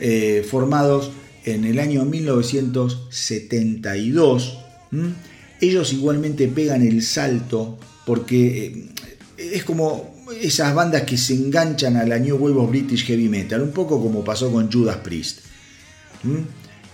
eh, 0.00 0.44
formados 0.48 1.12
en 1.44 1.64
el 1.64 1.78
año 1.78 2.04
1972. 2.04 4.58
¿m? 4.92 5.14
Ellos 5.60 5.92
igualmente 5.92 6.48
pegan 6.48 6.82
el 6.82 7.02
salto 7.02 7.78
porque 8.06 8.88
eh, 9.36 9.36
es 9.36 9.62
como 9.64 10.09
esas 10.40 10.74
bandas 10.74 11.02
que 11.02 11.16
se 11.16 11.34
enganchan 11.34 11.96
a 11.96 12.04
la 12.04 12.18
New 12.18 12.36
Wave 12.36 12.66
British 12.68 13.04
Heavy 13.06 13.28
Metal, 13.28 13.60
un 13.62 13.72
poco 13.72 14.00
como 14.00 14.24
pasó 14.24 14.50
con 14.52 14.70
Judas 14.70 14.98
Priest, 14.98 15.40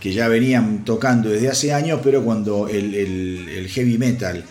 que 0.01 0.13
ya 0.13 0.29
venían 0.29 0.85
tocando 0.85 1.31
desde 1.31 1.49
hace 1.49 1.73
años, 1.73 2.01
pero 2.03 2.23
cuando 2.25 2.69
el, 2.69 3.69
heavy 3.69 3.99
metal 3.99 4.39
eh, 4.39 4.43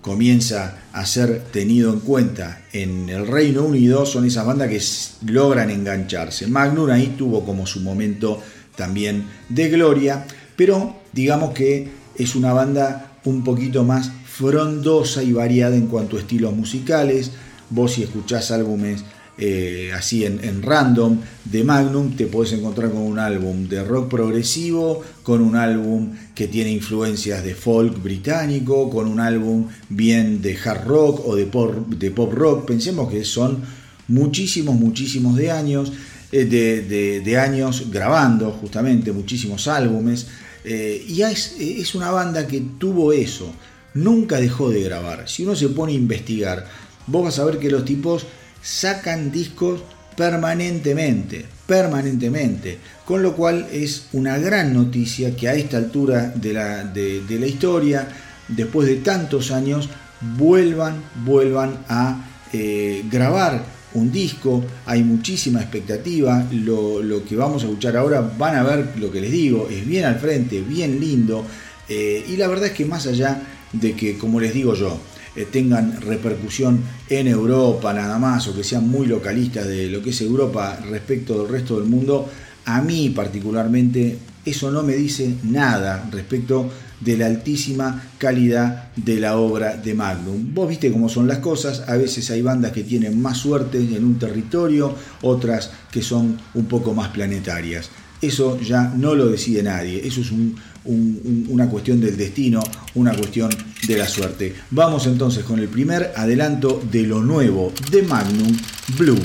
comienza 0.00 0.82
a 0.92 1.06
ser 1.06 1.44
tenido 1.44 1.92
en 1.92 2.00
cuenta 2.00 2.62
en 2.72 3.08
el 3.08 3.26
Reino 3.26 3.64
Unido, 3.64 4.04
son 4.04 4.26
esas 4.26 4.44
bandas 4.44 4.68
que 4.68 5.32
logran 5.32 5.70
engancharse. 5.70 6.46
Magnum 6.46 6.90
ahí 6.90 7.14
tuvo 7.16 7.44
como 7.44 7.66
su 7.66 7.80
momento 7.80 8.42
también 8.76 9.24
de 9.48 9.68
gloria, 9.70 10.26
pero 10.56 10.96
digamos 11.12 11.54
que 11.54 11.88
es 12.16 12.34
una 12.34 12.52
banda 12.52 13.12
un 13.24 13.44
poquito 13.44 13.84
más 13.84 14.10
frondosa 14.26 15.22
y 15.22 15.32
variada 15.32 15.76
en 15.76 15.86
cuanto 15.86 16.16
a 16.16 16.20
estilos 16.20 16.54
musicales. 16.54 17.32
Vos 17.70 17.92
si 17.92 18.02
escuchás 18.02 18.50
álbumes 18.50 19.04
eh, 19.40 19.92
así 19.94 20.24
en, 20.24 20.42
en 20.42 20.62
random 20.62 21.18
de 21.44 21.62
Magnum, 21.62 22.16
te 22.16 22.26
podés 22.26 22.52
encontrar 22.54 22.90
con 22.90 23.02
un 23.02 23.18
álbum 23.20 23.68
de 23.68 23.84
rock 23.84 24.08
progresivo, 24.10 25.02
con 25.22 25.40
un 25.42 25.54
álbum 25.54 26.10
que 26.34 26.48
tiene 26.48 26.72
influencias 26.72 27.44
de 27.44 27.54
folk 27.54 28.02
británico, 28.02 28.90
con 28.90 29.06
un 29.06 29.20
álbum 29.20 29.68
bien 29.90 30.42
de 30.42 30.56
hard 30.64 30.86
rock 30.88 31.22
o 31.26 31.36
de 31.36 31.46
pop, 31.46 31.72
de 31.88 32.10
pop 32.10 32.32
rock. 32.32 32.66
Pensemos 32.66 33.08
que 33.10 33.24
son 33.24 33.60
muchísimos, 34.08 34.74
muchísimos 34.74 35.36
de 35.36 35.50
años, 35.52 35.92
eh, 36.32 36.44
de, 36.44 37.20
de- 37.20 37.38
años 37.38 37.84
grabando 37.92 38.50
justamente 38.50 39.12
muchísimos 39.12 39.68
álbumes. 39.68 40.26
eh, 40.64 41.04
y 41.08 41.22
es, 41.22 41.54
es 41.60 41.94
una 41.94 42.10
banda 42.10 42.46
que 42.48 42.60
tuvo 42.78 43.12
eso, 43.12 43.52
nunca 43.94 44.40
dejó 44.40 44.68
de 44.70 44.82
grabar. 44.82 45.28
Si 45.28 45.44
uno 45.44 45.54
se 45.54 45.68
pone 45.68 45.92
a 45.92 45.96
investigar, 45.96 46.66
vos 47.08 47.24
vas 47.24 47.38
a 47.38 47.44
ver 47.44 47.58
que 47.58 47.70
los 47.70 47.84
tipos 47.84 48.26
sacan 48.62 49.32
discos 49.32 49.80
permanentemente, 50.16 51.44
permanentemente. 51.66 52.78
Con 53.04 53.22
lo 53.22 53.34
cual 53.34 53.68
es 53.72 54.08
una 54.12 54.36
gran 54.38 54.74
noticia 54.74 55.34
que 55.34 55.48
a 55.48 55.54
esta 55.54 55.78
altura 55.78 56.32
de 56.34 56.52
la, 56.52 56.84
de, 56.84 57.38
la 57.38 57.46
historia, 57.46 58.08
después 58.48 58.88
de 58.88 58.96
tantos 58.96 59.50
años, 59.50 59.88
vuelvan, 60.36 61.02
vuelvan 61.24 61.84
a 61.88 62.24
eh, 62.52 63.04
grabar 63.10 63.64
un 63.94 64.10
disco. 64.10 64.64
Hay 64.86 65.04
muchísima 65.04 65.60
expectativa. 65.60 66.44
Lo, 66.50 67.24
que 67.24 67.36
vamos 67.36 67.62
a 67.62 67.66
escuchar 67.66 67.96
ahora, 67.96 68.20
van 68.20 68.56
a 68.56 68.62
ver 68.62 68.94
lo 68.98 69.10
que 69.10 69.20
les 69.20 69.30
digo, 69.30 69.68
es 69.70 69.86
bien 69.86 70.04
al 70.04 70.18
frente, 70.18 70.60
bien 70.60 71.00
lindo. 71.00 71.46
Eh, 71.88 72.26
y 72.28 72.36
la 72.36 72.48
verdad 72.48 72.66
es 72.66 72.72
que 72.72 72.84
más 72.84 73.06
allá 73.06 73.40
de 73.72 73.94
que, 73.94 74.18
como 74.18 74.40
les 74.40 74.52
digo 74.52 74.74
yo, 74.74 74.98
tengan 75.46 76.00
repercusión 76.00 76.80
en 77.08 77.26
Europa 77.28 77.92
nada 77.92 78.18
más 78.18 78.46
o 78.48 78.54
que 78.54 78.64
sean 78.64 78.88
muy 78.88 79.06
localistas 79.06 79.66
de 79.66 79.88
lo 79.88 80.02
que 80.02 80.10
es 80.10 80.20
Europa 80.20 80.78
respecto 80.90 81.42
del 81.42 81.48
resto 81.52 81.78
del 81.78 81.88
mundo, 81.88 82.28
a 82.64 82.80
mí 82.82 83.10
particularmente 83.10 84.18
eso 84.44 84.70
no 84.70 84.82
me 84.82 84.94
dice 84.94 85.34
nada 85.44 86.08
respecto 86.10 86.70
de 87.00 87.16
la 87.16 87.26
altísima 87.26 88.10
calidad 88.18 88.92
de 88.96 89.20
la 89.20 89.36
obra 89.36 89.76
de 89.76 89.94
Magnum. 89.94 90.52
Vos 90.52 90.68
viste 90.68 90.90
cómo 90.90 91.08
son 91.08 91.28
las 91.28 91.38
cosas, 91.38 91.84
a 91.86 91.96
veces 91.96 92.30
hay 92.30 92.42
bandas 92.42 92.72
que 92.72 92.82
tienen 92.82 93.20
más 93.22 93.38
suerte 93.38 93.78
en 93.78 94.04
un 94.04 94.18
territorio, 94.18 94.94
otras 95.22 95.70
que 95.90 96.02
son 96.02 96.38
un 96.54 96.64
poco 96.64 96.94
más 96.94 97.08
planetarias. 97.08 97.90
Eso 98.20 98.60
ya 98.60 98.92
no 98.96 99.14
lo 99.14 99.28
decide 99.28 99.62
nadie, 99.62 100.04
eso 100.04 100.22
es 100.22 100.32
un- 100.32 100.56
un- 100.84 101.20
un- 101.24 101.46
una 101.50 101.68
cuestión 101.68 102.00
del 102.00 102.16
destino, 102.16 102.60
una 102.94 103.12
cuestión 103.14 103.50
de 103.86 103.96
la 103.96 104.08
suerte. 104.08 104.54
Vamos 104.70 105.06
entonces 105.06 105.44
con 105.44 105.58
el 105.58 105.68
primer 105.68 106.12
adelanto 106.16 106.82
de 106.90 107.02
lo 107.02 107.20
nuevo 107.22 107.72
de 107.90 108.02
Magnum 108.02 108.56
Blue 108.96 109.18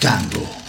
Tango. 0.00 0.65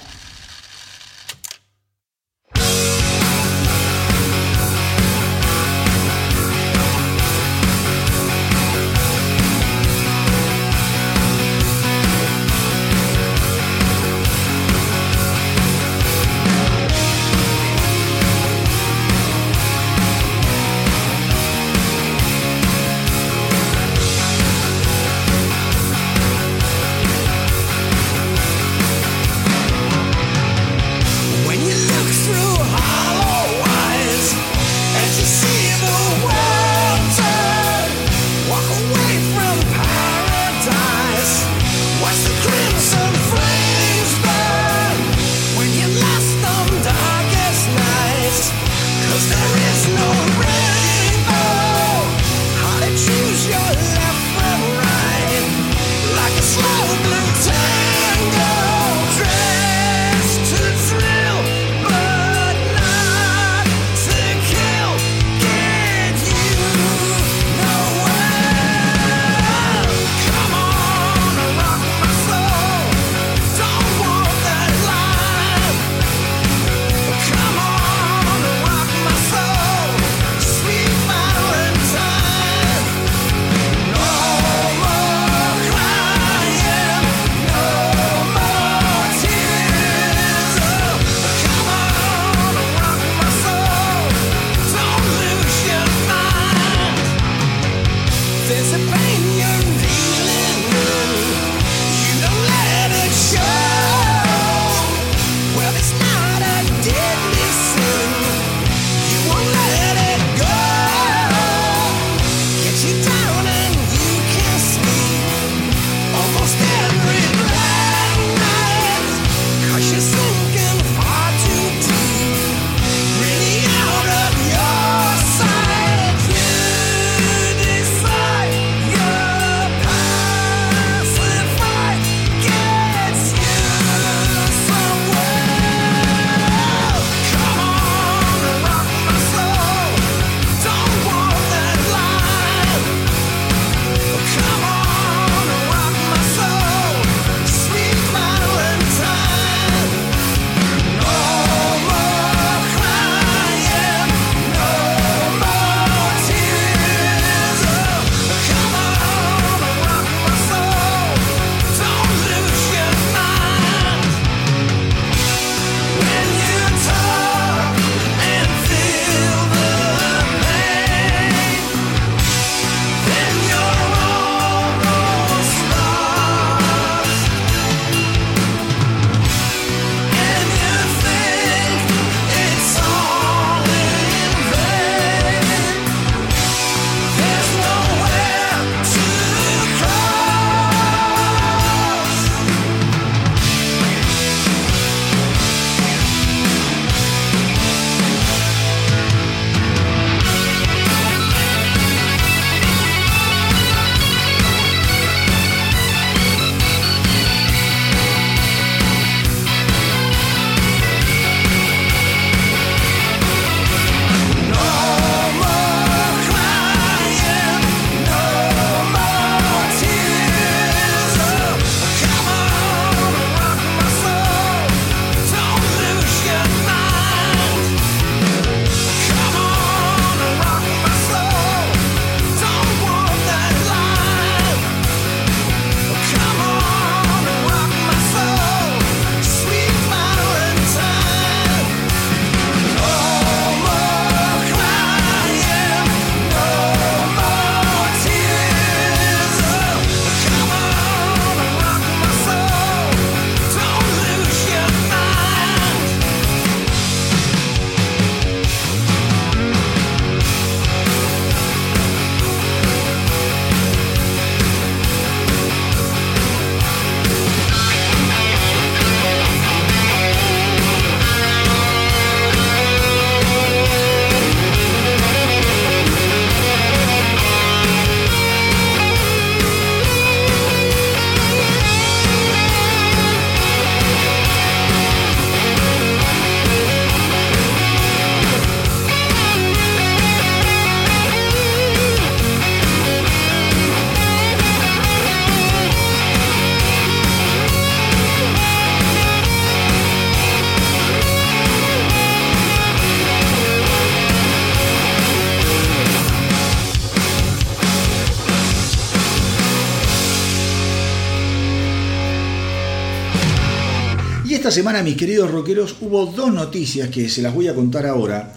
Semana, 314.58 314.82
mis 314.82 314.98
queridos 314.98 315.30
rockeros, 315.30 315.76
hubo 315.82 316.08
dos 316.08 316.34
noticias 316.34 316.90
que 316.90 317.10
se 317.10 317.22
las 317.22 317.32
voy 317.32 317.48
a 317.48 317.54
contar 317.54 317.86
ahora, 317.86 318.34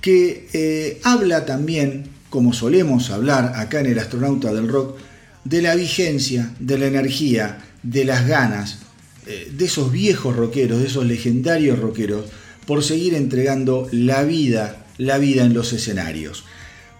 que 0.00 0.46
eh, 0.52 1.00
habla 1.02 1.46
también, 1.46 2.04
como 2.30 2.52
solemos 2.52 3.10
hablar 3.10 3.54
acá 3.56 3.80
en 3.80 3.86
el 3.86 3.98
astronauta 3.98 4.52
del 4.52 4.68
rock, 4.68 4.96
de 5.42 5.60
la 5.60 5.74
vigencia, 5.74 6.54
de 6.60 6.78
la 6.78 6.86
energía, 6.86 7.58
de 7.82 8.04
las 8.04 8.28
ganas, 8.28 8.78
eh, 9.26 9.50
de 9.52 9.64
esos 9.64 9.90
viejos 9.90 10.36
rockeros, 10.36 10.78
de 10.78 10.86
esos 10.86 11.04
legendarios 11.04 11.80
rockeros, 11.80 12.26
por 12.64 12.84
seguir 12.84 13.14
entregando 13.14 13.88
la 13.90 14.22
vida, 14.22 14.86
la 14.96 15.18
vida 15.18 15.42
en 15.42 15.54
los 15.54 15.72
escenarios. 15.72 16.44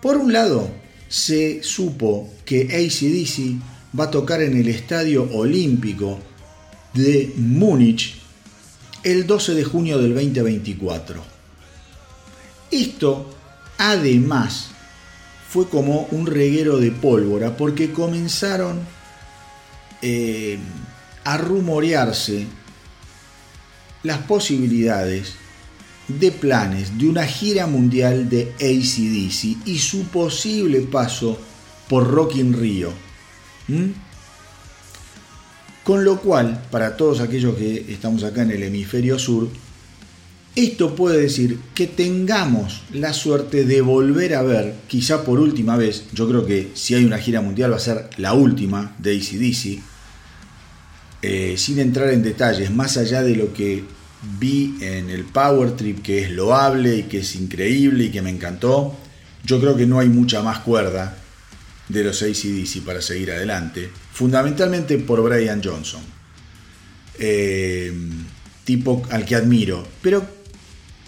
Por 0.02 0.16
un 0.16 0.32
lado, 0.32 0.68
se 1.06 1.62
supo 1.62 2.28
que 2.44 2.62
ACDC 2.62 3.96
va 3.96 4.06
a 4.06 4.10
tocar 4.10 4.42
en 4.42 4.56
el 4.56 4.66
Estadio 4.66 5.28
Olímpico 5.32 6.18
de 6.92 7.32
Múnich 7.36 8.17
el 9.02 9.26
12 9.26 9.54
de 9.54 9.64
junio 9.64 9.98
del 9.98 10.14
2024. 10.14 11.22
Esto, 12.70 13.30
además, 13.78 14.70
fue 15.48 15.68
como 15.68 16.08
un 16.10 16.26
reguero 16.26 16.78
de 16.78 16.90
pólvora 16.90 17.56
porque 17.56 17.92
comenzaron 17.92 18.80
eh, 20.02 20.58
a 21.24 21.38
rumorearse 21.38 22.46
las 24.02 24.18
posibilidades 24.18 25.34
de 26.06 26.30
planes 26.32 26.96
de 26.98 27.08
una 27.08 27.26
gira 27.26 27.66
mundial 27.66 28.28
de 28.28 28.52
ACDC 28.56 29.66
y 29.66 29.78
su 29.78 30.04
posible 30.04 30.80
paso 30.80 31.38
por 31.88 32.10
Rock 32.10 32.36
in 32.36 32.52
Rio. 32.54 32.92
Con 35.88 36.04
lo 36.04 36.20
cual, 36.20 36.64
para 36.70 36.98
todos 36.98 37.20
aquellos 37.20 37.56
que 37.56 37.86
estamos 37.88 38.22
acá 38.22 38.42
en 38.42 38.50
el 38.50 38.62
hemisferio 38.62 39.18
sur, 39.18 39.48
esto 40.54 40.94
puede 40.94 41.18
decir 41.18 41.58
que 41.74 41.86
tengamos 41.86 42.82
la 42.92 43.14
suerte 43.14 43.64
de 43.64 43.80
volver 43.80 44.34
a 44.34 44.42
ver, 44.42 44.74
quizá 44.86 45.24
por 45.24 45.40
última 45.40 45.78
vez, 45.78 46.04
yo 46.12 46.28
creo 46.28 46.44
que 46.44 46.72
si 46.74 46.94
hay 46.94 47.06
una 47.06 47.16
gira 47.16 47.40
mundial 47.40 47.72
va 47.72 47.76
a 47.76 47.80
ser 47.80 48.10
la 48.18 48.34
última 48.34 48.94
de 48.98 49.16
ACDC, 49.16 49.82
eh, 51.22 51.54
sin 51.56 51.78
entrar 51.78 52.10
en 52.10 52.22
detalles, 52.22 52.70
más 52.70 52.98
allá 52.98 53.22
de 53.22 53.36
lo 53.36 53.54
que 53.54 53.82
vi 54.38 54.76
en 54.82 55.08
el 55.08 55.24
Power 55.24 55.70
Trip, 55.74 56.02
que 56.02 56.22
es 56.22 56.30
loable 56.30 56.98
y 56.98 57.02
que 57.04 57.20
es 57.20 57.34
increíble 57.34 58.04
y 58.04 58.10
que 58.10 58.20
me 58.20 58.28
encantó, 58.28 58.94
yo 59.42 59.58
creo 59.58 59.74
que 59.74 59.86
no 59.86 60.00
hay 60.00 60.10
mucha 60.10 60.42
más 60.42 60.58
cuerda 60.58 61.16
de 61.88 62.04
los 62.04 62.22
ACDC 62.22 62.84
para 62.84 63.00
seguir 63.00 63.32
adelante, 63.32 63.88
fundamentalmente 64.18 64.98
por 64.98 65.22
Brian 65.22 65.62
Johnson, 65.62 66.00
eh, 67.20 67.92
tipo 68.64 69.00
al 69.10 69.24
que 69.24 69.36
admiro, 69.36 69.86
pero 70.02 70.26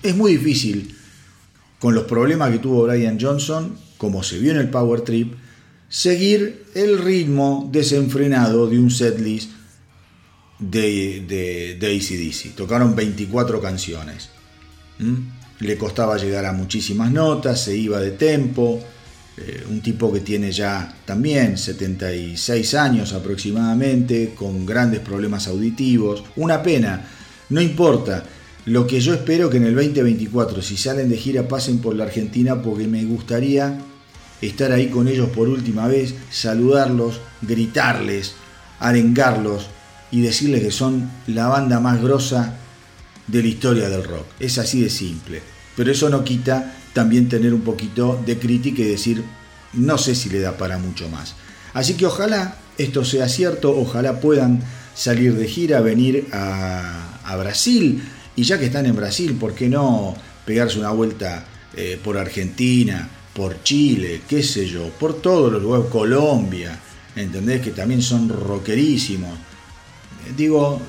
es 0.00 0.14
muy 0.14 0.36
difícil 0.36 0.96
con 1.80 1.92
los 1.92 2.04
problemas 2.04 2.52
que 2.52 2.60
tuvo 2.60 2.84
Brian 2.84 3.18
Johnson, 3.20 3.76
como 3.98 4.22
se 4.22 4.38
vio 4.38 4.52
en 4.52 4.58
el 4.58 4.70
Power 4.70 5.00
Trip, 5.00 5.34
seguir 5.88 6.66
el 6.76 6.98
ritmo 6.98 7.68
desenfrenado 7.72 8.68
de 8.68 8.78
un 8.78 8.92
setlist 8.92 9.50
de, 10.60 11.24
de, 11.26 11.78
de 11.80 11.96
ACDC. 11.96 12.54
Tocaron 12.54 12.94
24 12.94 13.60
canciones. 13.60 14.28
Le 15.58 15.76
costaba 15.76 16.16
llegar 16.16 16.44
a 16.44 16.52
muchísimas 16.52 17.10
notas, 17.10 17.64
se 17.64 17.76
iba 17.76 17.98
de 17.98 18.12
tempo. 18.12 18.80
Eh, 19.36 19.64
un 19.70 19.80
tipo 19.80 20.12
que 20.12 20.20
tiene 20.20 20.52
ya 20.52 20.94
también 21.04 21.56
76 21.56 22.74
años 22.74 23.12
aproximadamente, 23.12 24.34
con 24.34 24.66
grandes 24.66 25.00
problemas 25.00 25.46
auditivos. 25.48 26.24
Una 26.36 26.62
pena, 26.62 27.08
no 27.48 27.60
importa. 27.60 28.24
Lo 28.66 28.86
que 28.86 29.00
yo 29.00 29.14
espero 29.14 29.48
que 29.48 29.56
en 29.56 29.64
el 29.64 29.74
2024, 29.74 30.60
si 30.60 30.76
salen 30.76 31.08
de 31.08 31.16
gira, 31.16 31.48
pasen 31.48 31.78
por 31.78 31.94
la 31.94 32.04
Argentina, 32.04 32.60
porque 32.60 32.86
me 32.86 33.04
gustaría 33.04 33.80
estar 34.42 34.72
ahí 34.72 34.88
con 34.88 35.08
ellos 35.08 35.30
por 35.30 35.48
última 35.48 35.86
vez, 35.88 36.14
saludarlos, 36.30 37.20
gritarles, 37.42 38.34
arengarlos, 38.78 39.68
y 40.10 40.20
decirles 40.20 40.62
que 40.62 40.70
son 40.70 41.10
la 41.26 41.48
banda 41.48 41.80
más 41.80 42.02
grosa 42.02 42.56
de 43.26 43.42
la 43.42 43.48
historia 43.48 43.88
del 43.88 44.04
rock. 44.04 44.26
Es 44.40 44.58
así 44.58 44.80
de 44.82 44.90
simple. 44.90 45.40
Pero 45.76 45.92
eso 45.92 46.10
no 46.10 46.24
quita 46.24 46.74
también 46.92 47.28
tener 47.28 47.54
un 47.54 47.60
poquito 47.60 48.20
de 48.24 48.38
crítica 48.38 48.82
y 48.82 48.86
decir, 48.86 49.24
no 49.72 49.98
sé 49.98 50.14
si 50.14 50.28
le 50.28 50.40
da 50.40 50.56
para 50.56 50.78
mucho 50.78 51.08
más. 51.08 51.34
Así 51.72 51.94
que 51.94 52.06
ojalá 52.06 52.56
esto 52.78 53.04
sea 53.04 53.28
cierto, 53.28 53.76
ojalá 53.76 54.20
puedan 54.20 54.62
salir 54.94 55.34
de 55.34 55.46
gira, 55.46 55.80
venir 55.80 56.26
a, 56.32 57.06
Brasil. 57.38 58.02
Y 58.34 58.42
ya 58.42 58.58
que 58.58 58.66
están 58.66 58.86
en 58.86 58.96
Brasil, 58.96 59.36
¿por 59.38 59.54
qué 59.54 59.68
no 59.68 60.16
pegarse 60.44 60.80
una 60.80 60.90
vuelta 60.90 61.44
eh, 61.76 61.96
por 62.02 62.18
Argentina, 62.18 63.08
por 63.32 63.62
Chile, 63.62 64.22
qué 64.28 64.42
sé 64.42 64.66
yo, 64.66 64.88
por 64.98 65.22
todos 65.22 65.52
los 65.52 65.62
lugares, 65.62 65.86
Colombia, 65.86 66.76
¿entendés? 67.14 67.60
Que 67.62 67.70
también 67.70 68.02
son 68.02 68.28
rockerísimos 68.28 69.30
digo, 70.36 70.80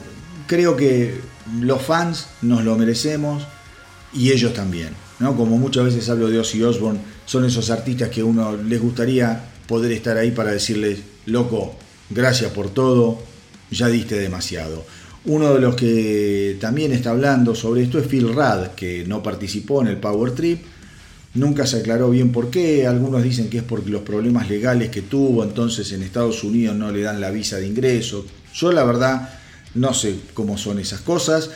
creo 0.47 0.75
que 0.75 1.19
los 1.59 1.81
fans 1.81 2.27
nos 2.41 2.63
lo 2.63 2.75
merecemos 2.75 3.43
y 4.13 4.31
ellos 4.31 4.53
también. 4.53 4.89
¿No? 5.21 5.37
Como 5.37 5.57
muchas 5.57 5.85
veces 5.85 6.09
hablo 6.09 6.29
de 6.29 6.39
Ozzy 6.39 6.61
Osbourne, 6.63 6.99
son 7.25 7.45
esos 7.45 7.69
artistas 7.69 8.09
que 8.09 8.23
uno 8.23 8.57
les 8.57 8.81
gustaría 8.81 9.41
poder 9.67 9.91
estar 9.91 10.17
ahí 10.17 10.31
para 10.31 10.51
decirles, 10.51 10.99
loco, 11.27 11.75
gracias 12.09 12.51
por 12.51 12.69
todo, 12.71 13.19
ya 13.69 13.87
diste 13.87 14.19
demasiado. 14.19 14.83
Uno 15.25 15.53
de 15.53 15.59
los 15.61 15.75
que 15.75 16.57
también 16.59 16.91
está 16.91 17.11
hablando 17.11 17.53
sobre 17.53 17.83
esto 17.83 17.99
es 17.99 18.07
Phil 18.07 18.33
Rudd, 18.33 18.69
que 18.75 19.05
no 19.05 19.21
participó 19.21 19.81
en 19.81 19.87
el 19.87 19.97
Power 19.97 20.31
Trip. 20.31 20.59
Nunca 21.35 21.67
se 21.67 21.77
aclaró 21.77 22.09
bien 22.09 22.31
por 22.31 22.49
qué. 22.49 22.87
Algunos 22.87 23.21
dicen 23.23 23.47
que 23.47 23.59
es 23.59 23.63
por 23.63 23.87
los 23.87 24.01
problemas 24.01 24.49
legales 24.49 24.89
que 24.89 25.03
tuvo, 25.03 25.43
entonces 25.43 25.91
en 25.91 26.01
Estados 26.01 26.43
Unidos 26.43 26.75
no 26.75 26.91
le 26.91 27.01
dan 27.01 27.21
la 27.21 27.29
visa 27.29 27.57
de 27.57 27.67
ingreso. 27.67 28.25
Yo 28.53 28.71
la 28.71 28.83
verdad 28.83 29.29
no 29.75 29.93
sé 29.93 30.15
cómo 30.33 30.57
son 30.57 30.79
esas 30.79 31.01
cosas. 31.01 31.51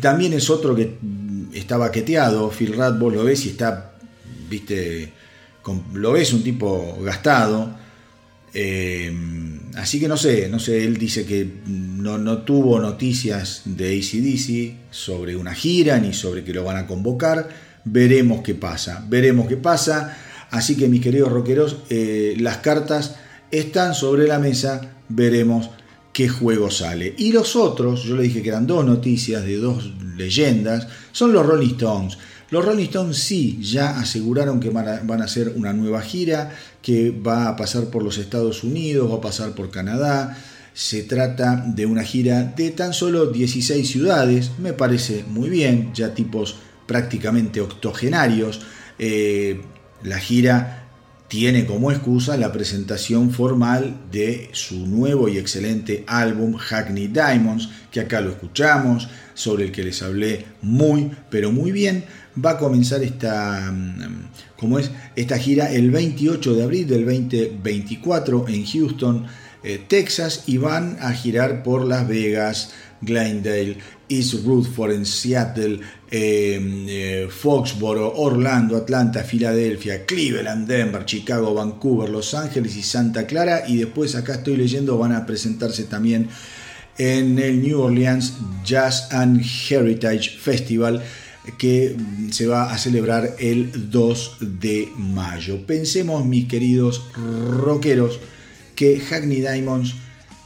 También 0.00 0.32
es 0.32 0.48
otro 0.48 0.74
que 0.74 0.96
está 1.52 1.76
baqueteado, 1.76 2.50
Phil 2.50 2.74
Rudd, 2.74 2.98
vos 2.98 3.12
lo 3.12 3.24
ves 3.24 3.46
y 3.46 3.50
está, 3.50 3.94
viste, 4.48 5.12
lo 5.94 6.12
ves 6.12 6.32
un 6.32 6.44
tipo 6.44 6.98
gastado. 7.02 7.74
Eh, 8.54 9.12
así 9.76 9.98
que 9.98 10.06
no 10.06 10.16
sé, 10.16 10.48
no 10.48 10.58
sé, 10.58 10.84
él 10.84 10.98
dice 10.98 11.24
que 11.24 11.48
no, 11.66 12.18
no 12.18 12.38
tuvo 12.38 12.78
noticias 12.78 13.62
de 13.64 13.98
ACDC 13.98 14.92
sobre 14.92 15.36
una 15.36 15.54
gira 15.54 15.98
ni 15.98 16.12
sobre 16.12 16.44
que 16.44 16.52
lo 16.52 16.62
van 16.62 16.76
a 16.76 16.86
convocar. 16.86 17.48
Veremos 17.84 18.42
qué 18.42 18.54
pasa, 18.54 19.04
veremos 19.08 19.48
qué 19.48 19.56
pasa. 19.56 20.16
Así 20.50 20.76
que 20.76 20.88
mis 20.88 21.00
queridos 21.00 21.32
rockeros, 21.32 21.78
eh, 21.88 22.36
las 22.38 22.58
cartas 22.58 23.16
están 23.50 23.94
sobre 23.94 24.28
la 24.28 24.38
mesa, 24.38 24.92
veremos 25.08 25.70
qué 26.12 26.28
juego 26.28 26.70
sale. 26.70 27.14
Y 27.18 27.32
los 27.32 27.56
otros, 27.56 28.04
yo 28.04 28.16
le 28.16 28.24
dije 28.24 28.42
que 28.42 28.50
eran 28.50 28.66
dos 28.66 28.84
noticias 28.84 29.44
de 29.44 29.56
dos 29.56 29.92
leyendas, 30.16 30.86
son 31.12 31.32
los 31.32 31.44
Rolling 31.44 31.72
Stones. 31.72 32.18
Los 32.50 32.64
Rolling 32.64 32.84
Stones 32.84 33.16
sí, 33.18 33.58
ya 33.62 33.98
aseguraron 33.98 34.60
que 34.60 34.68
van 34.68 35.20
a, 35.20 35.24
hacer 35.24 35.54
una 35.56 35.72
nueva 35.72 36.02
gira, 36.02 36.54
que 36.82 37.10
va 37.10 37.48
a 37.48 37.56
pasar 37.56 37.84
por 37.86 38.02
los 38.02 38.18
Estados 38.18 38.62
Unidos, 38.62 39.10
va 39.10 39.16
a 39.16 39.20
pasar 39.22 39.54
por 39.54 39.70
Canadá. 39.70 40.36
Se 40.74 41.02
trata 41.02 41.64
de 41.66 41.86
una 41.86 42.02
gira 42.02 42.42
de 42.42 42.70
tan 42.70 42.92
solo 42.92 43.26
16 43.26 43.88
ciudades, 43.88 44.50
me 44.58 44.74
parece 44.74 45.24
muy 45.28 45.48
bien, 45.48 45.92
ya 45.94 46.14
tipos 46.14 46.56
prácticamente 46.86 47.60
octogenarios. 47.60 48.60
Eh, 48.98 49.62
la 50.02 50.18
gira 50.18 50.81
tiene 51.32 51.64
como 51.64 51.90
excusa 51.90 52.36
la 52.36 52.52
presentación 52.52 53.30
formal 53.30 53.96
de 54.12 54.50
su 54.52 54.86
nuevo 54.86 55.30
y 55.30 55.38
excelente 55.38 56.04
álbum 56.06 56.56
Hackney 56.58 57.06
Diamonds, 57.06 57.70
que 57.90 58.00
acá 58.00 58.20
lo 58.20 58.32
escuchamos, 58.32 59.08
sobre 59.32 59.64
el 59.64 59.72
que 59.72 59.82
les 59.82 60.02
hablé 60.02 60.44
muy, 60.60 61.10
pero 61.30 61.50
muy 61.50 61.72
bien. 61.72 62.04
Va 62.36 62.50
a 62.50 62.58
comenzar 62.58 63.02
esta, 63.02 63.72
mm, 63.72 64.78
es, 64.78 64.90
esta 65.16 65.38
gira 65.38 65.72
el 65.72 65.90
28 65.90 66.52
de 66.52 66.64
abril 66.64 66.86
del 66.86 67.06
2024 67.06 68.48
en 68.48 68.66
Houston, 68.66 69.26
eh, 69.64 69.82
Texas, 69.88 70.44
y 70.46 70.58
van 70.58 70.98
a 71.00 71.14
girar 71.14 71.62
por 71.62 71.86
Las 71.86 72.06
Vegas, 72.06 72.72
Glendale, 73.00 73.78
East 74.10 74.34
Rutherford 74.44 74.92
en 74.92 75.06
Seattle, 75.06 75.80
eh, 76.14 76.60
eh, 76.88 77.28
Foxboro, 77.30 78.12
Orlando, 78.16 78.76
Atlanta, 78.76 79.24
Filadelfia, 79.24 80.04
Cleveland, 80.04 80.68
Denver, 80.68 81.06
Chicago, 81.06 81.54
Vancouver, 81.54 82.10
Los 82.10 82.34
Ángeles 82.34 82.76
y 82.76 82.82
Santa 82.82 83.26
Clara. 83.26 83.64
Y 83.66 83.78
después 83.78 84.14
acá 84.14 84.34
estoy 84.34 84.56
leyendo, 84.58 84.98
van 84.98 85.12
a 85.12 85.24
presentarse 85.24 85.84
también 85.84 86.28
en 86.98 87.38
el 87.38 87.62
New 87.62 87.80
Orleans 87.80 88.34
Jazz 88.62 89.08
and 89.10 89.42
Heritage 89.70 90.36
Festival 90.38 91.02
que 91.56 91.96
se 92.30 92.46
va 92.46 92.70
a 92.70 92.78
celebrar 92.78 93.34
el 93.38 93.90
2 93.90 94.36
de 94.60 94.92
mayo. 94.96 95.66
Pensemos, 95.66 96.26
mis 96.26 96.46
queridos 96.46 97.06
rockeros, 97.50 98.20
que 98.76 99.00
Hackney 99.00 99.40
Diamonds 99.40 99.94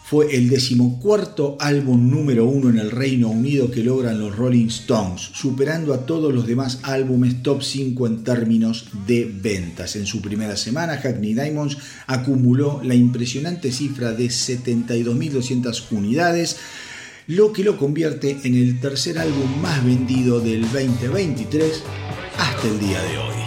fue 0.08 0.36
el 0.36 0.48
decimocuarto 0.48 1.56
álbum 1.58 2.08
número 2.08 2.44
uno 2.44 2.70
en 2.70 2.78
el 2.78 2.92
Reino 2.92 3.28
Unido 3.28 3.72
que 3.72 3.82
logran 3.82 4.20
los 4.20 4.36
Rolling 4.36 4.68
Stones, 4.68 5.30
superando 5.34 5.92
a 5.92 6.06
todos 6.06 6.32
los 6.32 6.46
demás 6.46 6.78
álbumes 6.84 7.42
top 7.42 7.60
5 7.60 8.06
en 8.06 8.22
términos 8.22 8.86
de 9.04 9.24
ventas. 9.24 9.96
En 9.96 10.06
su 10.06 10.22
primera 10.22 10.56
semana, 10.56 10.98
Hackney 10.98 11.34
Diamonds 11.34 11.78
acumuló 12.06 12.80
la 12.84 12.94
impresionante 12.94 13.72
cifra 13.72 14.12
de 14.12 14.26
72.200 14.26 15.82
unidades, 15.90 16.56
lo 17.26 17.52
que 17.52 17.64
lo 17.64 17.76
convierte 17.76 18.38
en 18.44 18.54
el 18.54 18.78
tercer 18.78 19.18
álbum 19.18 19.60
más 19.60 19.84
vendido 19.84 20.38
del 20.38 20.62
2023 20.70 21.82
hasta 22.38 22.68
el 22.68 22.78
día 22.78 23.02
de 23.02 23.18
hoy. 23.18 23.45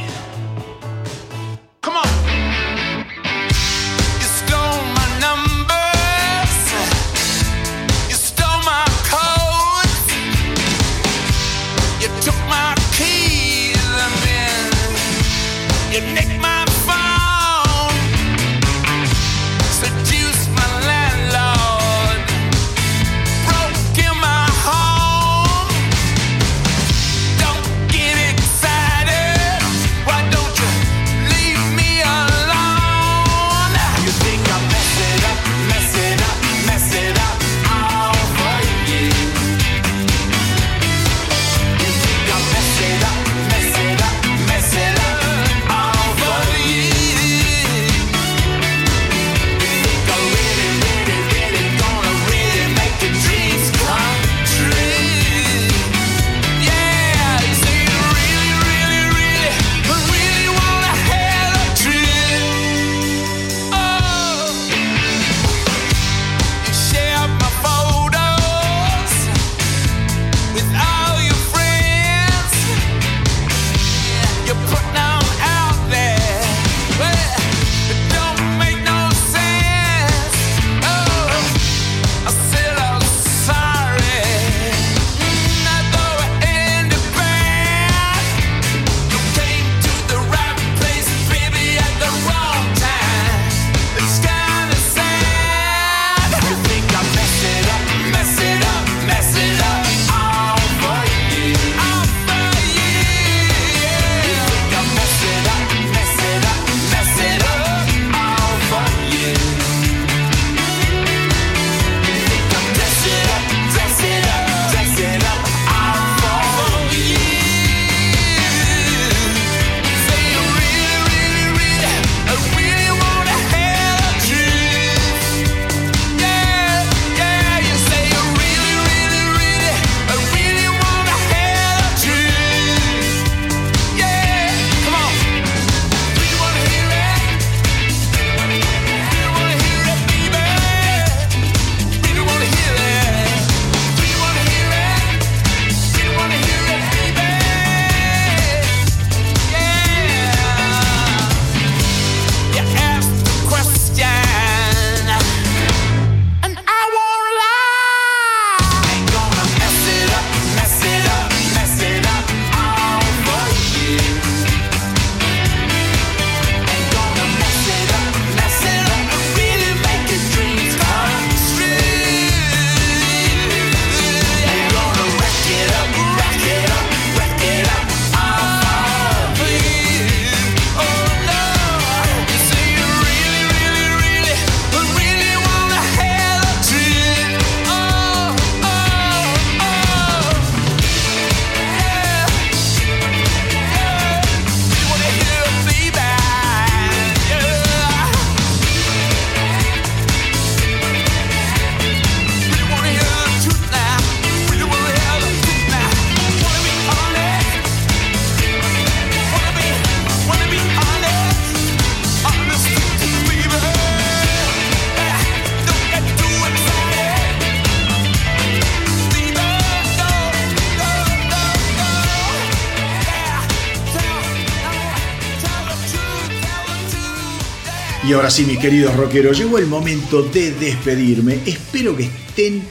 ahora 228.20 228.32
sí, 228.32 228.44
mis 228.44 228.60
queridos 228.60 228.98
rockeros, 228.98 229.38
llegó 229.38 229.60
el 229.60 229.68
momento 229.68 230.22
de 230.22 230.52
despedirme. 230.52 231.40
Espero 231.46 231.96
que 231.96 232.04
estén 232.04 232.62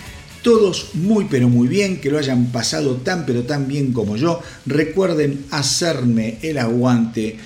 todos 0.43 0.91
muy 0.93 1.25
pero 1.25 1.49
muy 1.49 1.69
bien, 1.69 2.03
que 2.03 2.11
lo 2.11 2.19
hayan 2.19 2.53
pasado 2.53 2.97
tan 2.97 3.25
pero 3.25 3.45
tan 3.45 3.66
bien 3.66 3.95
como 3.95 4.19
yo. 4.19 4.43
Recuerden 4.66 5.47
hacerme 5.51 6.37
el 6.43 6.59
aguante 6.59 7.39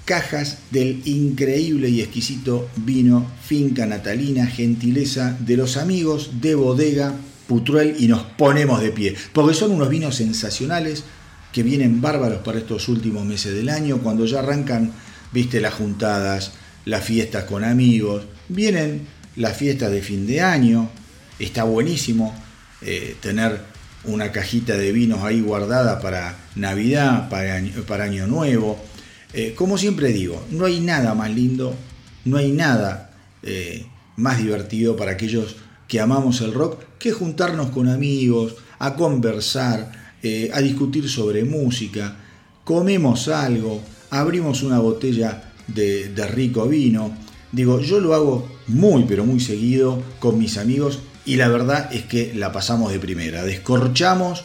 cajas 0.07 0.59
del 0.71 1.03
increíble 1.05 1.91
y 1.91 2.01
exquisito 2.01 2.71
vino 2.77 3.27
Finca 3.45 3.85
Natalina, 3.85 4.47
gentileza 4.47 5.37
de 5.41 5.57
los 5.57 5.77
amigos 5.77 6.41
de 6.41 6.55
bodega 6.55 7.12
Putruel 7.49 7.97
y 7.99 8.07
nos 8.07 8.23
ponemos 8.23 8.81
de 8.81 8.93
pie, 8.93 9.17
porque 9.33 9.55
son 9.55 9.73
unos 9.73 9.91
vinos 9.91 10.15
sensacionales 10.15 11.03
que 11.53 11.65
vienen 11.65 12.01
bárbaros 12.01 12.43
para 12.43 12.61
estos 12.61 12.89
últimos 12.89 13.27
meses 13.27 13.55
del 13.55 13.69
año, 13.69 13.99
cuando 13.99 14.25
ya 14.25 14.39
arrancan, 14.39 14.93
viste, 15.33 15.61
las 15.61 15.75
juntadas, 15.75 16.53
las 16.85 17.05
fiestas 17.05 17.45
con 17.45 17.65
amigos, 17.65 18.23
vienen 18.49 19.09
las 19.35 19.57
fiestas 19.57 19.91
de 19.91 20.01
fin 20.01 20.29
de 20.29 20.43
año, 20.43 20.89
está 21.41 21.65
buenísimo 21.65 22.33
eh, 22.83 23.17
tener 23.21 23.69
una 24.05 24.32
cajita 24.32 24.77
de 24.77 24.93
vinos 24.93 25.22
ahí 25.22 25.40
guardada 25.40 26.01
para 26.01 26.36
Navidad, 26.55 27.28
para 27.28 27.56
Año, 27.56 27.72
para 27.86 28.05
año 28.05 28.27
Nuevo. 28.27 28.78
Eh, 29.32 29.55
como 29.55 29.78
siempre 29.78 30.12
digo, 30.12 30.44
no 30.51 30.64
hay 30.64 30.81
nada 30.81 31.14
más 31.14 31.31
lindo, 31.31 31.74
no 32.24 32.36
hay 32.36 32.51
nada 32.51 33.10
eh, 33.43 33.86
más 34.16 34.39
divertido 34.39 34.97
para 34.97 35.12
aquellos 35.12 35.56
que 35.86 36.01
amamos 36.01 36.40
el 36.40 36.55
rock 36.55 36.82
que 36.98 37.12
juntarnos 37.12 37.70
con 37.70 37.89
amigos, 37.89 38.56
a 38.78 38.94
conversar, 38.94 39.93
eh, 40.22 40.51
a 40.52 40.60
discutir 40.60 41.09
sobre 41.09 41.44
música, 41.44 42.16
comemos 42.64 43.28
algo, 43.28 43.82
abrimos 44.10 44.62
una 44.62 44.78
botella 44.78 45.52
de, 45.66 46.09
de 46.09 46.27
rico 46.27 46.66
vino. 46.66 47.16
Digo, 47.52 47.81
yo 47.81 48.01
lo 48.01 48.14
hago 48.14 48.48
muy 48.68 49.05
pero 49.05 49.24
muy 49.24 49.40
seguido 49.40 50.02
con 50.20 50.39
mis 50.39 50.56
amigos 50.59 51.01
y 51.24 51.36
la 51.36 51.48
verdad 51.48 51.92
es 51.92 52.05
que 52.05 52.32
la 52.34 52.52
pasamos 52.52 52.92
de 52.92 52.98
primera. 52.98 53.44
Descorchamos 53.44 54.44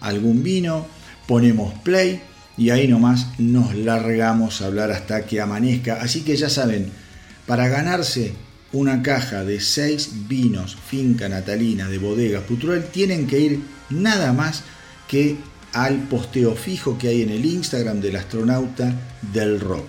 algún 0.00 0.42
vino, 0.42 0.86
ponemos 1.26 1.74
play 1.80 2.20
y 2.56 2.70
ahí 2.70 2.88
nomás 2.88 3.26
nos 3.38 3.74
largamos 3.74 4.60
a 4.60 4.66
hablar 4.66 4.90
hasta 4.90 5.26
que 5.26 5.40
amanezca. 5.40 6.00
Así 6.00 6.22
que 6.22 6.36
ya 6.36 6.48
saben, 6.48 6.90
para 7.46 7.68
ganarse 7.68 8.32
una 8.72 9.02
caja 9.02 9.44
de 9.44 9.60
6 9.60 10.28
vinos 10.28 10.76
finca 10.88 11.28
natalina 11.28 11.88
de 11.88 11.98
bodegas 11.98 12.42
Putruel 12.42 12.84
tienen 12.86 13.26
que 13.26 13.38
ir 13.38 13.60
nada 13.90 14.32
más 14.32 14.64
que 15.08 15.36
al 15.72 15.98
posteo 16.08 16.54
fijo 16.56 16.98
que 16.98 17.08
hay 17.08 17.22
en 17.22 17.30
el 17.30 17.44
Instagram 17.44 18.00
del 18.00 18.16
astronauta 18.16 18.92
del 19.32 19.60
rock. 19.60 19.86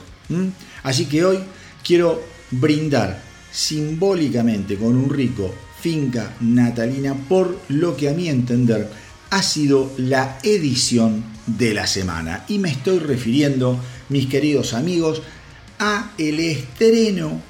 Así 0.84 1.06
que 1.06 1.26
hoy 1.26 1.40
quiero 1.84 2.22
brindar 2.52 3.20
simbólicamente 3.52 4.76
con 4.78 4.96
un 4.96 5.10
rico 5.10 5.54
finca 5.80 6.36
natalina 6.42 7.14
por 7.14 7.60
lo 7.70 7.96
que 7.96 8.10
a 8.10 8.14
mi 8.14 8.30
entender 8.30 8.90
ha 9.30 9.44
sido 9.44 9.92
la 9.98 10.40
edición 10.44 11.24
de 11.46 11.74
la 11.74 11.88
semana. 11.88 12.46
Y 12.48 12.60
me 12.60 12.70
estoy 12.70 13.00
refiriendo, 13.00 13.80
mis 14.10 14.28
queridos 14.28 14.74
amigos, 14.74 15.22
a 15.80 16.12
el 16.18 16.40
estreno 16.40 17.42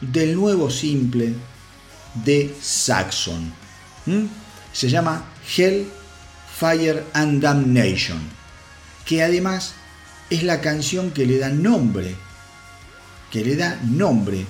del 0.00 0.34
nuevo 0.34 0.70
simple 0.70 1.34
de 2.24 2.54
Saxon. 2.60 3.52
Se 4.72 4.88
llama 4.88 5.24
Hell, 5.56 5.86
Fire 6.58 7.04
and 7.12 7.42
Damnation, 7.42 8.18
que 9.04 9.22
además 9.22 9.74
es 10.30 10.42
la 10.42 10.60
canción 10.60 11.10
que 11.10 11.26
le 11.26 11.38
da 11.38 11.48
nombre, 11.48 12.14
que 13.30 13.44
le 13.44 13.56
da 13.56 13.78
nombre 13.84 14.46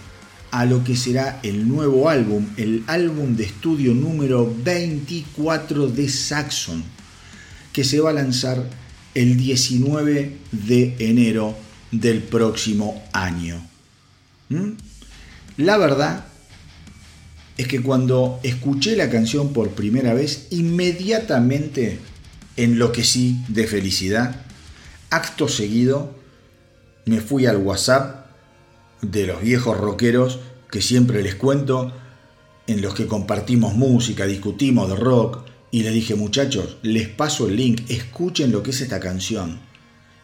a 0.50 0.64
lo 0.64 0.82
que 0.82 0.96
será 0.96 1.40
el 1.42 1.68
nuevo 1.68 2.08
álbum, 2.08 2.46
el 2.56 2.84
álbum 2.86 3.36
de 3.36 3.44
estudio 3.44 3.94
número 3.94 4.52
24 4.64 5.88
de 5.88 6.08
Saxon, 6.08 6.82
que 7.72 7.84
se 7.84 8.00
va 8.00 8.10
a 8.10 8.14
lanzar 8.14 8.68
el 9.14 9.36
19 9.36 10.36
de 10.52 10.96
enero 10.98 11.56
del 11.90 12.22
próximo 12.22 13.02
año. 13.12 13.64
¿Mm? 14.48 14.70
La 15.58 15.76
verdad 15.76 16.24
es 17.56 17.68
que 17.68 17.82
cuando 17.82 18.40
escuché 18.42 18.96
la 18.96 19.10
canción 19.10 19.52
por 19.52 19.70
primera 19.70 20.14
vez, 20.14 20.46
inmediatamente 20.50 21.98
enloquecí 22.56 23.40
de 23.48 23.66
felicidad. 23.66 24.42
Acto 25.10 25.48
seguido, 25.48 26.16
me 27.04 27.20
fui 27.20 27.46
al 27.46 27.58
WhatsApp 27.58 28.19
de 29.02 29.26
los 29.26 29.40
viejos 29.40 29.76
rockeros 29.76 30.40
que 30.70 30.82
siempre 30.82 31.22
les 31.22 31.34
cuento, 31.34 31.92
en 32.66 32.82
los 32.82 32.94
que 32.94 33.06
compartimos 33.06 33.74
música, 33.74 34.26
discutimos 34.26 34.88
de 34.88 34.96
rock, 34.96 35.44
y 35.70 35.82
le 35.82 35.90
dije, 35.90 36.14
muchachos, 36.14 36.78
les 36.82 37.08
paso 37.08 37.48
el 37.48 37.56
link, 37.56 37.82
escuchen 37.88 38.52
lo 38.52 38.62
que 38.62 38.70
es 38.70 38.80
esta 38.80 39.00
canción. 39.00 39.60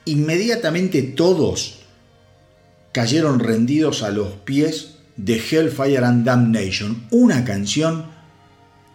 Inmediatamente 0.04 1.02
todos 1.02 1.80
cayeron 2.92 3.40
rendidos 3.40 4.02
a 4.02 4.10
los 4.10 4.28
pies 4.44 4.96
de 5.16 5.34
Hellfire 5.36 5.98
and 5.98 6.24
Damnation, 6.24 7.06
una 7.10 7.44
canción 7.44 8.06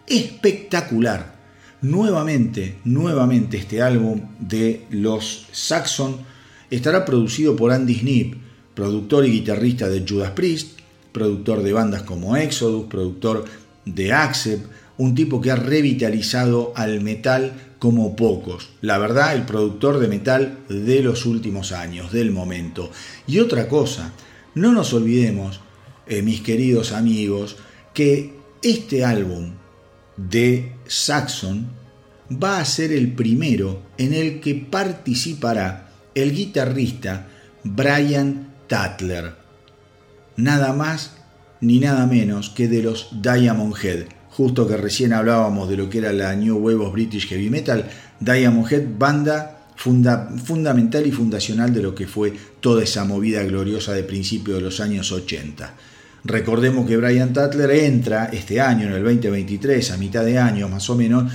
espectacular. 0.06 1.40
Nuevamente, 1.80 2.78
nuevamente 2.84 3.56
este 3.56 3.82
álbum 3.82 4.22
de 4.38 4.86
los 4.90 5.46
Saxon 5.52 6.18
estará 6.70 7.04
producido 7.04 7.56
por 7.56 7.72
Andy 7.72 7.94
Snip, 7.96 8.41
productor 8.74 9.26
y 9.26 9.32
guitarrista 9.32 9.88
de 9.88 10.04
Judas 10.08 10.30
Priest, 10.32 10.78
productor 11.12 11.62
de 11.62 11.72
bandas 11.72 12.02
como 12.02 12.36
Exodus, 12.36 12.86
productor 12.86 13.44
de 13.84 14.12
Accept, 14.12 14.66
un 14.98 15.14
tipo 15.14 15.40
que 15.40 15.50
ha 15.50 15.56
revitalizado 15.56 16.72
al 16.76 17.00
metal 17.00 17.52
como 17.78 18.14
pocos. 18.14 18.70
La 18.80 18.98
verdad, 18.98 19.34
el 19.34 19.42
productor 19.42 19.98
de 19.98 20.08
metal 20.08 20.58
de 20.68 21.02
los 21.02 21.26
últimos 21.26 21.72
años, 21.72 22.12
del 22.12 22.30
momento. 22.30 22.90
Y 23.26 23.40
otra 23.40 23.68
cosa, 23.68 24.12
no 24.54 24.72
nos 24.72 24.92
olvidemos 24.92 25.60
eh, 26.06 26.22
mis 26.22 26.40
queridos 26.40 26.92
amigos, 26.92 27.56
que 27.94 28.34
este 28.62 29.04
álbum 29.04 29.52
de 30.16 30.72
Saxon 30.86 31.66
va 32.32 32.58
a 32.58 32.64
ser 32.64 32.92
el 32.92 33.12
primero 33.12 33.82
en 33.98 34.14
el 34.14 34.40
que 34.40 34.54
participará 34.54 35.90
el 36.14 36.34
guitarrista 36.34 37.28
Brian 37.64 38.51
Tatler, 38.72 39.34
nada 40.38 40.72
más 40.72 41.10
ni 41.60 41.78
nada 41.78 42.06
menos 42.06 42.48
que 42.48 42.68
de 42.68 42.82
los 42.82 43.10
Diamond 43.20 43.74
Head. 43.76 44.06
Justo 44.30 44.66
que 44.66 44.78
recién 44.78 45.12
hablábamos 45.12 45.68
de 45.68 45.76
lo 45.76 45.90
que 45.90 45.98
era 45.98 46.10
la 46.14 46.34
New 46.34 46.56
Wave 46.56 46.90
British 46.90 47.28
Heavy 47.28 47.50
Metal, 47.50 47.84
Diamond 48.18 48.72
Head, 48.72 48.84
banda 48.98 49.66
funda, 49.76 50.30
fundamental 50.42 51.06
y 51.06 51.12
fundacional 51.12 51.74
de 51.74 51.82
lo 51.82 51.94
que 51.94 52.06
fue 52.06 52.32
toda 52.60 52.82
esa 52.82 53.04
movida 53.04 53.42
gloriosa 53.42 53.92
de 53.92 54.04
principio 54.04 54.54
de 54.54 54.62
los 54.62 54.80
años 54.80 55.12
80. 55.12 55.74
Recordemos 56.24 56.88
que 56.88 56.96
Brian 56.96 57.34
Tatler 57.34 57.72
entra 57.72 58.30
este 58.32 58.58
año, 58.58 58.86
en 58.86 58.94
el 58.94 59.04
2023, 59.04 59.90
a 59.90 59.98
mitad 59.98 60.24
de 60.24 60.38
año 60.38 60.66
más 60.70 60.88
o 60.88 60.96
menos, 60.96 61.30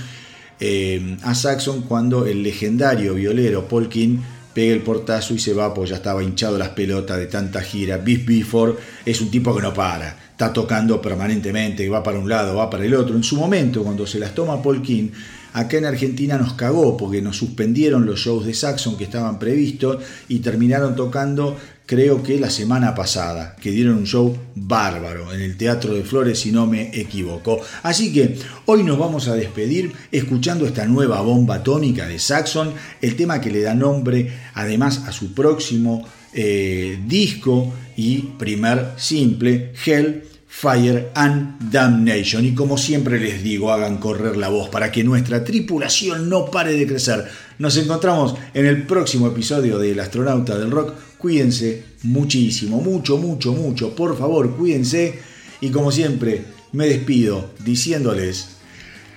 eh, 0.58 1.16
a 1.22 1.36
Saxon 1.36 1.82
cuando 1.82 2.26
el 2.26 2.42
legendario 2.42 3.14
violero 3.14 3.68
Paul 3.68 3.88
King 3.88 4.18
pega 4.58 4.74
el 4.74 4.82
portazo 4.82 5.34
y 5.34 5.38
se 5.38 5.54
va, 5.54 5.72
pues 5.72 5.90
ya 5.90 5.96
estaba 5.96 6.20
hinchado 6.20 6.58
las 6.58 6.70
pelotas 6.70 7.16
de 7.16 7.26
tanta 7.26 7.60
gira. 7.60 7.96
Biff 7.96 8.26
Bifford 8.26 8.74
es 9.06 9.20
un 9.20 9.30
tipo 9.30 9.54
que 9.54 9.62
no 9.62 9.72
para, 9.72 10.16
está 10.32 10.52
tocando 10.52 11.00
permanentemente, 11.00 11.88
va 11.88 12.02
para 12.02 12.18
un 12.18 12.28
lado, 12.28 12.56
va 12.56 12.68
para 12.68 12.84
el 12.84 12.92
otro. 12.92 13.14
En 13.14 13.22
su 13.22 13.36
momento, 13.36 13.84
cuando 13.84 14.04
se 14.04 14.18
las 14.18 14.34
toma 14.34 14.60
Paul 14.60 14.82
King, 14.82 15.10
acá 15.52 15.78
en 15.78 15.84
Argentina 15.84 16.36
nos 16.36 16.54
cagó 16.54 16.96
porque 16.96 17.22
nos 17.22 17.36
suspendieron 17.36 18.04
los 18.04 18.18
shows 18.18 18.46
de 18.46 18.52
Saxon 18.52 18.96
que 18.96 19.04
estaban 19.04 19.38
previstos 19.38 20.02
y 20.28 20.40
terminaron 20.40 20.96
tocando 20.96 21.56
creo 21.88 22.22
que 22.22 22.38
la 22.38 22.50
semana 22.50 22.94
pasada, 22.94 23.56
que 23.58 23.70
dieron 23.70 23.96
un 23.96 24.06
show 24.06 24.36
bárbaro 24.54 25.32
en 25.32 25.40
el 25.40 25.56
Teatro 25.56 25.94
de 25.94 26.04
Flores, 26.04 26.38
si 26.38 26.52
no 26.52 26.66
me 26.66 26.90
equivoco. 26.92 27.62
Así 27.82 28.12
que 28.12 28.36
hoy 28.66 28.82
nos 28.82 28.98
vamos 28.98 29.26
a 29.26 29.34
despedir 29.34 29.94
escuchando 30.12 30.66
esta 30.66 30.84
nueva 30.84 31.22
bomba 31.22 31.56
atómica 31.56 32.06
de 32.06 32.18
Saxon, 32.18 32.74
el 33.00 33.16
tema 33.16 33.40
que 33.40 33.50
le 33.50 33.62
da 33.62 33.74
nombre 33.74 34.30
además 34.52 35.04
a 35.06 35.12
su 35.12 35.32
próximo 35.32 36.06
eh, 36.34 36.98
disco 37.06 37.72
y 37.96 38.18
primer 38.36 38.92
simple, 38.98 39.72
Hell, 39.86 40.24
Fire 40.46 41.10
and 41.14 41.70
Damnation. 41.70 42.44
Y 42.44 42.52
como 42.52 42.76
siempre 42.76 43.18
les 43.18 43.42
digo, 43.42 43.72
hagan 43.72 43.96
correr 43.96 44.36
la 44.36 44.50
voz 44.50 44.68
para 44.68 44.92
que 44.92 45.04
nuestra 45.04 45.42
tripulación 45.42 46.28
no 46.28 46.50
pare 46.50 46.74
de 46.74 46.86
crecer. 46.86 47.28
Nos 47.58 47.76
encontramos 47.76 48.34
en 48.54 48.66
el 48.66 48.86
próximo 48.86 49.26
episodio 49.26 49.78
del 49.78 49.98
Astronauta 49.98 50.56
del 50.56 50.70
Rock. 50.70 50.94
Cuídense 51.18 51.82
muchísimo, 52.04 52.80
mucho, 52.80 53.16
mucho, 53.18 53.52
mucho. 53.52 53.96
Por 53.96 54.16
favor, 54.16 54.56
cuídense. 54.56 55.18
Y 55.60 55.70
como 55.70 55.90
siempre, 55.90 56.44
me 56.70 56.86
despido 56.86 57.50
diciéndoles 57.64 58.50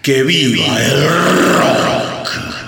que 0.02 0.24
viva 0.24 0.84
el 0.84 1.08
rock. 1.08 2.61